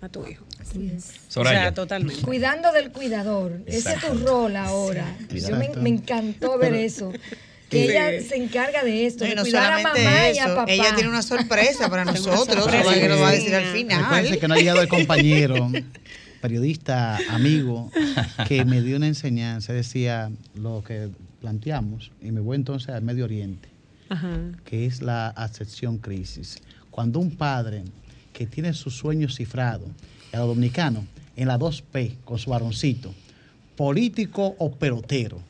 a 0.00 0.08
tu 0.08 0.26
hijo. 0.26 0.44
Así 0.60 0.90
es. 0.94 1.12
O 1.36 1.44
sea, 1.44 1.72
totalmente. 1.72 2.22
Cuidando 2.22 2.72
del 2.72 2.90
cuidador. 2.90 3.60
Ese 3.66 3.92
es 3.92 4.00
tu 4.00 4.14
rol 4.26 4.56
ahora. 4.56 5.16
Yo 5.30 5.56
me, 5.56 5.88
encantó 5.88 6.58
ver 6.58 6.74
eso. 6.74 7.12
Que 7.70 7.84
ella 7.84 8.22
se 8.22 8.36
encarga 8.36 8.84
de 8.84 9.06
esto, 9.06 9.24
de 9.24 9.34
cuidar 9.34 9.72
a 9.72 9.82
mamá 9.82 10.30
y 10.32 10.38
a 10.38 10.54
papá. 10.54 10.70
Ella 10.70 10.94
tiene 10.94 11.08
una 11.08 11.22
sorpresa 11.22 11.88
para 11.88 12.04
nosotros, 12.04 12.68
que 12.68 13.08
lo 13.08 13.18
va 13.18 13.30
a 13.30 13.32
decir 13.32 13.54
al 13.54 13.72
final. 13.72 14.04
Parece 14.08 14.38
que 14.38 14.46
no 14.46 14.54
ha 14.54 14.58
llegado 14.58 14.82
el 14.82 14.86
compañero, 14.86 15.72
periodista, 16.42 17.18
amigo, 17.30 17.90
que 18.46 18.64
me 18.66 18.82
dio 18.82 18.98
una 18.98 19.08
enseñanza, 19.08 19.72
decía 19.72 20.30
lo 20.54 20.84
que 20.86 21.08
planteamos, 21.40 22.12
y 22.20 22.30
me 22.30 22.40
voy 22.40 22.56
entonces 22.56 22.90
al 22.90 23.02
Medio 23.02 23.24
Oriente 23.24 23.74
que 24.64 24.86
es 24.86 25.02
la 25.02 25.28
acepción 25.28 25.98
crisis. 25.98 26.58
Cuando 26.90 27.18
un 27.18 27.36
padre 27.36 27.84
que 28.34 28.46
tiene 28.46 28.74
su 28.74 28.90
sueño 28.90 29.30
cifrado, 29.30 29.86
el 30.32 30.40
dominicano, 30.40 31.06
en 31.36 31.48
la 31.48 31.58
2P, 31.58 32.16
con 32.24 32.38
su 32.38 32.50
varoncito, 32.50 33.14
político 33.76 34.54
o 34.58 34.72
pelotero, 34.72 35.40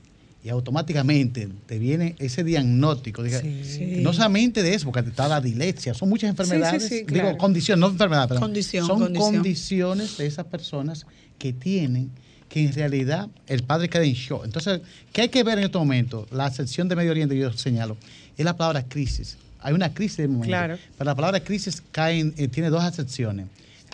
y 0.44 0.50
automáticamente 0.50 1.48
te 1.66 1.78
viene 1.78 2.14
ese 2.18 2.44
diagnóstico. 2.44 3.22
No 3.22 4.12
solamente 4.12 4.62
de 4.62 4.74
eso, 4.74 4.92
porque 4.92 5.08
está 5.08 5.26
la 5.26 5.40
dilexia, 5.40 5.94
son 5.94 6.10
muchas 6.10 6.28
enfermedades, 6.28 7.06
digo, 7.06 7.36
condiciones, 7.38 7.80
no 7.80 7.88
enfermedades, 7.88 8.38
son 8.86 9.14
condiciones 9.14 10.18
de 10.18 10.26
esas 10.26 10.44
personas 10.44 11.06
que 11.38 11.52
tienen 11.54 12.10
que 12.50 12.62
en 12.62 12.74
realidad 12.74 13.28
el 13.46 13.62
padre 13.62 13.88
queda 13.88 14.04
en 14.04 14.12
shock. 14.12 14.44
Entonces, 14.44 14.82
¿qué 15.12 15.22
hay 15.22 15.28
que 15.30 15.42
ver 15.42 15.58
en 15.58 15.64
este 15.64 15.78
momento? 15.78 16.26
La 16.30 16.50
sección 16.50 16.88
de 16.88 16.94
Medio 16.94 17.10
Oriente, 17.10 17.36
yo 17.36 17.50
señalo, 17.54 17.96
es 18.36 18.44
la 18.44 18.56
palabra 18.56 18.84
crisis. 18.86 19.38
Hay 19.64 19.72
una 19.72 19.94
crisis 19.94 20.18
de 20.18 20.28
momento. 20.28 20.48
Claro. 20.48 20.78
Pero 20.98 21.10
la 21.10 21.14
palabra 21.14 21.40
crisis 21.40 21.82
cae 21.90 22.32
eh, 22.36 22.48
tiene 22.48 22.68
dos 22.68 22.84
acepciones, 22.84 23.46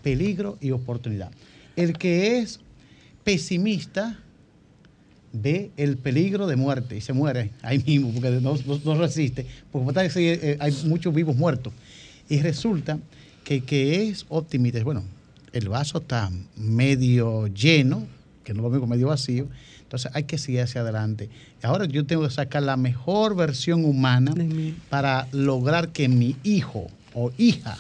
peligro 0.03 0.59
y 0.61 0.73
oportunidad. 0.73 1.31
El 1.77 1.97
que 1.97 2.39
es 2.41 2.59
pesimista 3.23 4.19
ve 5.33 5.71
el 5.77 5.97
peligro 5.97 6.49
de 6.49 6.57
muerte 6.57 6.97
y 6.97 7.01
se 7.01 7.13
muere 7.13 7.53
ahí 7.63 7.79
mismo 7.87 8.11
porque 8.11 8.31
no, 8.41 8.95
resiste, 8.97 9.47
porque 9.71 9.93
eh, 10.17 10.57
hay 10.59 10.77
muchos 10.87 11.15
vivos 11.15 11.37
muertos. 11.37 11.73
Y 12.29 12.41
resulta 12.41 12.99
que 13.45 13.61
que 13.63 14.09
es 14.09 14.27
optimista, 14.29 14.83
bueno, 14.83 15.05
el 15.53 15.69
vaso 15.69 15.99
está 15.99 16.33
medio 16.57 17.47
lleno, 17.47 18.09
que 18.43 18.55
no 18.55 18.63
lo 18.63 18.71
veo 18.71 18.89
medio 18.89 19.07
vacío, 19.07 19.47
entonces 19.91 20.13
hay 20.15 20.23
que 20.23 20.39
seguir 20.39 20.61
hacia 20.61 20.83
adelante. 20.83 21.29
Ahora 21.65 21.85
yo 21.85 22.07
tengo 22.07 22.23
que 22.23 22.31
sacar 22.31 22.63
la 22.63 22.77
mejor 22.77 23.35
versión 23.35 23.85
humana 23.85 24.33
para 24.89 25.27
lograr 25.33 25.89
que 25.89 26.09
mi 26.09 26.37
hijo 26.45 26.87
o 27.13 27.33
hija 27.39 27.77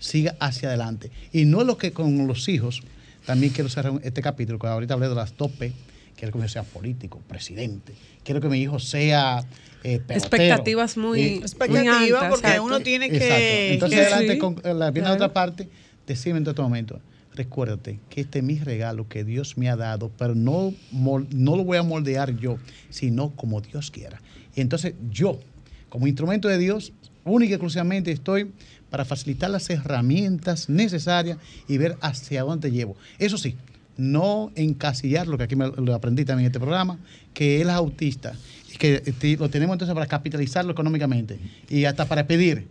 siga 0.00 0.34
hacia 0.40 0.68
adelante. 0.68 1.12
Y 1.32 1.44
no 1.44 1.62
lo 1.62 1.78
que 1.78 1.92
con 1.92 2.26
los 2.26 2.48
hijos, 2.48 2.82
también 3.24 3.52
quiero 3.52 3.70
cerrar 3.70 4.00
este 4.02 4.20
capítulo, 4.20 4.58
que 4.58 4.66
ahorita 4.66 4.94
hablé 4.94 5.08
de 5.08 5.14
las 5.14 5.34
tope, 5.34 5.72
quiero 6.16 6.32
que 6.32 6.38
mi 6.38 6.44
hijo 6.44 6.52
sea 6.52 6.64
político, 6.64 7.22
presidente, 7.28 7.94
quiero 8.24 8.40
que 8.40 8.48
mi 8.48 8.60
hijo 8.60 8.80
sea... 8.80 9.44
Eh, 9.84 10.00
expectativas 10.08 10.96
muy, 10.96 11.34
expectativas 11.34 12.30
porque 12.30 12.58
uno 12.58 12.80
tiene 12.80 13.10
que... 13.10 13.74
Entonces 13.74 14.12
adelante, 14.12 14.38
con, 14.38 14.60
la, 14.64 14.90
viene 14.90 15.06
la 15.06 15.14
otra 15.14 15.32
parte, 15.32 15.68
decime 16.04 16.38
en 16.38 16.44
todo 16.44 16.64
momento, 16.64 17.00
recuérdate 17.34 18.00
que 18.08 18.22
este 18.22 18.38
es 18.38 18.44
mi 18.44 18.58
regalo 18.58 19.08
que 19.08 19.24
Dios 19.24 19.58
me 19.58 19.68
ha 19.68 19.76
dado, 19.76 20.10
pero 20.16 20.34
no, 20.34 20.72
no 20.92 21.56
lo 21.56 21.64
voy 21.64 21.78
a 21.78 21.82
moldear 21.82 22.36
yo, 22.36 22.58
sino 22.90 23.30
como 23.30 23.60
Dios 23.60 23.90
quiera. 23.90 24.20
Y 24.54 24.60
entonces 24.60 24.94
yo, 25.10 25.40
como 25.88 26.06
instrumento 26.06 26.48
de 26.48 26.58
Dios, 26.58 26.92
única 27.24 27.52
y 27.52 27.54
exclusivamente 27.54 28.12
estoy 28.12 28.52
para 28.90 29.04
facilitar 29.04 29.50
las 29.50 29.68
herramientas 29.70 30.68
necesarias 30.68 31.38
y 31.66 31.78
ver 31.78 31.96
hacia 32.00 32.42
dónde 32.42 32.70
llevo. 32.70 32.96
Eso 33.18 33.38
sí, 33.38 33.56
no 33.96 34.50
encasillar 34.54 35.26
lo 35.26 35.38
que 35.38 35.44
aquí 35.44 35.56
me, 35.56 35.68
lo 35.68 35.94
aprendí 35.94 36.24
también 36.24 36.46
en 36.46 36.50
este 36.52 36.60
programa, 36.60 36.98
que 37.32 37.60
él 37.60 37.68
es 37.68 37.74
autista 37.74 38.34
y 38.72 38.76
que 38.76 39.02
este, 39.04 39.36
lo 39.36 39.48
tenemos 39.48 39.74
entonces 39.74 39.94
para 39.94 40.06
capitalizarlo 40.06 40.72
económicamente 40.72 41.38
y 41.68 41.84
hasta 41.84 42.06
para 42.06 42.26
pedir. 42.26 42.66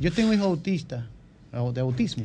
Yo 0.00 0.12
tengo 0.12 0.30
un 0.30 0.36
hijo 0.36 0.44
autista, 0.44 1.08
de 1.52 1.80
autismo. 1.80 2.24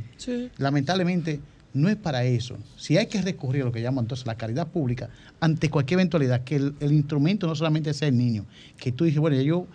Lamentablemente, 0.58 1.40
no 1.74 1.90
es 1.90 1.96
para 1.96 2.24
eso. 2.24 2.58
Si 2.78 2.98
hay 2.98 3.08
que 3.08 3.22
recurrir 3.22 3.64
a 3.64 3.66
lo 3.66 3.72
que 3.72 3.82
llaman 3.82 4.06
entonces 4.06 4.26
la 4.28 4.36
caridad 4.36 4.68
pública 4.68 5.10
ante 5.40 5.70
cualquier 5.70 6.00
eventualidad, 6.00 6.44
que 6.44 6.56
el, 6.56 6.76
instrumento 6.82 7.48
no 7.48 7.56
solamente 7.56 7.94
sea 7.94 8.08
el 8.08 8.18
niño, 8.18 8.46
que 8.78 8.92
tú 8.92 9.06
dices, 9.06 9.20
bueno, 9.20 9.40
yo, 9.42 9.68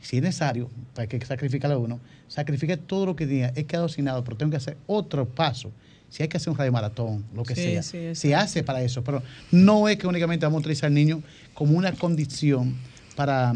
si 0.00 0.16
es 0.16 0.22
necesario, 0.22 0.70
para 0.94 1.06
que 1.06 1.24
sacrificarle 1.24 1.76
a 1.76 1.78
uno, 1.78 2.00
sacrifique 2.28 2.76
todo 2.76 3.06
lo 3.06 3.16
que 3.16 3.26
diga, 3.26 3.52
he 3.54 3.64
quedado 3.64 3.86
asignado, 3.86 4.24
pero 4.24 4.36
tengo 4.36 4.50
que 4.50 4.56
hacer 4.56 4.76
otro 4.86 5.26
paso. 5.26 5.70
Si 6.08 6.22
hay 6.22 6.28
que 6.28 6.36
hacer 6.36 6.50
un 6.50 6.58
radio 6.58 6.72
maratón, 6.72 7.24
lo 7.34 7.42
que 7.44 7.54
sea, 7.54 7.82
se 7.82 8.34
hace 8.34 8.62
para 8.62 8.82
eso, 8.82 9.02
pero 9.02 9.22
no 9.50 9.88
es 9.88 9.96
que 9.96 10.06
únicamente 10.06 10.44
vamos 10.46 10.58
a 10.58 10.60
utilizar 10.60 10.88
al 10.88 10.94
niño 10.94 11.22
como 11.54 11.76
una 11.76 11.92
condición 11.92 12.74
para 13.16 13.54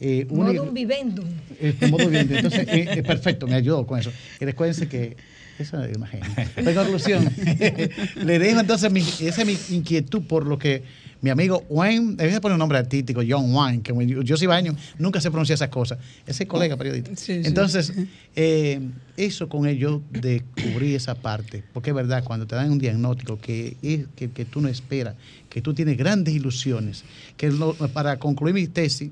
Eh, 0.00 0.26
modo 0.28 0.70
vivendum. 0.72 1.24
Eh, 1.60 1.74
modo 1.88 2.08
vivendum. 2.08 2.36
Entonces, 2.36 2.66
eh, 2.68 3.02
perfecto, 3.06 3.46
me 3.46 3.54
ayudó 3.54 3.86
con 3.86 3.98
eso. 3.98 4.12
Y 4.40 4.44
recuérdense 4.44 4.88
que 4.88 5.16
esa 5.58 5.86
es 5.86 5.96
una 5.96 6.06
genia. 6.06 6.50
En 6.56 6.74
conclusión, 6.74 7.28
le 8.24 8.38
dejo 8.38 8.60
entonces 8.60 8.90
mi, 8.90 9.00
esa 9.00 9.42
es 9.42 9.46
mi 9.46 9.76
inquietud 9.76 10.22
por 10.22 10.46
lo 10.46 10.58
que 10.58 10.82
mi 11.24 11.30
amigo 11.30 11.64
Wayne, 11.70 12.16
debe 12.16 12.38
poner 12.38 12.52
un 12.52 12.58
nombre 12.58 12.76
artístico, 12.76 13.22
John 13.26 13.54
Wayne, 13.54 13.82
que 13.82 13.94
yo 14.24 14.36
soy 14.36 14.46
baño, 14.46 14.76
nunca 14.98 15.22
se 15.22 15.30
pronuncia 15.30 15.54
esas 15.54 15.70
cosas. 15.70 15.98
Ese 16.26 16.46
colega 16.46 16.76
periodista. 16.76 17.12
Entonces, 17.28 17.94
eh, 18.36 18.78
eso 19.16 19.48
con 19.48 19.66
ello 19.66 20.02
descubrí 20.10 20.94
esa 20.94 21.14
parte, 21.14 21.64
porque 21.72 21.90
es 21.90 21.96
verdad, 21.96 22.24
cuando 22.24 22.46
te 22.46 22.56
dan 22.56 22.70
un 22.70 22.78
diagnóstico 22.78 23.40
que, 23.40 23.74
que, 24.14 24.30
que 24.32 24.44
tú 24.44 24.60
no 24.60 24.68
esperas, 24.68 25.14
que 25.48 25.62
tú 25.62 25.72
tienes 25.72 25.96
grandes 25.96 26.34
ilusiones, 26.34 27.04
que 27.38 27.50
para 27.94 28.18
concluir 28.18 28.54
mi 28.54 28.66
tesis, 28.66 29.10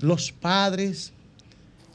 los 0.00 0.32
padres, 0.32 1.12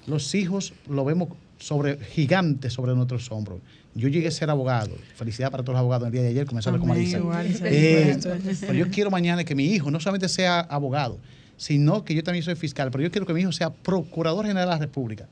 los 0.06 0.36
hijos, 0.36 0.74
lo 0.88 1.06
vemos 1.06 1.30
sobre 1.64 1.98
gigantes 1.98 2.74
sobre 2.74 2.94
nuestros 2.94 3.32
hombros. 3.32 3.62
Yo 3.96 4.10
llegué 4.10 4.28
a 4.28 4.32
ser 4.32 4.50
abogado. 4.50 4.92
Felicidad 5.16 5.50
para 5.50 5.64
todos 5.64 5.76
los 5.76 5.80
abogados. 5.80 6.08
El 6.08 6.12
día 6.12 6.22
de 6.22 6.28
ayer 6.30 6.46
comenzando 6.46 6.78
como 6.78 6.94
dice. 6.94 7.22
Eh, 7.64 8.20
pero 8.60 8.74
yo 8.74 8.90
quiero 8.90 9.10
mañana 9.10 9.46
que 9.46 9.56
mi 9.56 9.68
hijo 9.68 9.90
no 9.90 10.00
solamente 10.00 10.28
sea 10.28 10.60
abogado, 10.60 11.20
sino 11.56 12.04
que 12.04 12.16
yo 12.16 12.24
también 12.24 12.44
soy 12.44 12.56
fiscal, 12.56 12.92
pero 12.92 13.02
yo 13.02 13.12
quiero 13.12 13.26
que 13.26 13.34
mi 13.34 13.42
hijo 13.42 13.54
sea 13.54 13.70
procurador 13.70 14.46
general 14.46 14.68
de 14.68 14.76
la 14.76 14.80
República, 14.80 15.28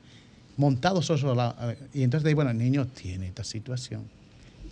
montado 0.56 1.02
sobre 1.02 1.36
la... 1.36 1.76
Y 1.92 2.02
entonces 2.02 2.24
digo, 2.26 2.36
bueno, 2.36 2.50
el 2.50 2.58
niño 2.58 2.86
tiene 2.86 3.26
esta 3.26 3.44
situación. 3.44 4.04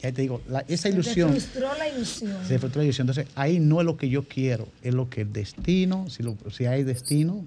Y 0.02 0.06
ahí 0.06 0.12
te 0.12 0.22
digo, 0.22 0.40
esa 0.66 0.88
ilusión... 0.88 1.34
Se 1.34 1.40
frustró 1.40 1.68
la 1.76 1.88
ilusión. 1.88 2.36
Se 2.48 2.58
frustró 2.58 2.80
la 2.80 2.84
ilusión. 2.84 3.08
Entonces, 3.08 3.30
ahí 3.34 3.60
no 3.60 3.80
es 3.80 3.86
lo 3.86 3.98
que 3.98 4.08
yo 4.08 4.22
quiero, 4.22 4.66
es 4.82 4.94
lo 4.94 5.10
que 5.10 5.22
el 5.22 5.32
destino, 5.34 6.08
si, 6.08 6.22
si 6.56 6.64
hay 6.64 6.84
destino, 6.84 7.44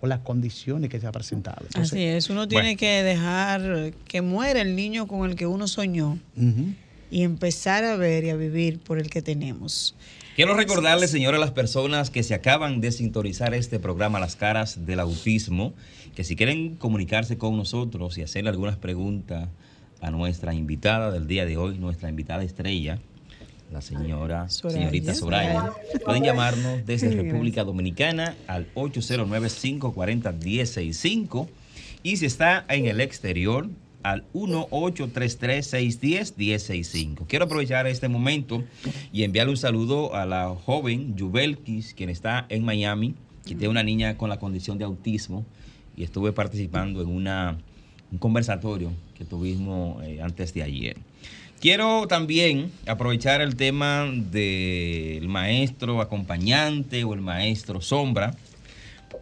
o 0.00 0.06
las 0.06 0.20
condiciones 0.20 0.90
que 0.90 1.00
se 1.00 1.06
ha 1.06 1.12
presentado. 1.12 1.66
Así 1.74 2.02
es, 2.02 2.30
uno 2.30 2.48
tiene 2.48 2.76
que 2.76 3.02
dejar 3.02 3.92
que 4.06 4.22
muera 4.22 4.60
el 4.60 4.74
niño 4.76 5.06
con 5.06 5.28
el 5.28 5.36
que 5.36 5.46
uno 5.46 5.68
soñó 5.68 6.18
y 7.10 7.22
empezar 7.22 7.84
a 7.84 7.96
ver 7.96 8.24
y 8.24 8.30
a 8.30 8.36
vivir 8.36 8.78
por 8.78 8.98
el 8.98 9.10
que 9.10 9.22
tenemos. 9.22 9.94
Quiero 10.36 10.54
recordarles, 10.54 11.10
señores, 11.10 11.38
a 11.38 11.40
las 11.40 11.50
personas 11.50 12.08
que 12.08 12.22
se 12.22 12.34
acaban 12.34 12.80
de 12.80 12.92
sintonizar 12.92 13.52
este 13.52 13.78
programa 13.78 14.20
Las 14.20 14.36
Caras 14.36 14.86
del 14.86 15.00
Autismo, 15.00 15.74
que 16.14 16.24
si 16.24 16.36
quieren 16.36 16.76
comunicarse 16.76 17.36
con 17.36 17.56
nosotros 17.56 18.16
y 18.16 18.22
hacerle 18.22 18.50
algunas 18.50 18.76
preguntas 18.76 19.48
a 20.00 20.10
nuestra 20.10 20.54
invitada 20.54 21.10
del 21.10 21.26
día 21.26 21.44
de 21.44 21.56
hoy, 21.56 21.78
nuestra 21.78 22.08
invitada 22.08 22.42
estrella, 22.42 23.00
la 23.72 23.80
señora, 23.80 24.48
señorita 24.48 25.14
Soraya. 25.14 25.72
Pueden 26.04 26.22
llamarnos 26.24 26.84
desde 26.86 27.10
República 27.10 27.64
Dominicana 27.64 28.36
al 28.46 28.72
809-540-1065 28.74 31.48
y 32.02 32.16
si 32.16 32.24
está 32.26 32.64
en 32.68 32.86
el 32.86 33.00
exterior 33.00 33.68
al 34.02 34.24
1-833-610-1065. 34.32 37.26
Quiero 37.28 37.44
aprovechar 37.44 37.86
este 37.86 38.08
momento 38.08 38.64
y 39.12 39.22
enviarle 39.24 39.50
un 39.52 39.58
saludo 39.58 40.14
a 40.14 40.24
la 40.26 40.48
joven 40.48 41.16
Jubelkis, 41.18 41.94
quien 41.94 42.10
está 42.10 42.46
en 42.48 42.64
Miami, 42.64 43.14
que 43.44 43.54
tiene 43.54 43.68
una 43.68 43.82
niña 43.82 44.16
con 44.16 44.30
la 44.30 44.38
condición 44.38 44.78
de 44.78 44.84
autismo 44.84 45.44
y 45.96 46.04
estuve 46.04 46.32
participando 46.32 47.02
en 47.02 47.08
una, 47.08 47.58
un 48.10 48.18
conversatorio 48.18 48.92
que 49.16 49.24
tuvimos 49.24 50.02
eh, 50.02 50.20
antes 50.22 50.54
de 50.54 50.62
ayer. 50.62 50.96
Quiero 51.60 52.06
también 52.06 52.72
aprovechar 52.86 53.42
el 53.42 53.54
tema 53.54 54.06
del 54.10 55.28
maestro 55.28 56.00
acompañante 56.00 57.04
o 57.04 57.12
el 57.12 57.20
maestro 57.20 57.82
sombra 57.82 58.34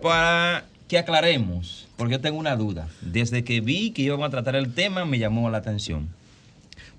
para 0.00 0.64
que 0.86 0.98
aclaremos, 0.98 1.88
porque 1.96 2.12
yo 2.12 2.20
tengo 2.20 2.38
una 2.38 2.54
duda. 2.54 2.88
Desde 3.00 3.42
que 3.42 3.60
vi 3.60 3.90
que 3.90 4.02
íbamos 4.02 4.28
a 4.28 4.30
tratar 4.30 4.54
el 4.54 4.72
tema 4.72 5.04
me 5.04 5.18
llamó 5.18 5.50
la 5.50 5.58
atención, 5.58 6.10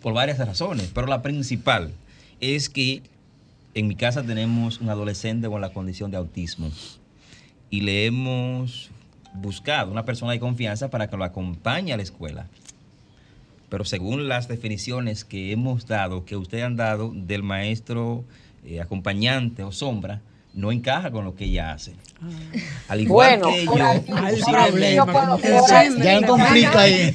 por 0.02 0.14
varias 0.14 0.40
razones, 0.40 0.92
pero 0.94 1.08
la 1.08 1.22
principal 1.22 1.94
es 2.42 2.68
que 2.68 3.02
en 3.76 3.88
mi 3.88 3.96
casa 3.96 4.24
tenemos 4.24 4.82
un 4.82 4.90
adolescente 4.90 5.48
con 5.48 5.62
la 5.62 5.72
condición 5.72 6.12
de 6.12 6.18
autismo 6.18 6.70
y 7.70 7.80
le 7.80 8.06
hemos 8.06 8.90
buscado 9.36 9.90
una 9.90 10.04
persona 10.04 10.34
de 10.34 10.40
confianza 10.42 10.90
para 10.90 11.10
que 11.10 11.16
lo 11.16 11.24
acompañe 11.24 11.94
a 11.94 11.98
la 11.98 12.04
escuela 12.04 12.46
pero 13.70 13.86
según 13.86 14.28
las 14.28 14.48
definiciones 14.48 15.24
que 15.24 15.52
hemos 15.52 15.88
dado, 15.88 16.26
que 16.26 16.36
ustedes 16.36 16.64
han 16.64 16.76
dado 16.76 17.12
del 17.14 17.44
maestro 17.44 18.26
eh, 18.66 18.82
acompañacante 18.82 19.64
o 19.64 19.72
sombra, 19.72 20.22
no 20.54 20.72
encaja 20.72 21.12
con 21.12 21.26
lo 21.26 21.36
que 21.36 21.46
ella 21.46 21.74
hace. 21.74 21.94
Ah. 22.22 22.28
Al 22.90 23.02
igual 23.02 23.42
que 23.42 23.66
yo, 23.66 23.74
problema. 23.74 25.38
Ya 26.04 26.18
hay 26.18 26.24
conflicto 26.24 26.80
ahí. 26.80 27.14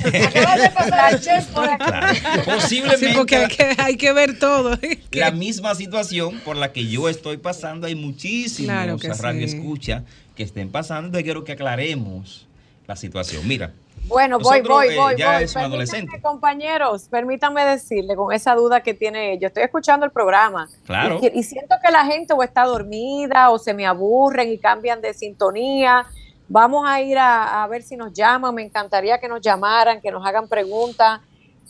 Posiblemente. 2.44 3.08
Sí, 3.08 3.12
porque 3.14 3.48
hay 3.76 3.96
que, 3.96 4.12
ver 4.12 4.38
todo. 4.38 4.78
La 5.10 5.30
misma 5.32 5.74
situación 5.74 6.40
por 6.44 6.56
la 6.56 6.72
que 6.72 6.86
yo 6.86 7.08
estoy 7.08 7.36
pasando, 7.36 7.86
hay 7.86 7.94
muchísimos 7.94 8.72
claro 8.72 8.98
que 8.98 9.12
radio 9.12 9.44
escucha 9.44 10.04
que 10.36 10.44
estén 10.44 10.70
pasando. 10.70 11.06
Entonces 11.08 11.24
quiero 11.24 11.44
que 11.44 11.52
aclaremos 11.52 12.46
la 12.86 12.96
situación. 12.96 13.46
Mira, 13.46 13.72
bueno, 14.06 14.38
voy, 14.38 14.60
voy, 14.60 14.88
eh, 14.88 14.96
voy, 14.96 15.16
ya 15.16 15.40
Es 15.40 15.56
adolescente. 15.56 16.20
Compañeros, 16.20 17.08
permítanme 17.10 17.64
decirle 17.64 18.14
con 18.14 18.32
esa 18.32 18.54
duda 18.54 18.82
que 18.82 18.94
tiene, 18.94 19.38
yo 19.38 19.48
estoy 19.48 19.62
escuchando 19.62 20.04
el 20.04 20.12
programa. 20.12 20.68
Claro. 20.84 21.20
Y, 21.22 21.42
siento 21.42 21.76
que 21.84 21.90
la 21.90 22.04
gente 22.04 22.34
o 22.34 22.42
está 22.42 22.64
dormida 22.64 23.50
o 23.50 23.58
se 23.58 23.72
me 23.72 23.86
aburren 23.86 24.50
y 24.50 24.58
cambian 24.58 25.00
de 25.00 25.14
sintonía. 25.14 26.06
Vamos 26.48 26.86
a 26.86 27.00
ir 27.00 27.16
a, 27.18 27.66
ver 27.70 27.82
si 27.82 27.96
nos 27.96 28.12
llaman. 28.12 28.54
Me 28.54 28.62
encantaría 28.62 29.18
que 29.18 29.28
nos 29.28 29.40
llamaran, 29.40 30.00
que 30.00 30.10
nos 30.10 30.24
hagan 30.26 30.48
preguntas, 30.48 31.20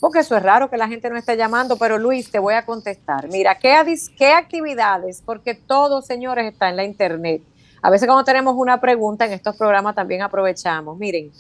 porque 0.01 0.19
eso 0.19 0.37
es 0.37 0.43
raro 0.43 0.69
que 0.69 0.77
la 0.77 0.89
gente 0.89 1.09
no 1.09 1.17
esté 1.17 1.37
llamando. 1.37 1.77
Pero 1.77 1.99
Luis, 1.99 2.31
te 2.31 2.41
voy 2.41 2.55
a 2.55 2.65
contestar. 2.67 3.29
Mira, 3.29 3.59
¿qué, 3.59 3.77
qué 4.19 4.33
actividades? 4.33 5.23
Porque 5.25 5.55
todo, 5.55 6.03
señores, 6.03 6.53
está 6.53 6.69
en 6.69 6.77
la 6.77 6.85
internet. 6.85 7.43
A 7.85 7.91
veces 7.91 8.09
cuando 8.09 8.25
tenemos 8.25 8.55
una 8.57 8.81
pregunta 8.81 9.27
en 9.27 9.33
estos 9.33 9.57
programas 9.57 9.95
también 9.95 10.23
aprovechamos. 10.23 10.97
Miren, 10.97 11.31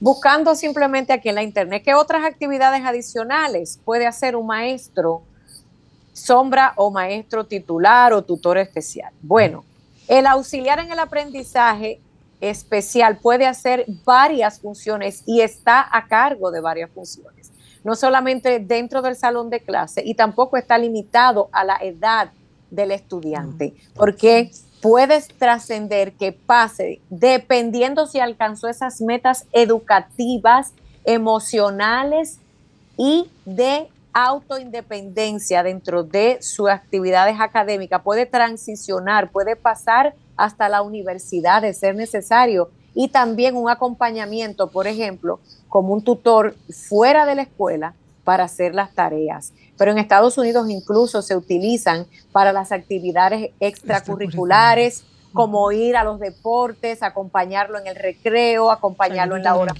buscando 0.00 0.54
simplemente 0.54 1.12
aquí 1.12 1.28
en 1.28 1.34
la 1.34 1.42
internet 1.42 1.82
qué 1.84 1.94
otras 1.94 2.24
actividades 2.24 2.84
adicionales 2.84 3.80
puede 3.84 4.06
hacer 4.06 4.36
un 4.36 4.46
maestro 4.46 5.22
sombra 6.12 6.72
o 6.76 6.90
maestro 6.90 7.44
titular 7.44 8.12
o 8.12 8.22
tutor 8.22 8.58
especial. 8.58 9.12
Bueno, 9.22 9.64
el 10.08 10.26
auxiliar 10.26 10.78
en 10.80 10.90
el 10.90 10.98
aprendizaje 10.98 12.00
especial 12.40 13.18
puede 13.18 13.46
hacer 13.46 13.84
varias 14.04 14.60
funciones 14.60 15.22
y 15.26 15.40
está 15.40 15.86
a 15.90 16.06
cargo 16.06 16.50
de 16.50 16.60
varias 16.60 16.90
funciones, 16.90 17.50
no 17.84 17.94
solamente 17.96 18.60
dentro 18.60 19.02
del 19.02 19.16
salón 19.16 19.50
de 19.50 19.60
clase 19.60 20.02
y 20.04 20.14
tampoco 20.14 20.56
está 20.56 20.78
limitado 20.78 21.48
a 21.52 21.64
la 21.64 21.76
edad 21.76 22.30
del 22.70 22.90
estudiante, 22.90 23.74
porque 23.94 24.50
puedes 24.80 25.28
trascender 25.28 26.12
que 26.12 26.32
pase 26.32 27.00
dependiendo 27.10 28.06
si 28.06 28.20
alcanzó 28.20 28.68
esas 28.68 29.00
metas 29.00 29.46
educativas, 29.52 30.72
emocionales 31.04 32.38
y 32.96 33.30
de 33.44 33.88
autoindependencia 34.12 35.62
dentro 35.62 36.02
de 36.02 36.38
sus 36.42 36.68
actividades 36.68 37.40
académicas. 37.40 38.02
Puede 38.02 38.26
transicionar, 38.26 39.30
puede 39.30 39.56
pasar 39.56 40.14
hasta 40.36 40.68
la 40.68 40.82
universidad 40.82 41.62
de 41.62 41.74
ser 41.74 41.94
necesario 41.94 42.70
y 42.94 43.08
también 43.08 43.56
un 43.56 43.70
acompañamiento, 43.70 44.70
por 44.70 44.86
ejemplo, 44.86 45.40
como 45.68 45.92
un 45.92 46.02
tutor 46.02 46.56
fuera 46.70 47.26
de 47.26 47.34
la 47.36 47.42
escuela 47.42 47.94
para 48.28 48.44
hacer 48.44 48.74
las 48.74 48.92
tareas. 48.92 49.54
Pero 49.78 49.90
en 49.90 49.96
Estados 49.96 50.36
Unidos 50.36 50.68
incluso 50.68 51.22
se 51.22 51.34
utilizan 51.34 52.06
para 52.30 52.52
las 52.52 52.72
actividades 52.72 53.52
extracurriculares, 53.58 55.02
como 55.32 55.72
ir 55.72 55.96
a 55.96 56.04
los 56.04 56.20
deportes, 56.20 57.02
acompañarlo 57.02 57.78
en 57.78 57.86
el 57.86 57.96
recreo, 57.96 58.70
acompañarlo 58.70 59.36
en 59.36 59.44
la 59.44 59.56
hora 59.56 59.72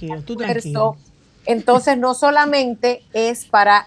Entonces, 1.45 1.95
no 1.99 2.15
solamente 2.15 3.03
es 3.13 3.45
para 3.45 3.85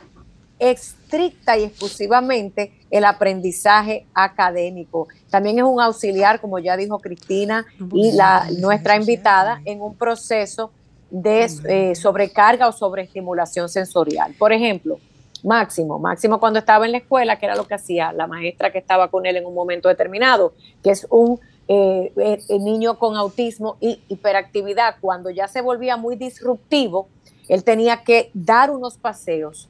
estricta 0.60 1.58
y 1.58 1.64
exclusivamente 1.64 2.72
el 2.92 3.04
aprendizaje 3.04 4.06
académico. 4.14 5.08
También 5.28 5.58
es 5.58 5.64
un 5.64 5.80
auxiliar, 5.80 6.40
como 6.40 6.60
ya 6.60 6.76
dijo 6.76 7.00
Cristina 7.00 7.66
y 7.92 8.12
la, 8.12 8.46
nuestra 8.60 8.94
invitada, 8.94 9.60
en 9.64 9.82
un 9.82 9.96
proceso 9.96 10.70
de 11.12 11.46
eh, 11.68 11.94
sobrecarga 11.94 12.66
o 12.66 12.72
sobreestimulación 12.72 13.68
sensorial. 13.68 14.34
Por 14.38 14.50
ejemplo, 14.50 14.98
Máximo, 15.44 15.98
Máximo 15.98 16.40
cuando 16.40 16.58
estaba 16.58 16.86
en 16.86 16.92
la 16.92 16.98
escuela, 16.98 17.38
que 17.38 17.44
era 17.44 17.54
lo 17.54 17.66
que 17.66 17.74
hacía 17.74 18.12
la 18.12 18.26
maestra 18.26 18.72
que 18.72 18.78
estaba 18.78 19.08
con 19.08 19.26
él 19.26 19.36
en 19.36 19.44
un 19.44 19.54
momento 19.54 19.88
determinado, 19.88 20.54
que 20.82 20.90
es 20.90 21.06
un 21.10 21.38
eh, 21.68 22.12
eh, 22.16 22.58
niño 22.58 22.98
con 22.98 23.16
autismo 23.16 23.76
y 23.78 24.00
hiperactividad, 24.08 24.96
cuando 25.02 25.28
ya 25.28 25.48
se 25.48 25.60
volvía 25.60 25.98
muy 25.98 26.16
disruptivo, 26.16 27.08
él 27.48 27.62
tenía 27.62 28.04
que 28.04 28.30
dar 28.32 28.70
unos 28.70 28.96
paseos 28.96 29.68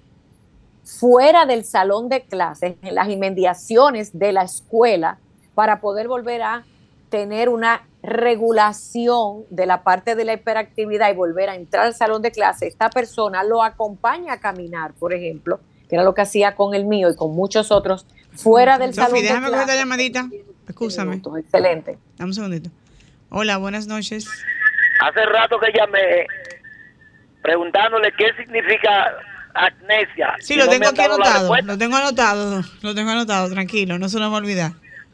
fuera 0.84 1.44
del 1.44 1.64
salón 1.64 2.08
de 2.08 2.22
clases, 2.22 2.76
en 2.82 2.94
las 2.94 3.08
inmediaciones 3.08 4.16
de 4.16 4.32
la 4.32 4.42
escuela, 4.42 5.18
para 5.54 5.80
poder 5.80 6.06
volver 6.06 6.42
a 6.42 6.64
tener 7.12 7.50
una 7.50 7.82
regulación 8.02 9.44
de 9.50 9.66
la 9.66 9.84
parte 9.84 10.16
de 10.16 10.24
la 10.24 10.32
hiperactividad 10.32 11.10
y 11.10 11.14
volver 11.14 11.50
a 11.50 11.54
entrar 11.54 11.84
al 11.84 11.94
salón 11.94 12.22
de 12.22 12.32
clase, 12.32 12.66
esta 12.66 12.88
persona 12.88 13.44
lo 13.44 13.62
acompaña 13.62 14.32
a 14.32 14.40
caminar, 14.40 14.94
por 14.94 15.12
ejemplo, 15.12 15.60
que 15.90 15.96
era 15.96 16.04
lo 16.04 16.14
que 16.14 16.22
hacía 16.22 16.54
con 16.54 16.74
el 16.74 16.86
mío 16.86 17.10
y 17.10 17.14
con 17.14 17.34
muchos 17.34 17.70
otros, 17.70 18.06
fuera 18.34 18.78
del 18.78 18.94
salón 18.94 19.12
de 19.12 19.22
déjame 19.24 19.50
coger 19.50 19.66
la 19.66 19.76
llamadita. 19.76 20.26
Escúchame. 20.66 21.20
Excelente. 21.38 21.98
Dame 22.16 22.30
un 22.30 22.34
segundito. 22.34 22.70
Hola, 23.28 23.58
buenas 23.58 23.86
noches. 23.86 24.26
Hace 25.00 25.26
rato 25.26 25.58
que 25.60 25.70
llamé 25.78 26.26
preguntándole 27.42 28.10
qué 28.16 28.32
significa 28.42 29.12
amnesia. 29.52 30.34
Sí, 30.40 30.56
lo 30.56 30.66
tengo 30.66 30.88
aquí 30.88 31.02
anotado. 31.02 31.54
Lo 31.62 31.76
tengo 31.76 31.94
anotado. 31.94 32.62
Lo 32.80 32.94
tengo 32.94 33.10
anotado, 33.10 33.50
tranquilo, 33.50 33.98
no 33.98 34.08
se 34.08 34.18
lo 34.18 34.30
va 34.30 34.38
a 34.38 34.40
olvidar. 34.40 34.72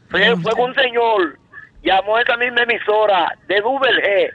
Fue, 0.09 0.33
fue 0.37 0.53
un 0.53 0.73
señor 0.73 1.37
llamó 1.83 2.17
a 2.17 2.21
esa 2.21 2.37
misma 2.37 2.63
emisora 2.63 3.37
de 3.47 3.61
G, 3.61 4.31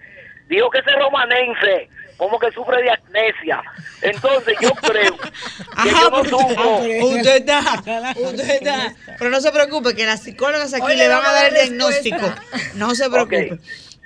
dijo 0.48 0.70
que 0.70 0.78
ese 0.78 0.92
romanense 0.92 1.88
como 2.16 2.38
que 2.38 2.50
sufre 2.52 2.82
de 2.82 2.90
amnesia. 2.90 3.62
Entonces 4.02 4.54
yo 4.60 4.70
creo 4.70 5.16
que 5.82 5.90
yo 5.90 6.10
no 6.10 6.24
sufro. 6.24 6.78
Usted 7.06 7.36
está, 7.36 7.60
usted 8.16 8.50
está. 8.50 8.94
Pero 9.18 9.30
no 9.30 9.40
se 9.40 9.50
preocupe, 9.50 9.94
que 9.94 10.06
las 10.06 10.22
psicólogas 10.22 10.74
aquí 10.74 10.96
le 10.96 11.08
van 11.08 11.24
a 11.24 11.32
dar 11.32 11.48
el 11.48 11.54
diagnóstico. 11.54 12.34
No 12.74 12.94
se 12.94 13.08
preocupe. 13.10 13.58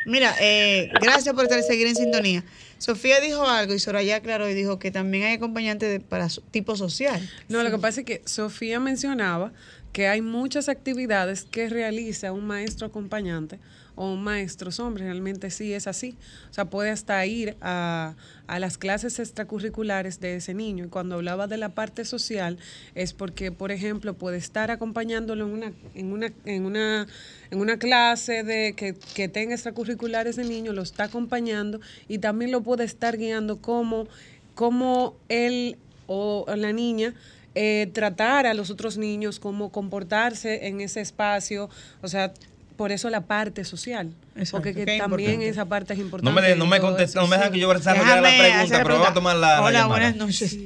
Mira, 0.07 0.35
eh, 0.41 0.91
gracias 1.03 1.35
por 1.35 1.45
estar 1.45 1.63
seguir 1.63 1.87
en 1.87 1.97
sintonía. 1.97 2.43
Sofía 2.79 3.21
dijo 3.21 3.47
algo 3.47 3.75
y 3.75 3.79
Soraya 3.81 4.17
aclaró 4.17 4.49
y 4.49 4.55
dijo 4.55 4.79
que 4.79 4.91
también 4.91 5.25
hay 5.25 5.35
acompañantes 5.35 5.91
de, 5.91 6.01
para 6.01 6.29
tipo 6.51 6.77
social. 6.77 7.21
No, 7.49 7.63
lo 7.63 7.71
que 7.71 7.79
pasa 7.79 8.01
es 8.01 8.07
que 8.07 8.23
Sofía 8.25 8.79
mencionaba 8.79 9.53
que 9.93 10.09
hay 10.09 10.23
muchas 10.23 10.69
actividades 10.69 11.45
que 11.45 11.69
realiza 11.69 12.33
un 12.33 12.47
maestro 12.47 12.87
acompañante 12.87 13.59
o 13.99 14.13
un 14.13 14.23
maestro 14.23 14.71
realmente 14.95 15.51
sí 15.51 15.73
es 15.73 15.89
así. 15.89 16.15
O 16.51 16.55
sea, 16.55 16.67
puede 16.67 16.91
hasta 16.91 17.27
ir 17.27 17.57
a, 17.61 18.15
a, 18.47 18.61
las 18.61 18.79
clases 18.79 19.19
extracurriculares 19.19 20.21
de 20.21 20.37
ese 20.37 20.55
niño. 20.55 20.85
Y 20.85 20.89
cuando 20.89 21.17
hablaba 21.17 21.49
de 21.49 21.57
la 21.57 21.71
parte 21.71 22.05
social, 22.05 22.59
es 22.95 23.13
porque, 23.13 23.51
por 23.51 23.73
ejemplo, 23.73 24.15
puede 24.15 24.37
estar 24.37 24.71
acompañándolo 24.71 25.47
en 25.47 25.53
una, 25.53 25.73
en 25.95 26.13
una, 26.13 26.33
en 26.45 26.65
una, 26.65 27.09
en 27.51 27.61
una 27.61 27.77
clase 27.77 28.45
de 28.45 28.75
que, 28.75 28.95
que 29.17 29.27
tenga 29.27 29.55
extracurriculares 29.55 30.37
de 30.37 30.45
niño, 30.45 30.73
lo 30.73 30.83
está 30.83 31.05
acompañando 31.05 31.81
y 32.07 32.19
también 32.19 32.53
lo 32.53 32.63
puede 32.63 32.85
estar 32.85 33.19
guiando 33.19 33.61
como, 33.61 34.07
como 34.55 35.17
él 35.29 35.77
o 36.07 36.47
la 36.57 36.73
niña 36.73 37.15
eh, 37.61 37.89
tratar 37.93 38.47
a 38.47 38.55
los 38.55 38.71
otros 38.71 38.99
niños, 38.99 39.41
cómo 39.41 39.73
comportarse 39.73 40.69
en 40.69 40.81
ese 40.81 41.01
espacio, 41.01 41.69
o 42.03 42.07
sea, 42.07 42.33
por 42.77 42.93
eso 42.93 43.11
la 43.11 43.23
parte 43.23 43.65
social. 43.65 44.13
porque 44.53 44.97
también 44.97 45.43
esa 45.43 45.65
parte 45.65 45.95
es 45.95 45.99
importante. 45.99 46.33
No 46.33 46.41
me, 46.41 46.55
no 46.55 46.67
me 46.67 46.79
no 46.79 47.27
me 47.27 47.37
dejan 47.37 47.53
que 47.53 47.59
yo 47.59 47.75
desarrollara 47.75 48.21
la 48.21 48.29
pregunta, 48.29 48.81
pero 48.85 48.95
vamos 48.95 49.09
a 49.09 49.15
tomar 49.15 49.37
la. 49.37 49.63
Hola, 49.65 49.87
buenas 49.89 50.15
noches. 50.15 50.57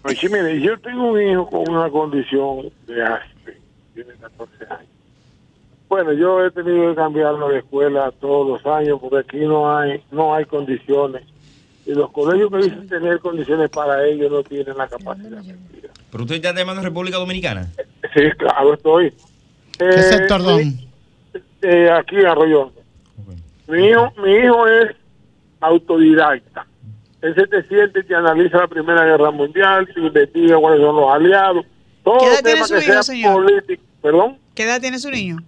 Pues 0.00 0.18
sí, 0.18 0.28
mire, 0.30 0.58
yo 0.62 0.80
tengo 0.80 1.12
un 1.12 1.20
hijo 1.20 1.46
con 1.46 1.68
una 1.68 1.90
condición 1.90 2.70
de 2.86 3.02
aspe, 3.02 3.58
tiene 3.92 4.14
14 4.14 4.64
años. 4.70 4.88
Bueno, 5.90 6.14
yo 6.14 6.46
he 6.46 6.50
tenido 6.52 6.88
que 6.88 6.94
cambiarlo 6.94 7.50
de 7.50 7.58
escuela 7.58 8.10
todos 8.18 8.48
los 8.48 8.74
años 8.74 8.98
porque 8.98 9.18
aquí 9.18 9.44
no 9.44 9.76
hay 9.76 10.02
no 10.10 10.34
hay 10.34 10.46
condiciones 10.46 11.22
y 11.84 11.92
los 11.92 12.10
colegios 12.12 12.50
que 12.50 12.56
dicen 12.56 12.88
tener 12.88 13.18
condiciones 13.20 13.68
para 13.68 14.06
ellos 14.06 14.32
no 14.32 14.42
tienen 14.42 14.78
la 14.78 14.88
capacidad. 14.88 15.42
¿Pero 16.14 16.22
usted 16.26 16.36
está 16.36 16.54
llamando 16.54 16.80
a 16.80 16.84
República 16.84 17.16
Dominicana? 17.16 17.72
Sí, 18.14 18.22
claro, 18.38 18.74
estoy. 18.74 19.12
¿Qué 19.76 19.88
eh, 19.88 20.02
sector, 20.04 20.44
don? 20.44 20.78
Eh, 21.60 21.90
aquí 21.90 22.24
Arroyo. 22.24 22.72
Mi, 23.66 23.88
hijo, 23.88 24.12
mi 24.22 24.30
hijo 24.30 24.68
es 24.68 24.94
autodidacta. 25.58 26.68
Él 27.20 27.34
se 27.34 27.48
te 27.48 27.64
siente 27.64 27.98
y 27.98 28.04
te 28.04 28.14
analiza 28.14 28.58
la 28.58 28.68
Primera 28.68 29.04
Guerra 29.04 29.32
Mundial, 29.32 29.88
te 29.92 29.98
investiga 29.98 30.56
cuáles 30.58 30.82
son 30.82 30.94
los 30.94 31.12
aliados. 31.12 31.66
Todo 32.04 32.18
¿Qué 32.20 32.26
edad 32.26 32.42
tiene 32.44 32.64
su 32.64 32.76
hijo, 32.76 33.02
señor? 33.02 33.64
¿Perdón? 34.00 34.38
¿Qué 34.54 34.62
edad 34.62 34.80
tiene 34.80 35.00
su 35.00 35.10
niño? 35.10 35.38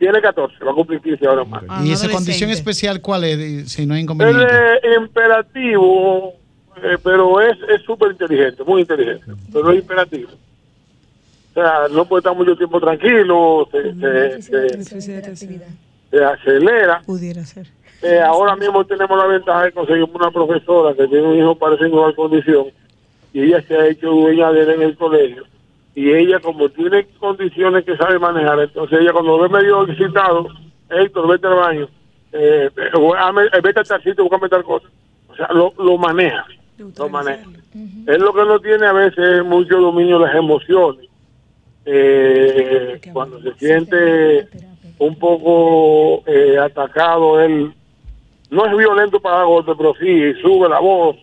Tiene 0.00 0.20
14, 0.20 0.64
va 0.64 0.72
a 0.72 0.74
cumplir 0.74 1.00
15 1.02 1.24
ahora 1.24 1.44
más. 1.44 1.62
Ah, 1.68 1.82
¿Y 1.84 1.92
esa 1.92 2.10
condición 2.10 2.50
especial 2.50 3.00
cuál 3.00 3.22
es, 3.22 3.70
si 3.70 3.86
no 3.86 3.94
hay 3.94 4.00
inconveniente? 4.00 4.44
es 4.82 4.98
imperativo, 4.98 6.34
eh, 6.82 6.98
pero 7.02 7.40
es 7.40 7.56
súper 7.84 8.12
inteligente, 8.12 8.62
muy 8.64 8.82
inteligente, 8.82 9.24
pero 9.52 9.72
es 9.72 9.80
imperativo. 9.80 10.30
O 11.50 11.52
sea, 11.54 11.88
no 11.90 12.04
puede 12.04 12.20
estar 12.20 12.36
mucho 12.36 12.56
tiempo 12.56 12.80
tranquilo, 12.80 13.68
se, 13.72 13.92
se, 14.42 16.24
acelera. 16.24 17.02
Pudiera 17.04 17.44
ser. 17.44 17.66
Eh, 18.02 18.20
ahora 18.20 18.56
mismo 18.56 18.84
tenemos 18.84 19.18
la 19.18 19.26
ventaja 19.26 19.64
de 19.64 19.72
conseguir 19.72 20.04
una 20.04 20.30
profesora 20.30 20.94
que 20.94 21.06
tiene 21.06 21.26
un 21.26 21.36
hijo 21.36 21.54
parecido 21.54 21.86
en 21.86 21.92
igual 21.92 22.14
condición 22.14 22.66
y 23.32 23.42
ella 23.42 23.62
se 23.62 23.76
ha 23.76 23.86
hecho 23.86 24.10
dueña 24.10 24.50
de 24.52 24.62
él 24.62 24.70
en 24.70 24.82
el 24.82 24.96
colegio 24.96 25.44
y 25.94 26.10
ella 26.10 26.40
como 26.40 26.68
tiene 26.70 27.06
condiciones 27.18 27.84
que 27.84 27.96
sabe 27.96 28.18
manejar, 28.18 28.60
entonces 28.60 29.00
ella 29.00 29.12
cuando 29.12 29.38
ve 29.40 29.48
medio 29.48 29.86
excitado, 29.86 30.46
Héctor, 30.88 31.28
vete 31.28 31.46
al 31.46 31.54
baño, 31.56 31.88
eh, 32.32 32.70
eh 32.74 33.60
vete 33.62 33.80
al 33.80 33.86
tarcito, 33.86 34.22
busca 34.22 34.38
meter 34.38 34.62
cosas. 34.62 34.90
O 35.28 35.34
sea, 35.34 35.48
lo, 35.52 35.74
lo 35.78 35.98
maneja, 35.98 36.46
lo 36.96 37.08
maneja. 37.08 37.48
Es 38.06 38.18
lo 38.18 38.32
que 38.32 38.44
no 38.44 38.60
tiene 38.60 38.86
a 38.86 38.92
veces 38.92 39.44
mucho 39.44 39.78
dominio 39.78 40.18
de 40.18 40.26
las 40.26 40.34
emociones. 40.34 41.06
Eh, 41.84 43.00
cuando 43.12 43.40
se 43.42 43.54
siente 43.54 44.48
un 44.98 45.18
poco 45.18 46.22
eh, 46.26 46.58
atacado, 46.58 47.40
él 47.40 47.72
no 48.50 48.66
es 48.66 48.76
violento 48.76 49.20
para 49.20 49.44
golpe, 49.44 49.72
pero 49.76 49.94
sí 49.94 50.34
sube 50.42 50.68
la 50.68 50.80
voz, 50.80 51.16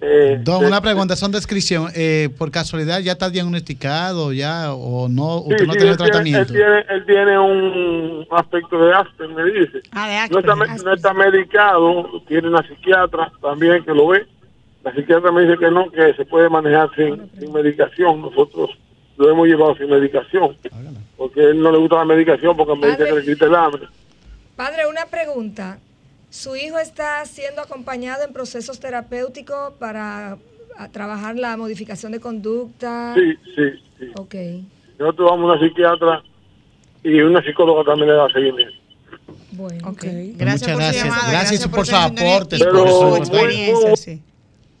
eh, 0.00 0.38
Don, 0.42 0.64
una 0.64 0.80
pregunta, 0.80 1.16
son 1.16 1.32
descripción. 1.32 1.88
Eh, 1.94 2.28
¿Por 2.38 2.50
casualidad 2.50 3.00
ya 3.00 3.12
está 3.12 3.30
diagnosticado 3.30 4.32
ya 4.32 4.72
o 4.72 5.08
no? 5.08 5.38
¿Usted 5.38 5.66
no 5.66 5.72
tiene 5.74 5.96
tratamiento? 5.96 6.54
él, 6.54 7.04
tiene, 7.04 7.38
un 7.38 8.26
aspecto 8.30 8.78
de 8.78 8.94
Aspen, 8.94 9.34
me 9.34 9.44
dice. 9.44 9.80
Ah, 9.90 10.26
no, 10.30 10.38
está, 10.38 10.54
no 10.54 10.94
está 10.94 11.12
medicado, 11.14 12.22
tiene 12.28 12.48
una 12.48 12.62
psiquiatra 12.66 13.32
también 13.40 13.84
que 13.84 13.92
lo 13.92 14.08
ve. 14.08 14.26
La 14.84 14.94
psiquiatra 14.94 15.32
me 15.32 15.42
dice 15.42 15.58
que 15.58 15.70
no, 15.70 15.90
que 15.90 16.14
se 16.14 16.24
puede 16.24 16.48
manejar 16.48 16.90
sin, 16.94 17.30
sin 17.38 17.52
medicación. 17.52 18.22
Nosotros 18.22 18.70
lo 19.18 19.30
hemos 19.30 19.46
llevado 19.48 19.76
sin 19.76 19.90
medicación. 19.90 20.56
Porque 21.16 21.40
a 21.40 21.44
él 21.50 21.60
no 21.60 21.72
le 21.72 21.78
gusta 21.78 21.96
la 21.96 22.04
medicación 22.04 22.56
porque 22.56 22.76
me 22.76 22.88
dice 22.88 23.04
que 23.04 23.12
le 23.12 23.24
quita 23.24 23.46
el 23.46 23.54
hambre. 23.54 23.88
Padre, 24.56 24.86
una 24.86 25.06
pregunta. 25.06 25.78
¿Su 26.30 26.56
hijo 26.56 26.78
está 26.78 27.24
siendo 27.24 27.62
acompañado 27.62 28.24
en 28.24 28.32
procesos 28.32 28.78
terapéuticos 28.78 29.72
para 29.74 30.36
trabajar 30.92 31.36
la 31.36 31.56
modificación 31.56 32.12
de 32.12 32.20
conducta? 32.20 33.14
Sí, 33.14 33.34
sí, 33.56 33.82
sí. 33.98 34.12
Ok. 34.16 34.34
Nosotros 34.98 35.30
vamos 35.30 35.50
a 35.50 35.54
una 35.54 35.66
psiquiatra 35.66 36.22
y 37.02 37.20
una 37.20 37.42
psicóloga 37.42 37.84
también 37.84 38.10
le 38.10 38.14
da 38.14 38.28
seguimiento. 38.30 38.74
Bueno, 39.52 39.88
okay. 39.88 40.34
gracias, 40.36 40.70
por 40.70 40.80
gracias. 40.80 41.04
Llamada, 41.04 41.30
gracias, 41.30 41.68
por, 41.68 41.86
su 41.86 41.96
aporte 41.96 42.56
y 42.56 42.58
por 42.60 42.88
su 42.88 43.16
experiencia. 43.16 43.96
Sí. 43.96 44.22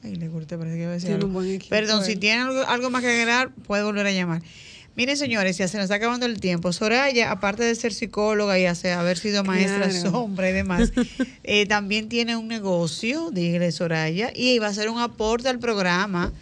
Ay, 0.08 0.16
le 0.16 0.28
corté, 0.30 0.56
parece 0.56 0.76
que 0.78 0.86
va 0.86 0.92
a 0.92 0.94
decir 0.94 1.12
algo. 1.12 1.42
Perdón, 1.68 2.04
si 2.04 2.16
tiene 2.16 2.40
algo, 2.42 2.66
algo 2.66 2.90
más 2.90 3.02
que 3.02 3.08
agregar, 3.08 3.52
puede 3.66 3.82
volver 3.82 4.06
a 4.06 4.12
llamar. 4.12 4.42
Miren, 4.96 5.16
señores, 5.16 5.58
ya 5.58 5.68
se 5.68 5.76
nos 5.76 5.84
está 5.84 5.96
acabando 5.96 6.26
el 6.26 6.40
tiempo. 6.40 6.72
Soraya, 6.72 7.30
aparte 7.30 7.62
de 7.62 7.74
ser 7.74 7.92
psicóloga 7.92 8.58
y 8.58 8.66
haber 8.66 9.18
sido 9.18 9.44
maestra 9.44 9.92
sombra 9.92 10.50
y 10.50 10.52
demás, 10.52 10.92
eh, 11.44 11.66
también 11.66 12.08
tiene 12.08 12.36
un 12.36 12.48
negocio, 12.48 13.30
dígale 13.30 13.70
Soraya, 13.70 14.32
y 14.34 14.58
va 14.58 14.68
a 14.68 14.74
ser 14.74 14.88
un 14.88 14.98
aporte 14.98 15.48
al 15.48 15.58
programa. 15.58 16.32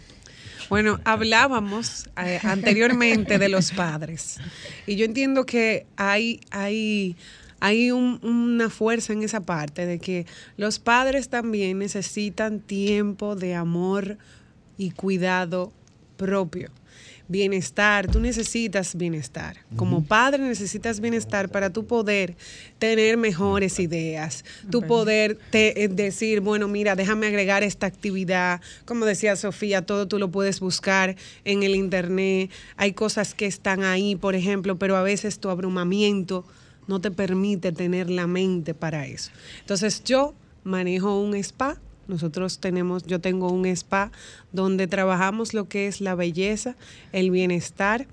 Bueno, 0.69 0.99
hablábamos 1.03 2.09
eh, 2.17 2.39
anteriormente 2.41 3.37
de 3.37 3.49
los 3.49 3.71
padres. 3.71 4.37
Y 4.87 4.95
yo 4.95 5.05
entiendo 5.05 5.45
que 5.45 5.85
hay, 5.95 6.39
hay, 6.49 7.15
hay 7.59 7.91
una 7.91 8.69
fuerza 8.69 9.13
en 9.13 9.23
esa 9.23 9.41
parte 9.41 9.85
de 9.85 9.99
que 9.99 10.25
los 10.57 10.79
padres 10.79 11.29
también 11.29 11.79
necesitan 11.79 12.59
tiempo 12.59 13.35
de 13.35 13.55
amor 13.55 14.17
y 14.77 14.91
cuidado 14.91 15.71
propio 16.17 16.71
bienestar, 17.27 18.07
tú 18.07 18.19
necesitas 18.19 18.95
bienestar. 18.95 19.57
Como 19.75 20.03
padre 20.03 20.43
necesitas 20.43 20.99
bienestar 20.99 21.49
para 21.49 21.71
tu 21.71 21.85
poder 21.85 22.35
tener 22.79 23.17
mejores 23.17 23.79
ideas, 23.79 24.45
tu 24.71 24.81
poder 24.81 25.37
eh, 25.51 25.89
decir, 25.89 26.39
bueno, 26.39 26.67
mira, 26.67 26.95
déjame 26.95 27.27
agregar 27.27 27.63
esta 27.63 27.85
actividad. 27.85 28.61
Como 28.85 29.05
decía 29.05 29.35
Sofía, 29.35 29.85
todo 29.85 30.07
tú 30.07 30.19
lo 30.19 30.31
puedes 30.31 30.59
buscar 30.59 31.15
en 31.43 31.63
el 31.63 31.75
internet. 31.75 32.49
Hay 32.77 32.93
cosas 32.93 33.33
que 33.33 33.45
están 33.45 33.83
ahí, 33.83 34.15
por 34.15 34.35
ejemplo, 34.35 34.77
pero 34.77 34.95
a 34.95 35.03
veces 35.03 35.39
tu 35.39 35.49
abrumamiento 35.49 36.45
no 36.87 36.99
te 37.01 37.11
permite 37.11 37.71
tener 37.71 38.09
la 38.09 38.27
mente 38.27 38.73
para 38.73 39.05
eso. 39.05 39.31
Entonces 39.59 40.03
yo 40.03 40.33
manejo 40.63 41.19
un 41.19 41.35
spa 41.35 41.77
nosotros 42.07 42.59
tenemos, 42.59 43.03
yo 43.05 43.19
tengo 43.19 43.51
un 43.51 43.65
spa 43.65 44.11
donde 44.51 44.87
trabajamos 44.87 45.53
lo 45.53 45.67
que 45.67 45.87
es 45.87 45.99
la 46.01 46.15
belleza, 46.15 46.75
el 47.11 47.31
bienestar 47.31 48.07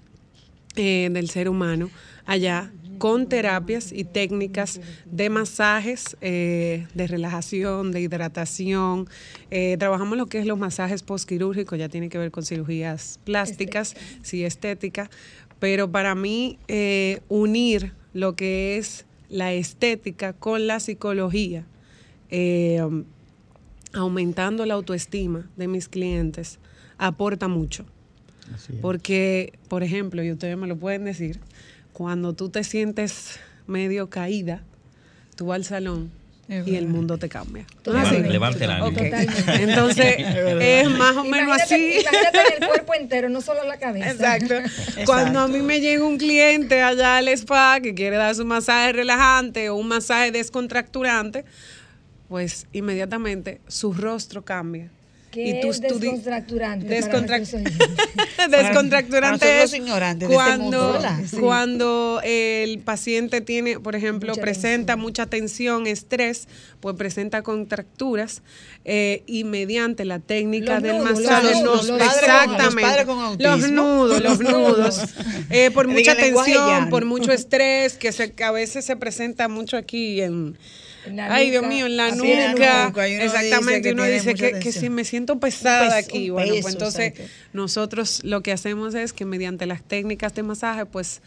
eh, 0.76 1.08
del 1.12 1.30
ser 1.30 1.48
humano 1.48 1.90
allá 2.26 2.72
con 2.98 3.28
terapias 3.28 3.92
y 3.92 4.04
técnicas 4.04 4.80
de 5.04 5.28
masajes, 5.28 6.16
eh, 6.20 6.86
de 6.94 7.06
relajación, 7.06 7.92
de 7.92 8.00
hidratación. 8.00 9.08
Eh, 9.50 9.76
trabajamos 9.78 10.16
lo 10.16 10.26
que 10.26 10.38
es 10.38 10.46
los 10.46 10.58
masajes 10.58 11.02
postquirúrgicos, 11.02 11.78
ya 11.78 11.88
tiene 11.88 12.08
que 12.08 12.18
ver 12.18 12.30
con 12.30 12.44
cirugías 12.44 13.20
plásticas, 13.24 13.94
sí, 14.22 14.44
estética, 14.44 15.10
pero 15.60 15.90
para 15.90 16.14
mí 16.14 16.58
unir 17.28 17.92
lo 18.14 18.34
que 18.36 18.78
es 18.78 19.04
la 19.28 19.52
estética 19.52 20.32
con 20.32 20.66
la 20.66 20.80
psicología, 20.80 21.66
aumentando 23.92 24.64
la 24.64 24.74
autoestima 24.74 25.50
de 25.56 25.68
mis 25.68 25.88
clientes, 25.88 26.58
aporta 26.96 27.48
mucho. 27.48 27.84
Porque, 28.80 29.52
por 29.68 29.82
ejemplo, 29.82 30.22
y 30.22 30.32
ustedes 30.32 30.56
me 30.56 30.66
lo 30.66 30.76
pueden 30.76 31.04
decir, 31.04 31.40
cuando 31.92 32.32
tú 32.32 32.48
te 32.48 32.64
sientes 32.64 33.38
medio 33.66 34.08
caída, 34.08 34.62
tú 35.36 35.46
vas 35.46 35.56
al 35.56 35.64
salón 35.64 36.10
y 36.48 36.76
el 36.76 36.88
mundo 36.88 37.18
te 37.18 37.28
cambia. 37.28 37.66
Levante 37.84 38.66
la 38.66 38.86
Entonces, 38.86 40.16
es 40.60 40.90
más 40.90 41.16
o 41.16 41.24
menos 41.24 41.60
así. 41.60 42.00
Imagínate 42.00 42.38
el 42.58 42.66
cuerpo 42.66 42.94
entero, 42.94 43.28
no 43.28 43.40
solo 43.40 43.64
la 43.64 43.78
cabeza. 43.78 44.10
Exacto. 44.10 44.54
Cuando 45.06 45.40
a 45.40 45.48
mí 45.48 45.60
me 45.60 45.80
llega 45.80 46.04
un 46.04 46.18
cliente 46.18 46.82
allá 46.82 47.18
al 47.18 47.28
spa 47.28 47.80
que 47.82 47.94
quiere 47.94 48.16
dar 48.16 48.34
su 48.34 48.44
masaje 48.44 48.92
relajante 48.92 49.70
o 49.70 49.76
un 49.76 49.88
masaje 49.88 50.32
descontracturante, 50.32 51.44
pues 52.28 52.66
inmediatamente 52.72 53.60
su 53.68 53.92
rostro 53.92 54.44
cambia 54.44 54.90
y 55.36 55.60
tú, 55.60 55.70
es 55.70 55.80
descontracturante? 55.80 56.86
descontracturante 58.50 59.62
es 59.62 59.74
cuando, 60.28 60.98
cuando 61.40 62.20
el 62.24 62.78
paciente 62.80 63.40
tiene, 63.40 63.80
por 63.80 63.96
ejemplo, 63.96 64.34
presenta 64.34 64.96
mucha 64.96 65.26
tensión, 65.26 65.86
estrés, 65.86 66.48
pues 66.80 66.96
presenta 66.96 67.42
contracturas 67.42 68.42
eh, 68.84 69.22
y 69.26 69.44
mediante 69.44 70.04
la 70.04 70.18
técnica 70.18 70.80
del 70.80 71.02
masaje 71.02 71.62
los, 71.62 71.88
exactamente. 71.88 73.04
los, 73.38 73.70
nudos, 73.70 74.22
los 74.22 74.40
nudos, 74.40 75.14
eh, 75.50 75.70
por 75.70 75.88
mucha 75.88 76.14
tensión, 76.16 76.90
por 76.90 77.04
mucho 77.04 77.32
estrés 77.32 77.94
que, 77.94 78.12
se, 78.12 78.32
que 78.32 78.44
a 78.44 78.50
veces 78.50 78.84
se 78.84 78.96
presenta 78.96 79.48
mucho 79.48 79.76
aquí 79.76 80.20
en 80.20 80.58
Ay, 81.28 81.50
Dios 81.50 81.66
mío, 81.66 81.86
en 81.86 81.96
la 81.96 82.10
nuca. 82.10 82.92
exactamente, 83.06 83.92
uno 83.92 84.04
dice 84.04 84.34
que, 84.34 84.72
si 84.72 84.90
me 84.90 85.04
siento 85.04 85.38
pesada 85.38 85.96
aquí. 85.96 86.30
Bueno, 86.30 86.54
pues 86.60 86.74
entonces 86.74 87.14
nosotros 87.52 88.22
lo 88.24 88.42
que 88.42 88.52
hacemos 88.52 88.94
es 88.94 89.12
que 89.12 89.24
mediante 89.24 89.66
las 89.66 89.82
técnicas 89.82 90.34
de 90.34 90.42
masaje, 90.42 90.86
pues 90.86 91.20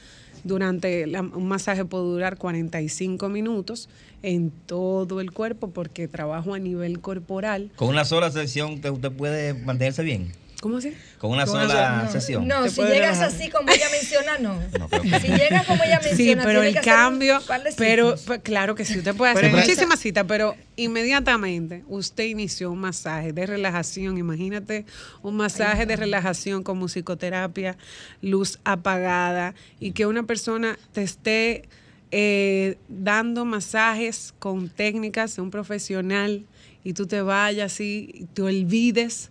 durante 0.44 1.06
un 1.20 1.48
masaje 1.48 1.86
puede 1.86 2.06
durar 2.06 2.38
45 2.38 3.30
minutos 3.30 3.90
en 4.24 4.52
todo 4.52 5.22
el 5.22 5.32
cuerpo 5.32 5.70
porque 5.70 6.08
trabajo 6.08 6.54
a 6.54 6.60
nivel 6.60 7.00
corporal. 7.00 7.72
Con 7.76 7.90
una 7.90 8.06
sola 8.06 8.32
sesión 8.32 8.74
usted 8.74 9.12
puede 9.12 9.54
mantenerse 9.54 10.04
bien. 10.04 10.32
¿Cómo 10.60 10.78
así? 10.78 10.92
Con 11.20 11.32
una 11.32 11.46
sola 11.46 12.10
sesión. 12.12 12.48
No, 12.48 12.68
si 12.68 12.82
llegas 12.82 13.20
así 13.20 13.50
como 13.50 13.70
ella 13.70 13.86
menciona, 13.92 14.40
no. 14.40 14.60
si 15.22 15.28
llegas 15.28 15.68
como 15.68 15.84
ella 15.84 16.00
menciona, 16.04 16.42
sí, 16.42 16.48
pero 16.48 16.64
el 16.64 16.82
cambio, 16.82 17.40
pero 17.78 18.16
pues, 18.26 18.42
claro 18.42 18.74
que 18.74 18.84
sí, 18.84 18.98
usted 18.98 19.16
puede 19.16 19.34
hacer 19.34 19.52
muchísimas 19.52 20.00
citas, 20.00 20.26
pero 20.28 20.56
inmediatamente 20.76 21.84
usted 21.88 22.24
inició 22.24 22.72
un 22.72 22.80
masaje 22.80 23.34
de 23.34 23.46
relajación, 23.46 24.18
imagínate 24.18 24.86
un 25.22 25.38
masaje 25.38 25.86
de 25.86 25.96
relajación 25.96 26.64
con 26.64 26.80
musicoterapia, 26.80 27.78
luz 28.24 28.60
apagada 28.64 29.54
y 29.80 29.92
que 29.92 30.08
una 30.08 30.24
persona 30.24 30.80
te 30.92 31.04
esté 31.04 31.70
eh, 32.10 32.78
dando 32.88 33.46
masajes 33.46 34.34
con 34.40 34.70
técnicas 34.70 35.36
de 35.36 35.44
un 35.44 35.52
profesional 35.52 36.46
y 36.84 36.94
tú 36.94 37.06
te 37.06 37.22
vayas 37.22 37.80
y 37.80 38.28
te 38.34 38.42
olvides 38.42 39.30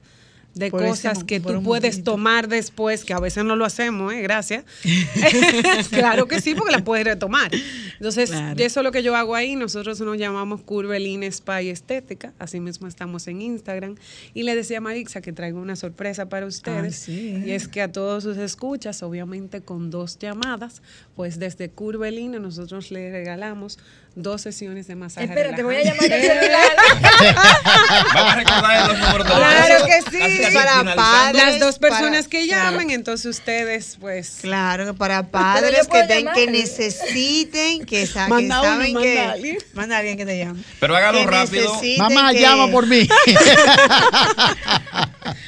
de 0.57 0.71
cosas 0.71 1.23
que 1.23 1.39
tú 1.39 1.63
puedes 1.63 2.03
tomar 2.03 2.49
después, 2.49 3.05
que 3.05 3.13
a 3.13 3.21
veces 3.21 3.45
no 3.45 3.57
lo 3.57 3.67
hacemos, 3.67 4.13
¿eh? 4.13 4.23
gracias. 4.23 4.65
claro 5.91 6.27
que 6.27 6.41
sí, 6.41 6.55
porque 6.55 6.73
las 6.73 6.83
puedes 6.83 7.05
retomar. 7.05 7.51
Entonces, 7.95 8.31
eso 8.31 8.81
es 8.81 8.85
lo 8.85 8.91
que 8.91 9.03
yo 9.03 9.15
hago 9.15 9.35
ahí. 9.35 9.55
Nosotros 9.55 10.01
nos 10.01 10.17
llamamos 10.17 10.63
Curvelin 10.63 11.23
Spa 11.25 11.63
y 11.63 11.69
Estética, 11.69 12.33
así 12.39 12.61
mismo 12.61 12.89
estamos 12.89 13.29
en 13.29 13.43
Instagram. 13.43 13.97
Y 14.33 14.45
le 14.45 14.57
decía 14.57 14.79
a 14.79 14.81
Marixa 14.81 15.21
que 15.21 15.33
traigo 15.33 15.61
una 15.61 15.77
sorpresa 15.77 16.29
para 16.29 16.47
ustedes. 16.47 17.09
Y 17.09 17.51
es 17.51 17.69
que 17.69 17.83
a 17.83 17.93
todos 17.93 18.25
sus 18.25 18.39
escuchas, 18.39 19.03
obviamente 19.03 19.61
con 19.61 19.91
dos 19.91 20.19
llamadas, 20.19 20.81
pues 21.15 21.39
desde 21.39 21.69
Curvelina 21.69 22.39
nosotros 22.39 22.91
le 22.91 23.11
regalamos 23.11 23.79
dos 24.17 24.41
sesiones 24.41 24.89
de 24.89 24.97
masaje. 24.97 25.27
Espera, 25.27 25.55
te 25.55 25.63
voy 25.63 25.77
a 25.77 25.85
llamar. 25.85 26.09
Vamos 28.15 28.33
a 28.33 28.37
recordar 28.37 28.89
los 28.89 28.99
números 28.99 29.27
Claro 29.27 29.85
que 29.87 30.01
sí. 30.11 30.46
Para 30.55 30.95
padres, 30.95 31.45
Las 31.45 31.61
dos 31.61 31.79
personas 31.79 32.29
que 32.29 32.47
llamen, 32.47 32.91
entonces 32.91 33.27
ustedes, 33.27 33.97
pues. 34.01 34.39
Claro, 34.41 34.95
para 34.95 35.25
padres 35.31 35.89
que, 35.89 36.05
ten, 36.05 36.29
que 36.35 36.47
necesiten, 36.47 37.85
que, 37.85 38.07
saben 38.07 38.49
que. 38.97 39.21
Alguien. 39.21 39.59
Manda 39.75 39.97
a 39.97 39.99
alguien 39.99 40.17
que 40.17 40.27
te 40.27 40.39
llame. 40.39 40.63
Pero 40.81 40.97
hágalo 40.97 41.27
rápido. 41.27 41.81
Mamá, 41.99 42.33
llama 42.33 42.71
por 42.71 42.87
mí. 42.87 43.09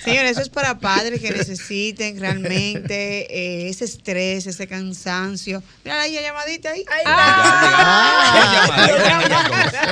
Señores, 0.05 0.33
eso 0.33 0.41
es 0.43 0.49
para 0.49 0.79
padres 0.79 1.21
que 1.21 1.31
necesiten 1.31 2.19
realmente 2.19 3.27
eh, 3.31 3.69
ese 3.69 3.85
estrés, 3.85 4.47
ese 4.47 4.67
cansancio. 4.67 5.63
Mira 5.85 6.01
ahí, 6.01 6.15
llamadita 6.15 6.71
ahí. 6.71 6.85
Ahí 6.91 7.01
está. 7.01 7.19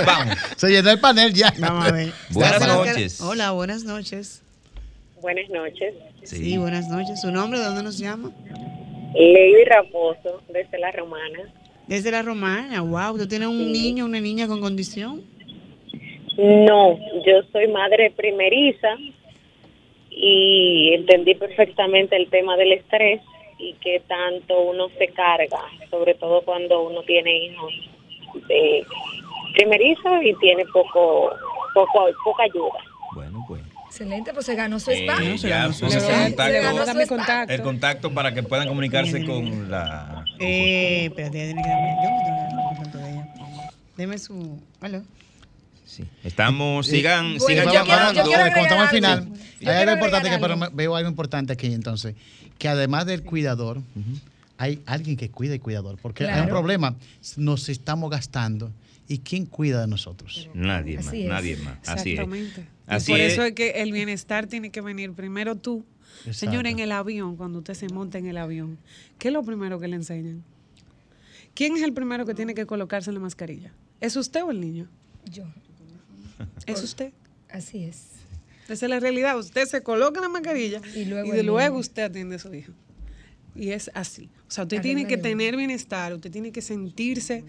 Vamos. 0.07 0.37
Se 0.57 0.69
llenó 0.69 0.91
el 0.91 1.01
panel 1.01 1.33
ya. 1.35 1.53
Vamos 1.59 1.87
a 1.87 1.93
ver. 1.93 2.13
Buenas 2.31 2.67
noches. 2.67 3.21
Hola, 3.21 3.51
buenas 3.51 3.85
noches. 3.85 4.43
Buenas 5.21 5.49
noches. 5.49 5.95
Sí. 6.25 6.59
buenas 6.59 6.89
noches. 6.89 7.21
¿Su 7.21 7.31
nombre? 7.31 7.59
¿De 7.59 7.65
dónde 7.65 7.83
nos 7.83 7.99
llama? 7.99 8.31
Lady 9.15 9.65
Raposo, 9.65 10.43
desde 10.49 10.79
La 10.79 10.93
Romana. 10.93 11.53
Desde 11.87 12.11
La 12.11 12.23
Romana, 12.23 12.83
wow. 12.83 13.17
¿Tú 13.17 13.27
tienes 13.27 13.49
un 13.49 13.73
niño, 13.73 14.05
una 14.05 14.21
niña 14.21 14.47
con 14.47 14.61
condición? 14.61 15.23
No, 16.37 16.99
yo 17.25 17.43
soy 17.51 17.69
madre 17.69 18.11
primeriza 18.11 18.97
y 20.11 20.93
entendí 20.93 21.35
perfectamente 21.35 22.17
el 22.17 22.29
tema 22.29 22.57
del 22.57 22.73
estrés 22.73 23.23
y 23.59 23.73
que 23.75 24.01
tanto 24.01 24.61
uno 24.61 24.89
se 24.99 25.09
carga, 25.09 25.61
sobre 25.91 26.15
todo 26.15 26.43
cuando 26.43 26.83
uno 26.83 27.03
tiene 27.03 27.47
hijos 27.47 27.73
de 28.49 28.85
primerizo 29.55 30.23
y 30.23 30.35
tiene 30.35 30.67
poco, 30.67 31.31
poco 31.73 32.07
poca 32.23 32.43
ayuda. 32.43 32.96
Excelente, 33.97 34.35
pues 34.35 34.45
se 34.45 34.55
ganó 34.55 34.79
su 34.79 34.91
espacio. 34.91 35.25
Eh, 35.25 35.39
se 35.39 35.49
ganó 35.49 35.73
su 35.73 35.87
contacto, 35.87 37.07
contacto. 37.09 37.55
El 37.55 37.63
contacto 37.63 38.13
para 38.13 38.35
que 38.35 38.43
puedan 38.43 38.69
comunicarse 38.69 39.25
con 39.25 39.71
la. 39.71 40.23
Eh, 40.39 41.07
espérate, 41.07 41.47
tiene 41.47 41.63
que 41.63 41.69
darme. 41.69 41.97
Yo 43.03 43.23
Deme 43.97 44.19
su. 44.19 44.61
Hola. 44.83 45.03
Estamos, 46.25 46.87
sigan, 46.87 47.41
sigan 47.41 47.73
llamando. 47.73 48.23
contamos 48.55 48.83
al 48.83 48.89
final. 48.91 49.29
Hay 49.63 49.67
algo 49.69 49.93
importante 49.93 50.29
que 50.29 50.69
veo 50.75 50.95
algo 50.95 51.09
importante 51.09 51.55
aquí 51.55 51.73
entonces, 51.73 52.15
que 52.59 52.69
además 52.69 53.07
del 53.07 53.23
cuidador, 53.23 53.81
hay 54.59 54.83
alguien 54.85 55.17
que 55.17 55.31
cuida 55.31 55.55
y 55.55 55.59
cuidador, 55.59 55.97
porque 56.03 56.27
hay 56.27 56.43
un 56.43 56.49
problema, 56.49 56.97
nos 57.39 57.71
estamos 57.71 58.11
gastando. 58.11 58.71
¿Y 59.09 59.19
quién 59.19 59.47
cuida 59.47 59.81
de 59.81 59.87
nosotros? 59.87 60.49
Nadie 60.55 60.97
más, 60.97 61.13
nadie 61.13 61.57
más. 61.57 61.79
Exactamente. 61.79 62.67
Así 62.87 63.13
por 63.13 63.21
eso 63.21 63.45
es 63.45 63.53
que 63.53 63.83
el 63.83 63.93
bienestar 63.93 64.47
tiene 64.47 64.71
que 64.71 64.81
venir 64.81 65.13
primero 65.13 65.57
tú. 65.57 65.85
Señor, 66.31 66.67
en 66.67 66.79
el 66.79 66.93
avión, 66.93 67.37
cuando 67.37 67.59
usted 67.59 67.75
se 67.75 67.89
monta 67.89 68.19
en 68.19 68.27
el 68.27 68.37
avión, 68.37 68.79
¿qué 69.19 69.29
es 69.29 69.35
lo 69.35 69.45
primero 69.45 69.79
que 69.79 69.87
le 69.87 69.97
enseñan? 69.97 70.43
¿Quién 71.55 71.77
es 71.77 71.83
el 71.83 71.93
primero 71.93 72.27
que 72.27 72.35
tiene 72.35 72.55
que 72.55 72.67
colocarse 72.67 73.13
la 73.13 73.21
mascarilla? 73.21 73.73
¿Es 74.01 74.17
usted 74.17 74.43
o 74.43 74.51
el 74.51 74.61
niño? 74.61 74.89
Yo. 75.31 75.45
¿Es 76.67 76.83
usted? 76.83 77.13
Así 77.49 77.85
es. 77.85 78.09
Esa 78.69 78.87
es 78.87 78.91
la 78.91 79.01
realidad. 79.01 79.39
Usted 79.39 79.67
se 79.67 79.83
coloca 79.83 80.21
la 80.21 80.29
mascarilla 80.29 80.81
y 80.95 81.05
luego, 81.05 81.33
luego 81.43 81.79
usted 81.79 82.05
atiende 82.05 82.37
a 82.37 82.39
su 82.39 82.53
hijo. 82.53 82.73
Y 83.55 83.71
es 83.71 83.91
así. 83.95 84.29
O 84.49 84.51
sea, 84.51 84.65
usted 84.65 84.81
tiene 84.81 85.07
que 85.07 85.17
tener 85.17 85.57
bienestar, 85.57 86.13
usted 86.13 86.31
tiene 86.31 86.53
que 86.53 86.63
sentirse 86.63 87.45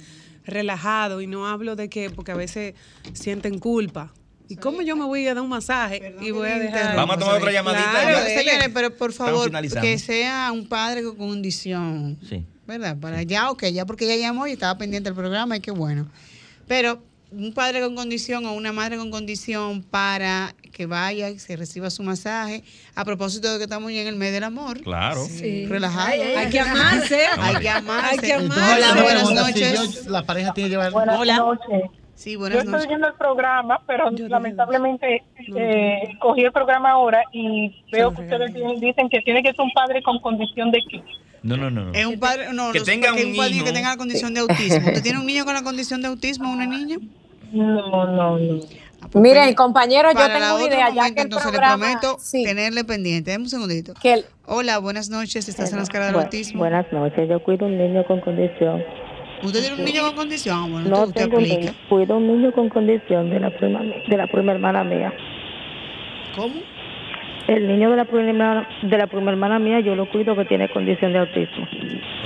relajado 0.46 1.22
y 1.22 1.28
no 1.28 1.48
hablo 1.48 1.76
de 1.76 1.90
que, 1.90 2.10
porque 2.10 2.32
a 2.32 2.36
veces 2.36 2.74
sienten 3.14 3.60
culpa. 3.60 4.14
¿Y 4.50 4.56
cómo 4.56 4.82
yo 4.82 4.96
me 4.96 5.06
voy 5.06 5.28
a 5.28 5.34
dar 5.34 5.44
un 5.44 5.50
masaje 5.50 6.16
y 6.22 6.32
voy 6.32 6.50
a 6.50 6.58
dejar? 6.58 6.96
Vamos 6.96 7.18
a 7.18 7.20
tomar 7.20 7.36
otra 7.38 7.52
llamadita. 7.52 8.70
pero 8.74 8.96
por 8.96 9.12
favor, 9.12 9.52
que 9.82 10.00
sea 10.00 10.52
un 10.54 10.68
padre 10.68 11.04
con 11.04 11.16
condición. 11.18 12.18
Sí. 12.28 12.46
¿Verdad? 12.66 12.98
Para 12.98 13.24
ya, 13.24 13.50
ok, 13.50 13.66
ya 13.68 13.86
porque 13.86 14.06
ella 14.06 14.28
llamó 14.28 14.48
y 14.48 14.52
estaba 14.52 14.78
pendiente 14.78 15.10
del 15.10 15.16
programa 15.16 15.56
y 15.56 15.62
qué 15.62 15.72
bueno. 15.72 16.10
Pero 16.68 17.02
un 17.32 17.54
padre 17.54 17.82
con 17.82 17.96
condición 17.96 18.46
o 18.46 18.54
una 18.54 18.72
madre 18.72 18.98
con 18.98 19.12
condición 19.12 19.84
para 19.84 20.56
que 20.70 20.86
vaya 20.86 21.30
y 21.30 21.40
se 21.40 21.56
reciba 21.56 21.90
su 21.90 22.04
masaje. 22.04 22.64
A 22.96 23.04
propósito 23.06 23.52
de 23.52 23.58
que 23.58 23.64
estamos 23.66 23.92
ya 23.92 24.02
en 24.02 24.08
el 24.08 24.16
mes 24.16 24.32
del 24.32 24.44
amor. 24.44 24.82
Claro. 24.82 25.24
Sí. 25.26 25.66
Relajado. 25.66 26.12
hay 26.38 26.50
que 26.50 26.60
amarse. 26.60 27.20
hay 27.40 27.56
que 27.58 27.70
amarse. 27.70 28.10
Hay 28.12 28.18
que 28.20 28.34
amarse. 28.34 28.84
Hola, 28.92 29.02
buenas 29.04 29.32
noches. 29.32 30.06
la 30.08 30.24
pareja 30.24 30.54
tiene 30.54 30.70
que 30.70 30.72
llevar. 30.76 30.92
Buenas 30.92 31.20
Hola. 31.20 31.38
noches. 31.38 31.84
Sí, 32.16 32.36
buenas 32.36 32.64
Yo 32.64 32.72
estoy 32.72 32.88
viendo 32.88 33.08
el 33.08 33.14
programa, 33.14 33.80
pero 33.86 34.10
lamentablemente 34.10 35.24
eh, 35.56 36.00
cogí 36.20 36.42
el 36.42 36.52
programa 36.52 36.90
ahora 36.92 37.22
y 37.32 37.76
veo 37.92 38.12
que 38.12 38.24
ustedes 38.24 38.54
tienen- 38.54 38.80
dicen 38.80 39.08
que 39.10 39.22
tiene 39.22 39.44
que 39.44 39.50
ser 39.52 39.62
un 39.62 39.72
padre 39.72 40.02
con 40.02 40.20
condición 40.20 40.72
de 40.72 40.80
qué. 40.90 41.04
No, 41.44 41.56
no, 41.56 41.70
no. 41.70 41.94
Es 41.94 42.08
un 42.08 42.20
padre, 42.20 42.52
no, 42.54 42.72
Que 42.72 42.80
tenga 42.82 43.14
un 43.14 43.36
padre 43.36 43.52
hijo. 43.58 43.66
que 43.66 43.72
tenga 43.72 43.90
la 43.90 43.98
condición 43.98 44.34
de 44.34 44.40
autismo. 44.40 44.88
¿Usted 44.88 45.04
tiene 45.04 45.20
un 45.20 45.28
niño 45.28 45.46
con 45.46 45.54
la 45.54 45.62
condición 45.62 46.02
de 46.02 46.08
autismo 46.08 46.50
o 46.50 46.54
una 46.54 46.66
niña? 46.66 46.98
No, 47.52 48.08
no, 48.08 48.38
no. 48.40 48.60
Miren, 49.14 49.54
compañeros, 49.56 50.14
yo 50.14 50.28
tengo 50.28 50.56
una 50.56 50.66
idea, 50.66 50.90
ya 50.94 51.04
que 51.14 51.22
el 51.22 51.26
entonces 51.26 51.50
programa... 51.52 51.86
le 51.88 51.98
prometo 51.98 52.18
sí, 52.20 52.44
tenerle 52.44 52.84
pendiente. 52.84 53.32
Dame 53.32 53.44
un 53.46 53.50
segundito. 53.50 53.94
que 54.02 54.14
el- 54.14 54.26
Hola, 54.46 54.78
buenas 54.80 55.10
noches. 55.10 55.48
¿Estás 55.50 55.72
en 55.74 55.80
las 55.80 55.90
caras 55.90 56.08
del 56.08 56.18
Bu- 56.18 56.24
autismo? 56.24 56.60
Buenas 56.60 56.86
noches, 56.92 57.28
yo 57.30 57.42
cuido 57.44 57.66
un 57.66 57.78
niño 57.78 58.04
con 58.06 58.20
condición. 58.22 58.84
¿Usted 59.44 59.60
tiene 59.62 59.76
un 59.76 59.86
niño 59.86 60.02
con 60.04 60.16
condición? 60.16 60.72
Bueno, 60.72 60.90
No 60.90 61.04
usted 61.04 61.22
tengo 61.24 61.38
un 61.38 61.44
aplica. 61.44 61.60
niño, 61.60 61.74
cuido 61.90 62.18
un 62.18 62.28
niño 62.28 62.52
con 62.54 62.70
condición 62.70 63.30
de 63.30 63.40
la 63.40 63.50
prima, 63.58 63.82
de 63.82 64.18
la 64.18 64.28
prima 64.28 64.52
hermana 64.54 64.84
mía. 64.84 65.14
¿Cómo? 66.36 66.56
El 67.48 67.68
niño 67.68 67.90
de 67.92 67.96
la 67.98 68.06
prima, 68.06 68.68
de 68.84 68.98
la 68.98 69.08
prima 69.08 69.32
hermana 69.32 69.58
mía 69.60 69.80
yo 69.80 69.96
lo 69.96 70.10
cuido 70.10 70.36
que 70.36 70.46
tiene 70.46 70.70
condición 70.70 71.14
de 71.14 71.20
autismo. 71.20 71.66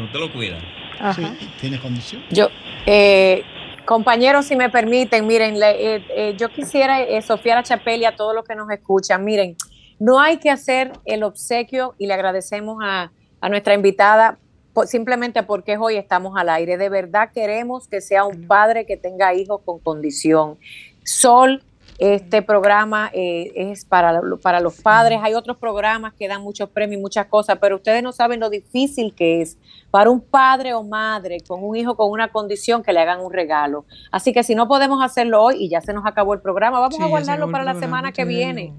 Usted 0.03 0.19
lo 0.19 0.31
cuida. 0.31 0.57
Ajá. 0.99 1.33
¿Tiene 1.59 1.79
condición? 1.79 2.21
Yo, 2.31 2.49
eh, 2.85 3.43
compañeros, 3.85 4.45
si 4.45 4.55
me 4.55 4.69
permiten, 4.69 5.27
miren, 5.27 5.59
le- 5.59 5.95
eh, 5.95 6.05
eh, 6.15 6.35
yo 6.37 6.49
quisiera, 6.49 7.01
eh, 7.01 7.21
Sofía 7.21 7.55
La 7.55 7.63
Chapelle, 7.63 8.03
y 8.03 8.05
a 8.05 8.15
todos 8.15 8.33
los 8.35 8.45
que 8.45 8.55
nos 8.55 8.69
escuchan, 8.71 9.23
miren, 9.23 9.55
no 9.99 10.19
hay 10.19 10.37
que 10.37 10.49
hacer 10.49 10.91
el 11.05 11.23
obsequio 11.23 11.93
y 11.97 12.07
le 12.07 12.13
agradecemos 12.13 12.77
a, 12.83 13.11
a 13.39 13.49
nuestra 13.49 13.73
invitada 13.73 14.39
po- 14.73 14.85
simplemente 14.87 15.43
porque 15.43 15.77
hoy 15.77 15.95
estamos 15.97 16.37
al 16.37 16.49
aire. 16.49 16.77
De 16.77 16.89
verdad 16.89 17.29
queremos 17.33 17.87
que 17.87 18.01
sea 18.01 18.25
un 18.25 18.47
padre 18.47 18.85
que 18.85 18.97
tenga 18.97 19.33
hijos 19.33 19.61
con 19.63 19.79
condición. 19.79 20.57
Sol, 21.03 21.63
este 22.03 22.41
programa 22.41 23.11
eh, 23.13 23.51
es 23.55 23.85
para, 23.85 24.19
para 24.41 24.59
los 24.59 24.81
padres. 24.81 25.19
Hay 25.21 25.35
otros 25.35 25.57
programas 25.57 26.13
que 26.15 26.27
dan 26.27 26.41
muchos 26.41 26.67
premios 26.67 26.97
y 26.97 27.01
muchas 27.01 27.27
cosas, 27.27 27.59
pero 27.61 27.75
ustedes 27.75 28.01
no 28.01 28.11
saben 28.11 28.39
lo 28.39 28.49
difícil 28.49 29.13
que 29.13 29.41
es 29.43 29.55
para 29.91 30.09
un 30.09 30.19
padre 30.19 30.73
o 30.73 30.81
madre 30.83 31.37
con 31.47 31.63
un 31.63 31.75
hijo 31.75 31.95
con 31.95 32.09
una 32.09 32.29
condición 32.29 32.81
que 32.81 32.91
le 32.91 33.01
hagan 33.01 33.21
un 33.21 33.31
regalo. 33.31 33.85
Así 34.11 34.33
que 34.33 34.41
si 34.41 34.55
no 34.55 34.67
podemos 34.67 35.03
hacerlo 35.03 35.43
hoy 35.43 35.57
y 35.59 35.69
ya 35.69 35.79
se 35.81 35.93
nos 35.93 36.03
acabó 36.07 36.33
el 36.33 36.39
programa, 36.41 36.79
vamos 36.79 36.95
Sí, 36.95 37.03
a 37.03 37.05
guardarlo 37.05 37.51
para 37.51 37.63
la 37.63 37.75
semana 37.75 38.11
que 38.11 38.23
sí. 38.23 38.27
viene. 38.27 38.73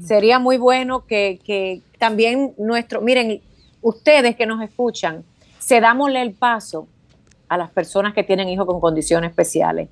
Sería 0.00 0.38
muy 0.38 0.56
bueno 0.56 1.04
que, 1.06 1.40
que 1.44 1.82
también 1.98 2.54
nuestro, 2.56 3.00
miren, 3.00 3.40
ustedes 3.82 4.36
que 4.36 4.46
nos 4.46 4.62
escuchan, 4.62 5.24
se 5.58 5.80
dámosle 5.80 6.22
el 6.22 6.34
paso 6.34 6.86
a 7.48 7.56
las 7.58 7.70
personas 7.70 8.14
que 8.14 8.22
tienen 8.22 8.48
hijos 8.48 8.64
con 8.64 8.78
condiciones 8.80 9.30
especiales, 9.30 9.88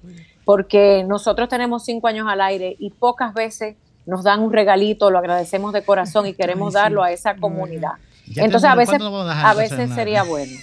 porque 0.49 1.05
nosotros 1.07 1.47
tenemos 1.51 1.85
cinco 1.85 2.09
años 2.09 2.27
al 2.27 2.41
aire 2.41 2.75
y 2.79 2.89
pocas 2.89 3.35
veces 3.35 3.77
nos 4.07 4.25
dan 4.25 4.41
un 4.41 4.51
regalito, 4.51 5.11
lo 5.11 5.19
agradecemos 5.19 5.75
de 5.75 5.83
corazón 5.83 6.25
y 6.25 6.33
queremos 6.33 6.73
darlo 6.73 7.03
a 7.03 7.13
esa 7.13 7.37
comunidad. 7.37 7.91
Ya 8.27 8.45
Entonces 8.45 8.71
a 8.71 8.75
veces, 8.75 8.97
¿cuándo 8.97 9.11
nos 9.11 9.27
vamos 9.27 9.45
a 9.45 9.53
veces 9.53 9.91
sería 9.95 10.23
bueno. 10.23 10.59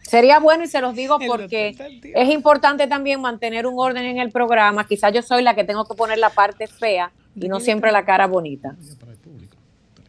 Sería 0.00 0.38
bueno 0.38 0.64
y 0.64 0.66
se 0.66 0.80
los 0.80 0.94
digo 0.94 1.18
porque 1.26 1.76
es 2.14 2.30
importante 2.30 2.86
también 2.86 3.20
mantener 3.20 3.66
un 3.66 3.74
orden 3.76 4.06
en 4.06 4.16
el 4.16 4.30
programa. 4.30 4.86
Quizás 4.86 5.12
yo 5.12 5.20
soy 5.20 5.42
la 5.42 5.54
que 5.54 5.64
tengo 5.64 5.84
que 5.84 5.94
poner 5.94 6.16
la 6.16 6.30
parte 6.30 6.66
fea 6.66 7.12
y 7.36 7.48
no 7.48 7.60
siempre 7.60 7.92
la 7.92 8.06
cara 8.06 8.26
bonita. 8.26 8.76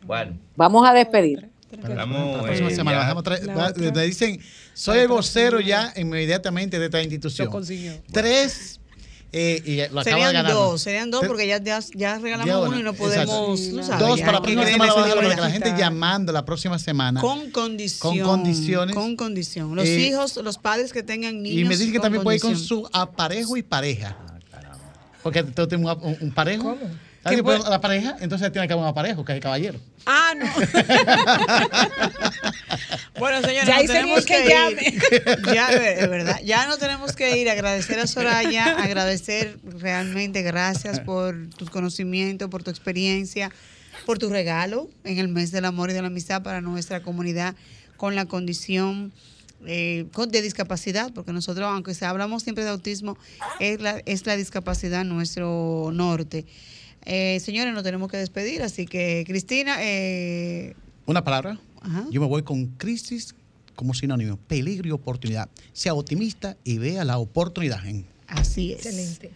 Bueno, 0.05 0.37
Vamos 0.55 0.87
a 0.87 0.93
despedir. 0.93 1.49
próxima 1.67 2.69
eh, 2.69 2.73
semana 2.73 2.99
dejamos 2.99 3.25
dicen, 3.95 4.39
soy 4.73 4.99
el 4.99 5.09
vocero 5.09 5.59
ya 5.59 5.91
inmediatamente 5.97 6.79
de 6.79 6.85
esta 6.85 7.01
institución. 7.01 7.47
Lo 7.47 7.51
consiguió. 7.51 8.01
Tres, 8.13 8.78
eh, 9.31 9.61
y 9.63 9.75
lo 9.77 9.83
acaba 9.99 10.03
de 10.03 10.09
Serían 10.11 10.33
ganar. 10.33 10.53
dos, 10.53 10.81
serían 10.81 11.11
dos 11.11 11.25
porque 11.27 11.45
ya, 11.47 11.61
ya, 11.61 11.79
ya 11.93 12.17
regalamos 12.17 12.47
Ya, 12.47 12.59
uno 12.59 12.79
y 12.79 12.83
no 12.83 12.93
podemos. 12.93 13.59
sabes, 13.85 13.99
Dos 13.99 14.19
para 14.21 14.31
la 14.33 14.41
próxima 14.41 14.65
semana, 14.65 14.93
para 14.95 15.35
que 15.35 15.41
la 15.41 15.51
gente 15.51 15.73
llamando 15.77 16.31
la 16.31 16.45
próxima 16.45 16.79
semana. 16.79 17.21
Con 17.21 17.51
condición. 17.51 18.17
Con 18.17 18.23
condiciones. 18.25 18.95
Con 18.95 19.15
condición. 19.15 19.75
Los 19.75 19.85
Eh, 19.87 19.99
hijos, 19.99 20.37
los 20.37 20.57
padres 20.57 20.91
que 20.93 21.03
tengan 21.03 21.41
niños. 21.43 21.59
y 21.61 21.63
me 21.65 21.77
dicen 21.77 21.91
que 21.93 21.99
también 21.99 22.23
puede 22.23 22.37
ir 22.37 22.41
con 22.41 22.57
su 22.57 22.89
aparejo 22.91 23.55
y 23.57 23.61
pareja. 23.63 24.17
Porque 25.21 25.43
tú 25.43 25.67
tienes 25.67 25.85
un, 26.01 26.17
un- 26.21 26.31
parejo. 26.31 26.77
¿Qué 26.79 26.85
¿Sabes? 27.23 27.41
puede- 27.41 27.59
La 27.69 27.81
pareja, 27.81 28.15
entonces 28.21 28.51
tiene 28.51 28.67
que 28.67 28.73
haber 28.73 28.83
un 28.83 28.89
aparejo, 28.89 29.25
que 29.25 29.33
es 29.33 29.35
el 29.37 29.41
caballero. 29.43 29.79
Ah, 30.05 30.33
no. 30.37 30.45
Bueno, 33.19 33.41
señores, 33.41 33.67
Ya 33.67 33.75
sería 33.79 33.93
tenemos 34.01 34.25
que 34.25 34.43
que, 34.43 34.81
ir. 34.81 35.01
Ya, 35.53 35.67
es 35.69 36.09
verdad. 36.09 36.39
Ya 36.43 36.67
no 36.67 36.77
tenemos 36.77 37.15
que 37.15 37.37
ir. 37.37 37.49
Agradecer 37.49 37.99
a 37.99 38.07
Soraya, 38.07 38.77
agradecer 38.81 39.59
realmente, 39.63 40.41
gracias 40.41 40.99
por 41.01 41.49
tus 41.57 41.69
conocimientos, 41.69 42.49
por 42.49 42.63
tu 42.63 42.69
experiencia, 42.71 43.51
por 44.05 44.17
tu 44.19 44.29
regalo 44.29 44.87
en 45.03 45.17
el 45.19 45.27
mes 45.27 45.51
del 45.51 45.65
amor 45.65 45.89
y 45.89 45.93
de 45.93 46.01
la 46.01 46.07
amistad 46.07 46.41
para 46.43 46.61
nuestra 46.61 47.01
comunidad 47.01 47.55
con 47.97 48.15
la 48.15 48.25
condición 48.25 49.11
eh, 49.65 50.05
con- 50.13 50.31
de 50.31 50.41
discapacidad, 50.41 51.11
porque 51.13 51.33
nosotros, 51.33 51.67
aunque 51.69 51.93
se 51.93 52.05
hablamos 52.05 52.43
siempre 52.43 52.63
de 52.63 52.69
autismo, 52.69 53.17
es 53.59 53.81
la, 53.81 54.01
es 54.05 54.25
la 54.25 54.37
discapacidad 54.37 55.03
nuestro 55.03 55.89
norte. 55.93 56.45
Eh, 57.11 57.39
señores, 57.39 57.73
nos 57.73 57.81
tenemos 57.81 58.11
que 58.11 58.17
despedir, 58.17 58.61
así 58.61 58.85
que 58.85 59.23
Cristina, 59.25 59.77
eh, 59.79 60.75
Una 61.07 61.23
palabra. 61.23 61.59
Ajá. 61.81 62.05
Yo 62.11 62.21
me 62.21 62.27
voy 62.27 62.43
con 62.43 62.67
crisis 62.77 63.33
como 63.75 63.95
sinónimo. 63.95 64.37
Peligro 64.37 64.87
y 64.87 64.91
oportunidad. 64.91 65.49
Sea 65.73 65.95
optimista 65.95 66.55
y 66.63 66.77
vea 66.77 67.03
la 67.05 67.17
oportunidad. 67.17 67.83
En 67.87 68.05
así 68.27 68.73
es. 68.73 68.85
Excelente. 68.85 69.31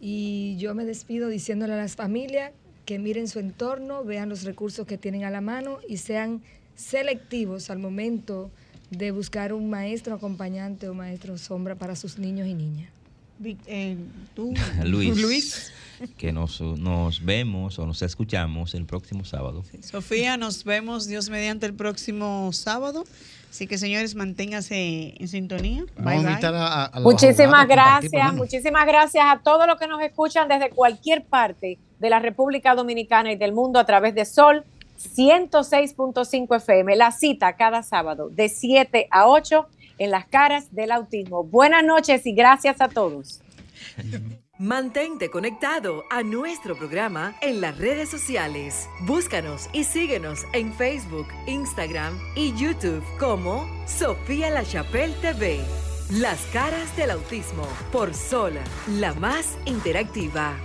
Y 0.00 0.56
yo 0.58 0.76
me 0.76 0.84
despido 0.84 1.28
diciéndole 1.28 1.72
a 1.72 1.76
las 1.76 1.96
familias 1.96 2.52
que 2.84 3.00
miren 3.00 3.26
su 3.26 3.40
entorno, 3.40 4.04
vean 4.04 4.28
los 4.28 4.44
recursos 4.44 4.86
que 4.86 4.96
tienen 4.96 5.24
a 5.24 5.30
la 5.30 5.40
mano 5.40 5.78
y 5.88 5.96
sean 5.96 6.40
selectivos 6.76 7.68
al 7.68 7.80
momento 7.80 8.52
de 8.90 9.10
buscar 9.10 9.52
un 9.52 9.70
maestro 9.70 10.14
acompañante 10.14 10.88
o 10.88 10.94
maestro 10.94 11.36
sombra 11.36 11.74
para 11.74 11.96
sus 11.96 12.18
niños 12.18 12.46
y 12.46 12.54
niñas. 12.54 12.90
Eh, 13.42 13.96
tú, 14.36 14.54
Luis. 14.84 15.18
Luis. 15.18 15.72
Que 16.18 16.32
nos, 16.32 16.60
nos 16.60 17.24
vemos 17.24 17.78
o 17.78 17.86
nos 17.86 18.02
escuchamos 18.02 18.74
el 18.74 18.84
próximo 18.84 19.24
sábado. 19.24 19.64
Sofía, 19.80 20.36
nos 20.36 20.64
vemos 20.64 21.06
Dios 21.06 21.30
mediante 21.30 21.66
el 21.66 21.74
próximo 21.74 22.50
sábado. 22.52 23.04
Así 23.50 23.66
que 23.66 23.78
señores, 23.78 24.14
manténganse 24.14 25.14
en 25.18 25.28
sintonía. 25.28 25.84
Bye, 25.96 26.04
Vamos 26.04 26.12
a 26.12 26.22
bye. 26.22 26.30
invitar 26.32 26.54
a, 26.54 26.84
a 26.86 27.00
Muchísimas 27.00 27.66
gracias, 27.66 28.34
muchísimas 28.34 28.86
gracias 28.86 29.24
a 29.26 29.38
todos 29.42 29.66
los 29.66 29.78
que 29.78 29.86
nos 29.86 30.02
escuchan 30.02 30.48
desde 30.48 30.70
cualquier 30.70 31.24
parte 31.24 31.78
de 31.98 32.10
la 32.10 32.18
República 32.18 32.74
Dominicana 32.74 33.32
y 33.32 33.36
del 33.36 33.52
mundo 33.52 33.78
a 33.78 33.86
través 33.86 34.14
de 34.14 34.24
Sol 34.26 34.64
106.5 34.98 36.56
FM. 36.56 36.96
La 36.96 37.12
cita 37.12 37.56
cada 37.56 37.82
sábado 37.82 38.28
de 38.28 38.48
7 38.48 39.08
a 39.10 39.28
8 39.28 39.66
en 39.98 40.10
las 40.10 40.26
caras 40.26 40.74
del 40.74 40.92
autismo. 40.92 41.44
Buenas 41.44 41.84
noches 41.84 42.26
y 42.26 42.32
gracias 42.32 42.80
a 42.80 42.88
todos. 42.88 43.40
Mantente 44.58 45.28
conectado 45.28 46.06
a 46.08 46.22
nuestro 46.22 46.76
programa 46.76 47.34
en 47.42 47.60
las 47.60 47.76
redes 47.76 48.08
sociales. 48.08 48.88
Búscanos 49.00 49.68
y 49.74 49.84
síguenos 49.84 50.46
en 50.54 50.72
Facebook, 50.72 51.26
Instagram 51.46 52.18
y 52.34 52.54
YouTube 52.54 53.04
como 53.18 53.68
Sofía 53.86 54.48
La 54.48 54.64
Chapelle 54.64 55.12
TV. 55.20 55.60
Las 56.08 56.40
caras 56.54 56.96
del 56.96 57.10
autismo 57.10 57.68
por 57.92 58.14
Sol, 58.14 58.54
la 58.88 59.12
más 59.12 59.58
interactiva. 59.66 60.56